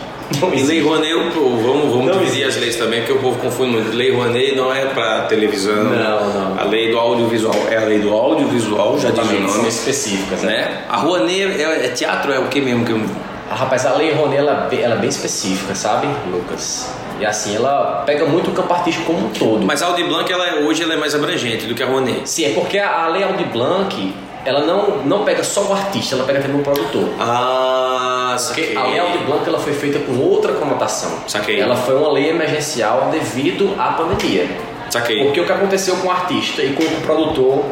Lei 0.67 0.81
Rouanet, 0.81 1.13
vamos, 1.35 1.63
vamos 1.91 2.05
Não 2.07 2.19
dividir 2.19 2.45
as 2.45 2.55
leis 2.57 2.75
também, 2.75 3.01
porque 3.01 3.13
o 3.13 3.19
povo 3.19 3.39
confunde 3.39 3.71
muito. 3.73 3.95
Lei 3.95 4.11
Rouanet 4.11 4.55
não 4.55 4.73
é 4.73 4.85
pra 4.85 5.21
televisão. 5.21 5.83
Não, 5.83 6.33
não. 6.33 6.59
A 6.59 6.63
lei 6.63 6.91
do 6.91 6.97
audiovisual 6.97 7.55
é 7.69 7.77
a 7.77 7.81
lei 7.81 7.99
do 7.99 8.11
audiovisual, 8.11 8.97
já 8.99 9.11
diz 9.11 9.23
o 9.23 9.27
são 9.27 9.39
nome. 9.57 9.67
específicas, 9.69 10.41
né? 10.41 10.53
Né? 10.55 10.81
A 10.89 10.97
Rouanet 10.97 11.61
é, 11.61 11.85
é 11.85 11.89
teatro, 11.89 12.31
é 12.33 12.39
o 12.39 12.47
que 12.47 12.59
mesmo 12.59 12.83
que 12.85 12.91
eu... 12.91 13.01
Ah, 13.49 13.55
rapaz, 13.55 13.85
a 13.85 13.93
lei 13.93 14.11
Rouanet 14.13 14.37
ela, 14.39 14.65
é 14.65 14.69
bem- 14.69 14.81
ela 14.81 14.95
é 14.95 14.97
bem 14.97 15.09
específica, 15.09 15.75
sabe, 15.75 16.07
Lucas? 16.31 16.89
E 17.19 17.25
assim, 17.25 17.55
ela 17.55 18.03
pega 18.05 18.25
muito 18.25 18.49
o 18.49 18.53
campo 18.53 18.73
artístico 18.73 19.05
como 19.13 19.27
um 19.27 19.29
todo. 19.29 19.63
Mas 19.65 19.81
a 19.83 19.85
Audi 19.87 20.03
Blanc, 20.03 20.29
ela 20.31 20.47
é- 20.47 20.55
hoje 20.65 20.81
ela 20.83 20.95
é 20.95 20.97
mais 20.97 21.13
abrangente 21.13 21.65
do 21.67 21.75
que 21.75 21.83
a 21.83 21.85
Rouanet. 21.85 22.21
Sim, 22.27 22.45
é 22.45 22.49
porque 22.49 22.77
a, 22.79 23.03
a 23.05 23.07
lei 23.09 23.23
Aldi 23.23 23.43
Blanc, 23.45 24.13
ela 24.45 24.61
não, 24.61 24.97
não 25.05 25.23
pega 25.25 25.43
só 25.43 25.63
o 25.63 25.73
artista, 25.73 26.15
ela 26.15 26.23
pega 26.23 26.39
também 26.41 26.59
o 26.59 26.63
produtor. 26.63 27.09
Ah, 27.19 28.35
Porque 28.47 28.61
saquei. 28.63 28.77
a 28.77 28.83
lei 28.83 28.99
Aldi 28.99 29.17
Blanc 29.19 29.47
ela 29.47 29.59
foi 29.59 29.73
feita 29.73 29.99
com 29.99 30.17
outra 30.19 30.53
conotação. 30.53 31.11
Saquei. 31.27 31.59
Ela 31.59 31.75
foi 31.75 31.95
uma 31.95 32.11
lei 32.11 32.29
emergencial 32.29 33.09
devido 33.11 33.75
à 33.79 33.93
pandemia. 33.93 34.47
Saquei. 34.89 35.23
Porque 35.25 35.41
o 35.41 35.45
que 35.45 35.51
aconteceu 35.51 35.95
com 35.97 36.07
o 36.07 36.11
artista 36.11 36.61
e 36.61 36.73
com 36.73 36.83
o 36.83 37.01
produtor 37.01 37.65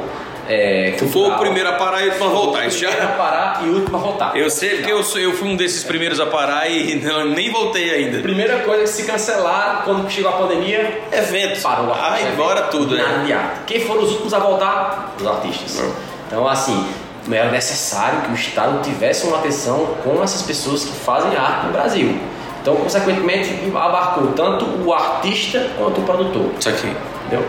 é, 0.50 0.96
Tu 0.98 1.08
foi 1.08 1.30
o 1.30 1.38
primeiro 1.38 1.70
a 1.70 1.74
parar 1.74 2.06
e 2.06 2.12
pra 2.12 2.28
voltar. 2.28 2.68
Isso 2.68 2.80
primeiro 2.80 3.02
a 3.02 3.06
já... 3.08 3.14
parar 3.14 3.62
e 3.64 3.70
o 3.70 3.76
último 3.76 3.96
a 3.98 4.00
voltar. 4.02 4.36
Eu 4.36 4.50
sei 4.50 4.78
porque 4.78 4.92
eu, 4.92 5.02
sou, 5.02 5.22
eu 5.22 5.32
fui 5.32 5.48
um 5.48 5.56
desses 5.56 5.86
primeiros 5.86 6.20
a 6.20 6.26
parar 6.26 6.70
e 6.70 6.96
não, 7.02 7.26
nem 7.28 7.50
voltei 7.50 7.90
ainda. 7.92 8.20
Primeira 8.20 8.60
coisa 8.60 8.82
que 8.84 8.90
se 8.90 9.06
cancelar 9.06 9.84
quando 9.86 10.10
chegou 10.10 10.30
a 10.32 10.34
pandemia, 10.34 11.02
Evento. 11.14 11.62
parou 11.62 11.88
o 11.88 11.94
Ah, 11.94 12.18
embora 12.34 12.64
tudo, 12.64 12.98
Nada 12.98 13.20
né? 13.20 13.34
arte. 13.34 13.60
Quem 13.68 13.80
foram 13.86 14.02
os 14.04 14.12
últimos 14.12 14.34
a 14.34 14.40
voltar? 14.40 15.16
Os 15.18 15.26
artistas. 15.26 15.80
Não. 15.80 16.13
Então, 16.34 16.48
assim, 16.48 16.84
era 17.32 17.52
necessário 17.52 18.22
que 18.22 18.32
o 18.32 18.34
Estado 18.34 18.82
tivesse 18.82 19.28
uma 19.28 19.38
atenção 19.38 19.86
com 20.04 20.24
essas 20.24 20.42
pessoas 20.42 20.84
que 20.84 20.92
fazem 20.92 21.38
arte 21.38 21.68
no 21.68 21.72
Brasil. 21.72 22.20
Então, 22.60 22.76
consequentemente, 22.76 23.72
abarcou 23.76 24.32
tanto 24.32 24.66
o 24.84 24.92
artista 24.92 25.70
quanto 25.78 26.02
o 26.02 26.04
produtor. 26.04 26.50
Isso 26.58 26.70
aqui. 26.70 26.92
Entendeu? 27.28 27.48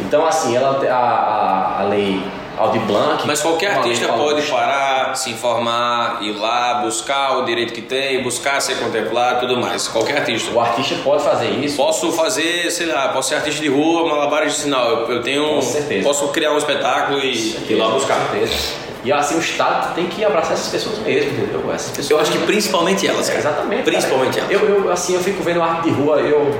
Então, 0.00 0.26
assim, 0.26 0.56
ela, 0.56 0.84
a, 0.84 0.96
a, 0.96 1.80
a 1.82 1.84
lei 1.84 2.24
Aldi 2.56 2.78
Blanc. 2.80 3.26
Mas 3.26 3.40
qualquer 3.40 3.76
artista 3.76 4.08
pode 4.12 4.42
parar, 4.42 5.14
se 5.16 5.30
informar, 5.30 6.18
ir 6.22 6.32
lá, 6.32 6.74
buscar 6.82 7.38
o 7.38 7.44
direito 7.44 7.72
que 7.72 7.82
tem, 7.82 8.22
buscar 8.22 8.60
ser 8.60 8.76
contemplado 8.76 9.46
tudo 9.46 9.60
mais. 9.60 9.88
Qualquer 9.88 10.18
artista. 10.18 10.52
O 10.52 10.60
artista 10.60 10.96
pode 11.02 11.22
fazer 11.22 11.50
isso. 11.50 11.76
Posso 11.76 12.12
fazer, 12.12 12.70
sei 12.70 12.86
lá, 12.86 13.08
posso 13.08 13.28
ser 13.28 13.36
artista 13.36 13.60
de 13.60 13.68
rua, 13.68 14.08
malabares 14.08 14.54
de 14.54 14.58
sinal. 14.60 14.88
Eu, 14.90 15.12
eu 15.12 15.22
tenho. 15.22 15.54
Com 15.54 15.62
certeza. 15.62 16.06
Posso 16.06 16.28
criar 16.28 16.52
um 16.52 16.58
espetáculo 16.58 17.18
e 17.20 17.56
ir 17.68 17.74
lá 17.74 17.88
buscar. 17.88 18.18
Com 18.28 18.32
certeza. 18.32 18.84
E 19.04 19.12
assim, 19.12 19.36
o 19.36 19.38
Estado 19.38 19.94
tem 19.94 20.06
que 20.06 20.24
abraçar 20.24 20.54
essas 20.54 20.68
pessoas 20.68 20.98
mesmo, 21.00 21.30
entendeu? 21.32 21.70
Essas 21.72 21.90
pessoas. 21.90 22.10
Eu 22.10 22.18
acho 22.18 22.32
que 22.32 22.38
principalmente 22.38 23.06
elas, 23.06 23.26
cara. 23.26 23.38
exatamente. 23.38 23.82
Principalmente 23.82 24.40
cara. 24.40 24.52
elas. 24.52 24.68
Eu, 24.68 24.84
eu, 24.84 24.90
assim, 24.90 25.14
eu 25.14 25.20
fico 25.20 25.42
vendo 25.42 25.62
arte 25.62 25.82
de 25.82 25.90
rua, 25.90 26.20
eu 26.20 26.58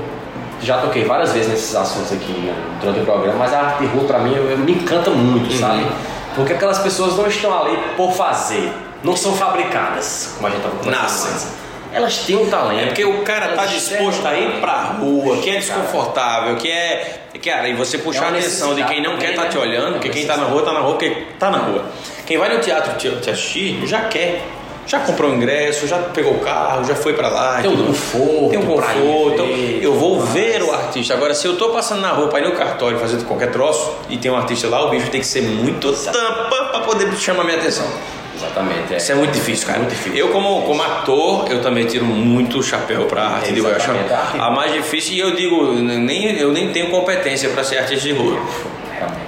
já 0.61 0.77
toquei 0.79 1.03
várias 1.03 1.31
vezes 1.33 1.49
nesses 1.49 1.75
assuntos 1.75 2.11
aqui 2.13 2.31
né, 2.31 2.53
durante 2.81 2.99
o 3.01 3.05
programa, 3.05 3.37
mas 3.37 3.53
a 3.53 3.59
arte 3.61 3.81
de 3.81 3.87
rua 3.87 4.05
pra 4.05 4.19
mim 4.19 4.33
eu- 4.35 4.49
eu- 4.49 4.57
me 4.57 4.71
encanta 4.73 5.09
muito, 5.11 5.51
Uhum. 5.53 5.59
sabe? 5.59 5.85
Porque 6.35 6.53
aquelas 6.53 6.79
pessoas 6.79 7.15
não 7.15 7.27
estão 7.27 7.57
ali 7.65 7.77
por 7.95 8.11
fazer, 8.13 8.71
não 9.03 9.15
são 9.15 9.33
fabricadas, 9.35 10.33
como 10.35 10.47
a 10.47 10.49
gente 10.51 10.61
tava 10.61 10.75
conversando 10.75 11.01
Nascem. 11.03 11.49
elas 11.93 12.17
têm 12.19 12.35
um 12.35 12.49
talento. 12.49 12.81
É 12.81 12.85
porque 12.87 13.05
o 13.05 13.21
cara 13.23 13.49
tá 13.49 13.65
disposto 13.65 14.25
a 14.27 14.33
ir 14.37 14.59
pra 14.59 14.73
rua, 14.99 15.37
que 15.37 15.49
é 15.49 15.59
desconfortável, 15.59 16.55
que 16.57 16.69
é. 16.69 17.21
Cara, 17.43 17.67
e 17.69 17.73
você 17.75 17.97
puxar 17.99 18.23
É 18.23 18.25
a 18.25 18.29
atenção 18.31 18.73
de 18.73 18.83
quem 18.85 19.01
não 19.03 19.17
quer 19.17 19.29
necessidade 19.31 19.47
tá 19.47 19.49
te 19.51 19.57
né? 19.57 19.61
olhando, 19.61 19.87
É 19.89 19.91
porque 19.93 20.09
quem 20.09 20.25
tá 20.25 20.35
na 20.35 20.43
rua 20.45 20.61
tá 20.63 20.73
na 20.73 20.79
rua, 20.79 20.91
porque 20.93 21.09
tá 21.39 21.51
na 21.51 21.59
rua. 21.59 21.85
Quem 22.25 22.37
vai 22.37 22.51
no 22.51 22.59
teatro 22.59 22.93
te, 22.97 23.09
te 23.21 23.29
assistir 23.29 23.85
já 23.85 24.01
quer. 24.05 24.41
Já 24.87 24.99
comprou 24.99 25.31
o 25.31 25.35
ingresso, 25.35 25.87
já 25.87 25.97
pegou 25.97 26.33
o 26.33 26.39
carro, 26.39 26.83
já 26.85 26.95
foi 26.95 27.13
pra 27.13 27.27
lá. 27.27 27.61
Tem 27.61 27.71
um 27.71 27.87
conforto 27.87 28.49
Tem 28.49 28.59
um 28.59 28.65
conforto. 28.65 29.33
Então, 29.33 29.47
eu 29.81 29.93
vou 29.93 30.17
tudo 30.17 30.27
ver 30.27 30.61
o 30.61 30.71
artista. 30.71 31.13
Agora, 31.13 31.33
se 31.33 31.47
eu 31.47 31.57
tô 31.57 31.69
passando 31.69 32.01
na 32.01 32.11
rua 32.11 32.27
pra 32.27 32.39
ir 32.39 32.45
no 32.45 32.51
cartório 32.51 32.97
fazendo 32.99 33.25
qualquer 33.25 33.51
troço 33.51 33.95
e 34.09 34.17
tem 34.17 34.29
um 34.31 34.35
artista 34.35 34.67
lá, 34.67 34.85
o 34.85 34.89
bicho 34.89 35.09
tem 35.09 35.21
que 35.21 35.27
ser 35.27 35.41
muito 35.41 35.91
tampa 35.91 36.65
pra 36.71 36.79
poder 36.81 37.11
chamar 37.17 37.43
minha 37.43 37.57
atenção. 37.57 37.85
Exatamente. 38.35 38.93
É. 38.93 38.97
Isso 38.97 39.11
é 39.11 39.15
muito 39.15 39.31
difícil, 39.31 39.65
cara. 39.65 39.79
Muito 39.79 39.91
difícil. 39.91 40.17
Eu, 40.17 40.27
como, 40.29 40.61
como 40.63 40.81
ator, 40.83 41.45
eu 41.49 41.61
também 41.61 41.85
tiro 41.85 42.05
muito 42.05 42.61
chapéu 42.61 43.05
pra 43.05 43.23
arte 43.23 43.53
de 43.53 43.59
rua. 43.61 43.77
A 44.37 44.51
mais 44.51 44.73
difícil 44.73 45.13
e 45.13 45.19
eu 45.19 45.35
digo, 45.35 45.73
nem, 45.73 46.37
eu 46.37 46.51
nem 46.51 46.71
tenho 46.71 46.89
competência 46.89 47.49
pra 47.49 47.63
ser 47.63 47.77
artista 47.77 48.03
de 48.07 48.13
rua. 48.13 48.39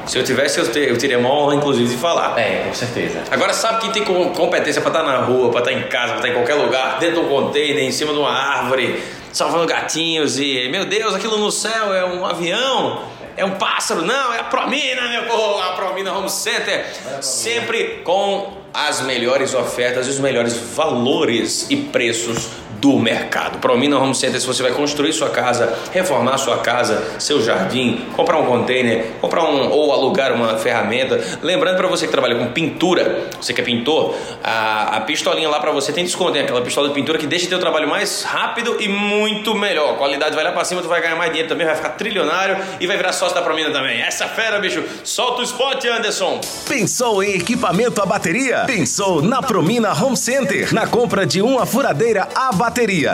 Se 0.06 0.18
eu 0.18 0.24
tivesse, 0.24 0.60
eu, 0.60 0.72
ter, 0.72 0.90
eu 0.90 0.98
teria 0.98 1.18
maior 1.20 1.36
honra, 1.36 1.56
inclusive, 1.56 1.90
de 1.90 1.98
falar. 1.98 2.38
É, 2.40 2.64
com 2.68 2.74
certeza. 2.74 3.24
Agora, 3.32 3.54
sabe 3.54 3.82
quem 3.82 3.92
tem 3.92 4.04
com- 4.04 4.30
competência 4.34 4.82
pra 4.82 4.92
estar 4.92 5.04
na 5.04 5.18
rua, 5.18 5.50
pra 5.52 5.60
estar 5.60 5.74
em 5.74 5.84
casa, 5.84 6.14
pra 6.14 6.16
estar 6.18 6.30
em 6.30 6.34
qualquer 6.34 6.56
lugar, 6.56 7.00
dentro 7.00 7.22
de 7.22 7.26
um 7.26 7.30
container, 7.30 7.84
em 7.84 7.92
cima 7.92 8.14
de 8.14 8.20
uma 8.20 8.32
árvore, 8.32 9.04
salvando 9.34 9.66
gatinhos 9.66 10.40
e, 10.40 10.68
meu 10.70 10.86
Deus, 10.86 11.14
aquilo 11.14 11.38
no 11.38 11.52
céu 11.52 11.94
é 11.94 12.06
um 12.06 12.26
avião, 12.26 13.02
é 13.36 13.46
um 13.46 13.52
pássaro, 13.52 14.02
não, 14.02 14.34
é 14.34 14.40
a 14.40 14.44
Promina, 14.46 15.08
meu 15.10 15.24
povo, 15.24 15.60
a 15.62 15.74
Promina 15.74 16.12
Home 16.18 16.30
Center, 16.30 16.86
sempre 17.22 18.02
com 18.04 18.58
as 18.74 19.02
melhores 19.02 19.54
ofertas 19.54 20.08
e 20.08 20.10
os 20.10 20.20
melhores 20.20 20.56
valores 20.76 21.68
e 21.70 21.76
preços 21.78 22.48
do 22.80 22.98
mercado. 22.98 23.60
Promina 23.60 23.98
Home 23.98 24.16
Center, 24.16 24.40
se 24.40 24.48
você 24.48 24.64
vai 24.64 24.72
construir 24.72 25.14
sua 25.14 25.30
casa, 25.30 25.78
reformar 25.92 26.38
sua 26.38 26.58
casa, 26.58 27.16
seu 27.20 27.42
jardim, 27.42 28.06
comprar 28.16 28.38
um 28.38 28.46
container, 28.46 29.14
comprar 29.20 29.44
um 29.44 29.70
ou 29.70 29.92
alugar 29.92 30.34
uma 30.34 30.58
ferramenta. 30.58 31.20
Lembrando 31.42 31.78
para 31.78 31.88
você 31.88 32.06
que 32.06 32.12
trabalha 32.12 32.36
com 32.36 32.48
pintura, 32.52 33.28
você 33.40 33.54
que 33.54 33.62
é 33.62 33.64
pintor, 33.64 34.16
a, 34.44 34.98
a 34.98 35.02
pistolinha 35.02 35.50
lá 35.50 35.60
para 35.60 35.72
você 35.72 35.92
tem 35.92 36.04
desconto, 36.04 36.34
tem 36.34 36.42
aquela 36.42 36.62
pistola 36.62 36.88
de 36.88 36.94
pintura 36.94 37.18
que 37.18 37.28
deixa 37.28 37.48
teu 37.48 37.60
trabalho 37.60 37.88
mais 37.88 38.24
rápido 38.24 38.78
e 38.80 38.88
muito 38.88 39.56
melhor. 39.56 39.96
A 39.96 39.98
qualidade 39.98 40.36
vai 40.36 40.44
lá 40.44 40.52
para 40.52 40.64
cima, 40.64 40.82
tu 40.82 40.88
vai 40.88 41.02
ganhar 41.02 41.16
mais 41.16 41.30
dinheiro 41.32 41.50
também, 41.50 41.66
vai 41.66 41.76
ficar 41.76 41.90
trilionário 41.90 42.58
e 42.80 42.88
vai 42.88 42.98
virar 42.98 43.14
sócio 43.14 43.36
da 43.36 43.42
Promina 43.42 43.72
também. 43.72 44.02
Essa 44.02 44.28
fera, 44.28 44.60
bicho, 44.60 44.84
solta 45.04 45.42
o 45.42 45.44
spot, 45.44 45.84
Anderson. 45.86 46.40
Pensou 46.68 47.24
em 47.24 47.36
equipamento 47.36 48.02
a 48.02 48.06
bateria? 48.06 48.64
Pensou 48.66 49.22
na 49.22 49.42
Promina 49.42 49.92
Home 49.94 50.18
Center. 50.18 50.74
Na 50.74 50.86
compra 50.86 51.26
de 51.26 51.42
uma 51.42 51.66
furadeira 51.66 52.28
a 52.36 52.52
bateria 52.52 52.67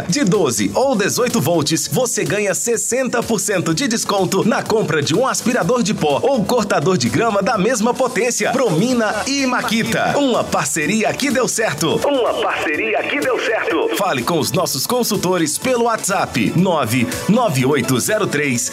de 0.10 0.24
12 0.24 0.72
ou 0.74 0.96
18 0.96 1.40
volts, 1.40 1.88
você 1.88 2.24
ganha 2.24 2.52
60% 2.52 3.74
de 3.74 3.88
desconto 3.88 4.48
na 4.48 4.64
compra 4.64 5.02
de 5.02 5.16
um 5.16 5.28
aspirador 5.28 5.84
de 5.84 5.94
pó 5.94 6.20
ou 6.24 6.44
cortador 6.44 6.98
de 6.98 7.08
grama 7.08 7.42
da 7.42 7.58
mesma 7.58 7.94
potência. 7.94 8.52
Promina 8.52 9.24
e 9.28 9.46
Maquita. 9.46 10.18
Uma 10.18 10.44
parceria 10.44 11.14
que 11.14 11.30
deu 11.30 11.48
certo. 11.48 12.02
Uma 12.06 12.34
parceria 12.42 13.04
que 13.04 13.20
deu 13.20 13.40
certo. 13.40 13.96
Fale 13.96 14.24
com 14.24 14.40
os 14.40 14.52
nossos 14.52 14.88
consultores 14.88 15.58
pelo 15.58 15.86
WhatsApp 15.86 16.54
99803 16.56 18.72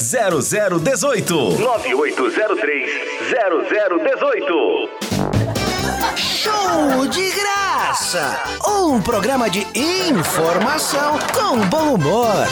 0018. 0.81 1.59
9803 1.59 2.91
0018. 3.31 5.30
Show 6.21 7.07
de 7.09 7.31
graça! 7.31 8.43
Um 8.69 9.01
programa 9.01 9.49
de 9.49 9.67
informação 9.75 11.19
com 11.33 11.57
bom 11.67 11.95
humor. 11.95 12.47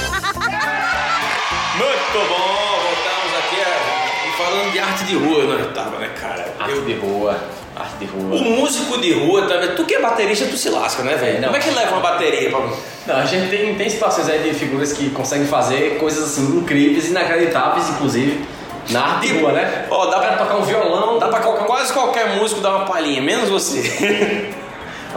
Muito 1.77 2.29
bom, 2.29 2.81
voltamos 2.81 3.39
aqui 3.39 3.61
é, 3.61 4.33
falando 4.39 4.73
de 4.73 4.79
arte 4.79 5.05
de 5.05 5.17
rua, 5.17 5.45
nós 5.45 5.75
tava, 5.75 5.99
né, 5.99 6.09
cara? 6.19 6.51
Arte 6.59 6.73
Eu- 6.77 6.85
de 6.87 6.95
rua. 6.95 7.39
Arte 7.77 7.97
de 7.99 8.07
rua. 8.07 8.37
O 8.37 8.43
músico 8.59 8.99
de 9.03 9.13
rua 9.13 9.43
também, 9.47 9.75
tu 9.77 9.85
que 9.85 9.97
é 9.97 10.01
baterista, 10.01 10.47
tu 10.47 10.57
se 10.57 10.71
lasca, 10.71 11.03
né, 11.03 11.17
velho? 11.17 11.39
Não. 11.43 11.49
Como 11.49 11.57
é 11.59 11.61
que 11.61 11.71
leva 11.71 11.93
uma 11.93 12.01
bateria 12.01 12.49
pra. 12.51 12.61
Não, 13.07 13.17
a 13.21 13.27
gente 13.27 13.51
tem, 13.51 13.75
tem 13.75 13.91
situações 13.91 14.31
aí 14.31 14.43
de 14.51 14.59
figuras 14.59 14.95
que 14.95 15.11
conseguem 15.11 15.47
fazer 15.47 15.99
coisas 15.99 16.25
assim 16.25 16.57
incríveis, 16.57 17.09
inacreditáveis, 17.09 17.91
inclusive, 17.91 18.45
na 18.91 19.05
arte 19.15 19.33
rua, 19.39 19.53
né? 19.53 19.87
Ó, 19.91 20.07
dá 20.07 20.19
pra- 20.19 20.37
tocar 20.37 20.57
um 20.57 20.63
violão, 20.63 21.19
Dá 21.19 21.29
pra 21.29 21.41
qualquer- 21.41 21.67
quase 21.67 21.93
qualquer 21.93 22.37
músico 22.37 22.61
dar 22.61 22.77
uma 22.77 22.85
palhinha, 22.87 23.21
menos 23.21 23.49
você. 23.49 24.51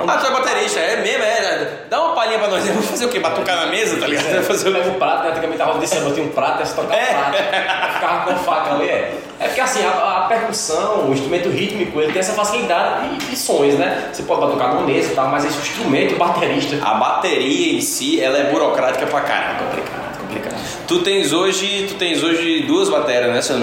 ah, 0.08 0.18
tu 0.18 0.28
é 0.28 0.32
baterista, 0.32 0.80
é 0.80 0.98
mesmo, 1.02 1.24
é. 1.24 1.68
Dá 1.90 2.02
uma 2.04 2.16
palhinha 2.16 2.40
pra 2.40 2.48
nós. 2.48 2.66
Vamos 2.68 2.86
fazer 2.88 3.06
o 3.06 3.10
quê? 3.10 3.20
Batucar 3.20 3.56
na 3.56 3.66
mesa, 3.68 3.98
tá 3.98 4.08
ligado? 4.08 4.32
Vai 4.32 4.44
fazer 4.44 4.68
Eu 4.68 4.72
o 4.72 4.74
levo 4.74 4.90
um 4.92 4.94
prato, 4.96 5.24
né? 5.24 5.30
antigamente 5.30 5.62
a 5.62 5.66
roda 5.66 5.80
de 5.80 5.88
samba 5.88 6.12
tinha 6.12 6.26
um 6.26 6.30
prato, 6.30 6.60
aí 6.60 6.66
você 6.66 6.74
tocava 6.76 6.96
É. 6.96 7.14
prato, 7.14 7.94
ficava 7.94 8.26
com 8.34 8.36
faca 8.44 8.74
ali. 8.74 8.90
É, 8.90 9.14
é 9.40 9.46
porque 9.48 9.62
assim, 9.62 9.86
a, 9.86 9.90
a 9.90 10.22
percussão, 10.28 11.08
o 11.10 11.14
instrumento 11.14 11.50
rítmico, 11.50 12.00
ele 12.00 12.12
tem 12.12 12.20
essa 12.20 12.34
facilidade 12.34 13.10
de, 13.18 13.26
de 13.28 13.36
sons, 13.36 13.74
né? 13.76 14.10
Você 14.12 14.24
pode 14.24 14.42
tocar 14.42 14.70
numa 14.70 14.82
mesa 14.82 15.12
e 15.12 15.16
tal, 15.16 15.28
mas 15.28 15.46
esse 15.46 15.58
instrumento, 15.58 16.16
o 16.16 16.18
baterista. 16.18 16.78
A 16.86 16.94
bateria 16.96 17.78
em 17.78 17.82
si, 17.82 18.22
ela 18.22 18.38
é 18.38 18.44
burocrática 18.46 19.06
pra 19.08 19.22
caralho. 19.22 19.58
Complicado, 19.60 20.18
complicado. 20.20 20.81
Tu 20.92 21.00
tens 21.00 21.32
hoje, 21.32 21.86
tu 21.88 21.94
tens 21.94 22.22
hoje 22.22 22.64
duas 22.64 22.90
baterias, 22.90 23.32
né? 23.32 23.42
se 23.42 23.54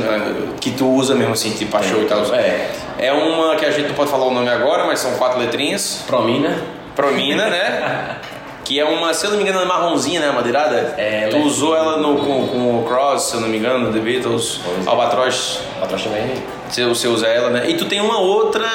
Que 0.63 0.71
tu 0.71 0.89
usa 0.89 1.15
mesmo 1.15 1.35
assim, 1.35 1.51
tipo 1.51 1.71
pra 1.71 1.83
show 1.83 2.01
e 2.01 2.07
tal. 2.07 2.25
É. 2.35 2.71
É 2.99 3.13
uma 3.13 3.55
que 3.55 3.67
a 3.67 3.71
gente 3.71 3.89
não 3.89 3.95
pode 3.95 4.11
falar 4.11 4.25
o 4.25 4.31
nome 4.31 4.49
agora, 4.49 4.87
mas 4.87 4.99
são 4.99 5.13
quatro 5.19 5.39
letrinhas. 5.39 6.05
Promina. 6.07 6.57
Promina, 6.97 7.51
né? 7.51 8.17
Que 8.65 8.79
é 8.79 8.85
uma, 8.85 9.15
se 9.15 9.25
eu 9.25 9.31
não 9.31 9.39
me 9.39 9.45
engano, 9.45 9.63
é 9.63 9.65
marronzinha, 9.65 10.21
né? 10.21 10.31
Madeirada. 10.31 10.95
É, 10.99 11.29
tu 11.29 11.37
ela 11.37 11.45
é- 11.45 11.47
usou 11.47 11.75
ela 11.75 11.97
no, 11.97 12.19
com, 12.19 12.47
com 12.49 12.81
o 12.81 12.85
Cross, 12.87 13.31
se 13.31 13.35
eu 13.35 13.41
não 13.41 13.49
me 13.49 13.57
engano, 13.57 13.91
The 13.91 13.99
Beatles, 13.99 14.61
é. 14.85 14.91
Albatroz. 14.91 15.61
Atrás 15.81 16.03
também. 16.05 16.35
Você, 16.69 16.85
você 16.85 17.09
usa 17.09 17.27
ela, 17.29 17.49
né? 17.49 17.71
E 17.71 17.79
tu 17.79 17.87
tem 17.87 17.99
uma 17.99 18.19
outra 18.19 18.67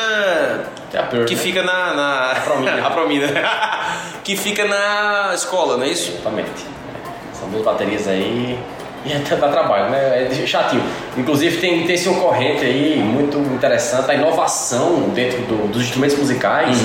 a 0.96 1.04
Pearl, 1.04 1.26
que 1.26 1.36
né? 1.36 1.42
fica 1.42 1.62
na. 1.62 1.94
na... 1.94 2.36
Promina. 2.44 2.88
a 2.88 2.90
Promina. 2.90 3.28
que 4.24 4.36
fica 4.36 4.66
na 4.66 5.32
escola, 5.36 5.78
não 5.78 5.84
é 5.84 5.90
isso? 5.90 6.12
Exatamente. 6.12 6.74
São 7.44 7.52
duas 7.52 7.64
baterias 7.66 8.08
aí. 8.08 8.58
E 9.06 9.14
até 9.14 9.36
dá 9.36 9.50
trabalho, 9.50 9.90
né? 9.90 10.30
É 10.32 10.48
chatinho. 10.48 10.82
Inclusive 11.18 11.58
tem, 11.58 11.86
tem 11.86 11.96
esse 11.96 12.08
ocorrente 12.08 12.64
aí 12.64 12.98
muito 13.04 13.38
interessante, 13.54 14.10
a 14.10 14.14
inovação 14.16 15.10
dentro 15.14 15.40
do- 15.42 15.68
dos 15.68 15.82
instrumentos 15.84 16.18
musicais. 16.18 16.78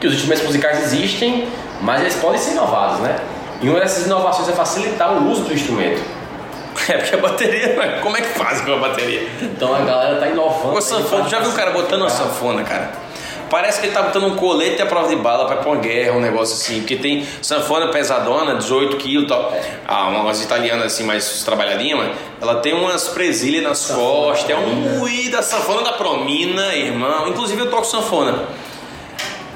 Que 0.00 0.06
os 0.08 0.14
instrumentos 0.14 0.44
musicais 0.44 0.82
existem, 0.82 1.46
mas 1.80 2.00
eles 2.00 2.16
podem 2.16 2.38
ser 2.40 2.50
inovados, 2.52 2.98
né? 2.98 3.14
E 3.62 3.68
uma 3.68 3.78
dessas 3.78 4.06
inovações 4.06 4.48
é 4.48 4.52
facilitar 4.52 5.12
o 5.12 5.30
uso 5.30 5.42
do 5.42 5.54
instrumento. 5.54 6.02
É 6.88 6.94
porque 6.96 7.14
a 7.14 7.18
bateria. 7.18 8.00
Como 8.02 8.16
é 8.16 8.20
que 8.22 8.28
faz 8.36 8.60
com 8.62 8.72
a 8.72 8.76
bateria? 8.78 9.28
Então 9.40 9.72
a 9.72 9.80
galera 9.82 10.16
tá 10.18 10.26
inovando. 10.26 10.76
O 10.76 10.80
sanfona, 10.80 11.28
já 11.28 11.38
viu 11.38 11.50
o 11.50 11.52
cara 11.52 11.70
botando 11.70 12.00
uma 12.00 12.10
sanfona, 12.10 12.64
cara? 12.64 12.90
Parece 13.52 13.80
que 13.80 13.86
ele 13.88 13.92
tá 13.92 14.00
botando 14.00 14.24
um 14.24 14.34
colete 14.34 14.80
à 14.80 14.86
prova 14.86 15.10
de 15.10 15.16
bala 15.16 15.44
pra 15.44 15.60
uma 15.60 15.76
guerra, 15.76 16.16
um 16.16 16.20
negócio 16.20 16.54
assim. 16.54 16.78
Porque 16.78 16.96
tem 16.96 17.22
sanfona 17.42 17.88
pesadona, 17.88 18.54
18 18.54 18.96
quilos 18.96 19.24
e 19.24 19.26
tal. 19.26 19.54
Ah, 19.86 20.08
umas 20.08 20.42
italianas 20.42 20.86
assim, 20.86 21.04
mais 21.04 21.44
trabalhadinhas, 21.44 21.98
mas 21.98 22.16
ela 22.40 22.60
tem 22.60 22.72
umas 22.72 23.08
presilhas 23.08 23.62
nas 23.62 23.90
costas. 23.90 24.48
É 24.48 24.56
um 24.56 25.02
ui 25.02 25.28
da 25.28 25.42
sanfona 25.42 25.82
da 25.82 25.92
Promina, 25.92 26.74
irmão. 26.74 27.28
Inclusive 27.28 27.60
eu 27.60 27.70
toco 27.70 27.84
sanfona. 27.84 28.42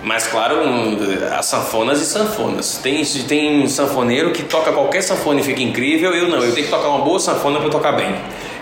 Mas 0.03 0.27
claro, 0.27 0.57
um, 0.57 0.99
as 1.35 1.47
sanfonas 1.47 1.99
e 2.03 2.05
sanfonas. 2.05 2.77
Tem, 2.83 3.03
tem 3.03 3.67
sanfoneiro 3.67 4.31
que 4.31 4.43
toca 4.43 4.73
qualquer 4.73 5.01
sanfona 5.01 5.41
e 5.41 5.43
fica 5.43 5.63
incrível, 5.63 6.15
eu 6.15 6.29
não. 6.29 6.45
Eu 6.45 6.53
tenho 6.53 6.67
que 6.67 6.71
tocar 6.71 6.89
uma 6.89 7.03
boa 7.03 7.19
sanfona 7.19 7.61
pra 7.61 7.71
tocar 7.71 7.93
bem. 7.93 8.15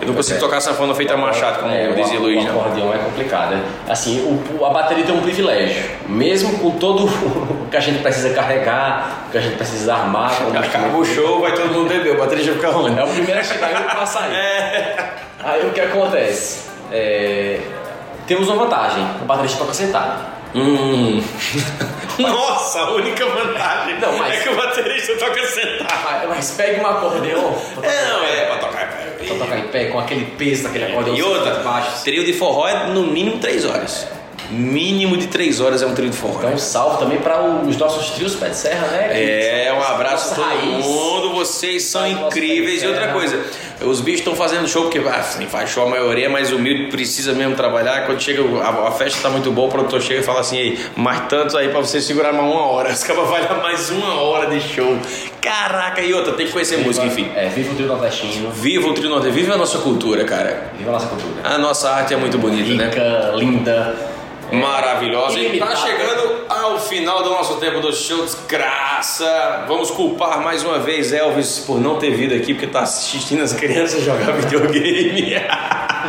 Eu 0.04 0.08
não 0.08 0.14
consigo 0.14 0.36
é. 0.36 0.40
tocar 0.40 0.60
sanfona 0.60 0.94
feita 0.94 1.16
machado, 1.16 1.60
como 1.60 1.72
É, 1.72 1.88
dizia 1.92 2.18
o, 2.18 2.22
Luiz, 2.22 2.44
o 2.44 2.48
acordeão 2.48 2.92
é 2.94 2.98
complicado. 2.98 3.50
né? 3.52 3.64
Assim, 3.88 4.20
o- 4.58 4.64
a 4.64 4.70
bateria 4.70 5.04
tem 5.04 5.14
um 5.14 5.20
privilégio. 5.22 5.82
Mesmo 6.06 6.58
com 6.58 6.72
todo 6.72 7.04
o 7.06 7.66
que 7.70 7.76
a 7.76 7.80
gente 7.80 8.00
precisa 8.02 8.30
carregar, 8.30 9.24
o 9.28 9.30
que 9.32 9.38
a 9.38 9.40
gente 9.40 9.56
precisa 9.56 9.94
armar. 9.94 10.30
Acaba 10.56 10.96
o 10.96 11.04
show, 11.04 11.40
vai 11.40 11.52
todo 11.52 11.72
mundo 11.72 11.88
beber, 11.88 12.14
o 12.14 12.18
bateria 12.18 12.44
já 12.44 12.52
fica 12.52 12.70
ruim. 12.70 12.96
É 12.98 13.02
o 13.02 13.08
primeiro 13.08 13.40
a 13.40 13.42
chegar 13.44 13.70
e 13.70 13.74
o 13.74 13.82
último 13.82 14.00
a 14.00 14.06
sair. 14.06 14.34
É. 14.34 14.96
Aí 15.42 15.66
o 15.66 15.70
que 15.70 15.80
acontece? 15.80 16.64
É, 16.92 17.60
temos 18.26 18.48
uma 18.48 18.64
vantagem, 18.64 19.04
o 19.22 19.24
baterista 19.24 19.58
toca 19.58 19.74
sentado. 19.74 20.24
Hum. 20.54 21.20
Nossa, 22.22 22.78
a 22.80 22.90
única 22.92 23.26
vantagem 23.26 23.98
Não, 24.00 24.18
mas- 24.18 24.34
é 24.34 24.42
que 24.42 24.48
o 24.48 24.56
baterista 24.56 25.14
toca 25.16 25.46
sentado. 25.46 26.04
Mas, 26.04 26.28
mas 26.28 26.50
pega 26.52 26.82
um 26.82 26.86
acordeão 26.86 27.54
pra 27.74 27.88
É, 27.90 28.08
não, 28.08 28.18
tocar 28.20 28.24
em 28.24 28.26
é 28.26 28.36
pé, 28.36 28.46
pra 28.46 28.56
tocar. 28.58 29.46
pra 29.46 29.58
em 29.58 29.68
pé, 29.68 29.84
com 29.86 29.98
aquele 29.98 30.24
peso 30.26 30.62
daquele 30.64 30.84
acordeão 30.84 31.16
E 31.16 31.22
outra, 31.22 31.54
baixo. 31.56 32.04
trio 32.04 32.24
de 32.24 32.32
forró 32.32 32.68
é 32.68 32.86
no 32.88 33.02
mínimo 33.06 33.38
3 33.38 33.64
horas. 33.64 34.06
Mínimo 34.54 35.16
de 35.16 35.26
três 35.26 35.60
horas 35.60 35.82
é 35.82 35.86
um 35.86 35.94
trio 35.94 36.10
de 36.10 36.16
forró. 36.16 36.38
Então, 36.38 36.52
um 36.52 36.58
salve 36.58 36.98
também 36.98 37.18
para 37.18 37.42
os 37.42 37.76
nossos 37.76 38.10
trios 38.10 38.34
Pé 38.36 38.48
de 38.48 38.56
Serra, 38.56 38.86
né? 38.88 39.08
É, 39.66 39.72
um 39.72 39.82
abraço 39.82 40.32
a 40.32 40.36
todo 40.36 40.44
raiz. 40.46 40.84
mundo, 40.86 41.34
vocês 41.34 41.82
são 41.84 42.06
incríveis. 42.06 42.82
E 42.82 42.86
outra 42.86 43.02
terra. 43.02 43.12
coisa, 43.12 43.40
os 43.82 44.00
bichos 44.00 44.20
estão 44.20 44.34
fazendo 44.36 44.66
show, 44.68 44.84
porque 44.84 44.98
ah, 44.98 45.16
assim, 45.16 45.46
faz 45.46 45.70
show, 45.70 45.84
a 45.84 45.88
maioria 45.88 46.26
é 46.26 46.28
mais 46.28 46.52
humilde, 46.52 46.88
precisa 46.90 47.32
mesmo 47.32 47.54
trabalhar. 47.54 48.06
Quando 48.06 48.20
chega, 48.20 48.42
a, 48.62 48.88
a 48.88 48.90
festa 48.92 49.20
tá 49.22 49.28
muito 49.30 49.50
boa, 49.50 49.68
o 49.68 49.70
produtor 49.70 50.00
chega 50.00 50.20
e 50.20 50.22
fala 50.22 50.40
assim, 50.40 50.56
Ei, 50.56 50.78
mais 50.96 51.20
tantos 51.28 51.54
aí 51.54 51.68
pra 51.68 51.80
você 51.80 52.00
segurar 52.00 52.32
mais 52.32 52.44
uma 52.50 52.66
hora. 52.66 52.90
Os 52.94 53.02
caras 53.02 53.28
vai 53.28 53.46
dar 53.46 53.60
mais 53.60 53.90
uma 53.90 54.14
hora 54.20 54.46
de 54.48 54.60
show. 54.60 54.96
Caraca, 55.40 56.00
e 56.00 56.14
outra, 56.14 56.32
tem 56.32 56.46
que 56.46 56.52
conhecer 56.52 56.78
música, 56.78 57.04
enfim. 57.04 57.30
É, 57.34 57.48
viva 57.48 57.72
o 57.72 57.74
trio 57.74 57.86
nordestino, 57.88 58.50
Viva 58.50 58.88
o 58.88 58.94
Trio 58.94 59.10
Norte, 59.10 59.28
viva 59.30 59.54
a 59.54 59.56
nossa 59.58 59.78
cultura, 59.78 60.24
cara. 60.24 60.70
viva 60.78 60.88
a 60.90 60.92
nossa 60.94 61.06
cultura. 61.06 61.34
A 61.44 61.58
nossa 61.58 61.90
arte 61.90 62.14
é 62.14 62.16
muito 62.16 62.38
bonita, 62.38 62.72
né? 62.72 62.86
Rica, 62.86 63.32
linda. 63.36 64.13
Maravilhosa. 64.52 65.38
E 65.38 65.58
tá 65.58 65.74
chegando 65.76 66.44
ao 66.48 66.78
final 66.78 67.22
do 67.22 67.30
nosso 67.30 67.56
tempo 67.56 67.80
do 67.80 67.92
show 67.92 68.24
desgraça. 68.24 69.64
Vamos 69.66 69.90
culpar 69.90 70.40
mais 70.42 70.62
uma 70.62 70.78
vez 70.78 71.12
Elvis 71.12 71.60
por 71.60 71.80
não 71.80 71.96
ter 71.96 72.10
vindo 72.10 72.34
aqui, 72.34 72.54
porque 72.54 72.66
tá 72.66 72.80
assistindo 72.80 73.42
as 73.42 73.52
crianças 73.52 74.02
jogar 74.02 74.32
videogame. 74.32 75.34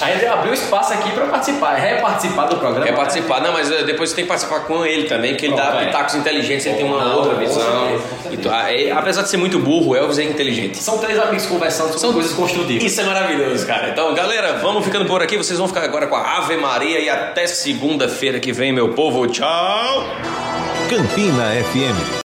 A 0.00 0.10
gente 0.12 0.26
abriu 0.26 0.52
espaço 0.54 0.92
aqui 0.92 1.10
para 1.12 1.26
participar, 1.26 1.74
reparticipar 1.74 2.46
do 2.46 2.56
programa. 2.56 2.86
Quer 2.86 2.94
participar? 2.94 3.40
Não, 3.40 3.52
mas 3.52 3.70
eh, 3.70 3.82
depois 3.82 4.10
você 4.10 4.16
tem 4.16 4.24
que 4.24 4.28
participar 4.28 4.60
com 4.60 4.84
ele 4.86 5.04
também, 5.08 5.32
porque 5.32 5.46
ele 5.46 5.56
dá 5.56 5.80
é. 5.80 5.86
pitacos 5.86 6.14
inteligentes, 6.14 6.66
ele 6.66 6.76
tem 6.76 6.84
uma 6.86 7.04
Não, 7.04 7.16
outra 7.16 7.34
visão. 7.34 7.60
certeza. 7.62 8.04
Então, 8.30 8.52
ah, 8.54 8.72
é- 8.72 8.90
apesar 8.92 9.22
de 9.22 9.28
ser 9.30 9.36
muito 9.38 9.58
burro, 9.58 9.90
o 9.90 9.96
Elvis 9.96 10.18
é 10.18 10.24
inteligente. 10.24 10.78
São 10.78 10.98
três 10.98 11.18
amigos 11.18 11.46
conversando 11.46 11.86
sobre 11.88 12.00
São- 12.00 12.12
coisas 12.12 12.32
construtivas. 12.32 12.84
Isso 12.84 13.00
é 13.00 13.04
maravilhoso, 13.04 13.66
cara. 13.66 13.88
Então, 13.90 14.14
galera, 14.14 14.58
vamos 14.62 14.84
ficando 14.84 15.04
por 15.06 15.22
aqui. 15.22 15.36
Vocês 15.36 15.58
vão 15.58 15.66
ficar 15.66 15.82
agora 15.82 16.06
com 16.06 16.14
a 16.16 16.38
Ave 16.38 16.56
Maria 16.56 17.00
e 17.00 17.08
até 17.10 17.46
segunda-feira 17.46 18.38
que 18.38 18.52
vem, 18.52 18.72
meu 18.72 18.90
povo. 18.90 19.26
Tchau! 19.26 20.04
Campina 20.88 21.44
FM 21.72 22.16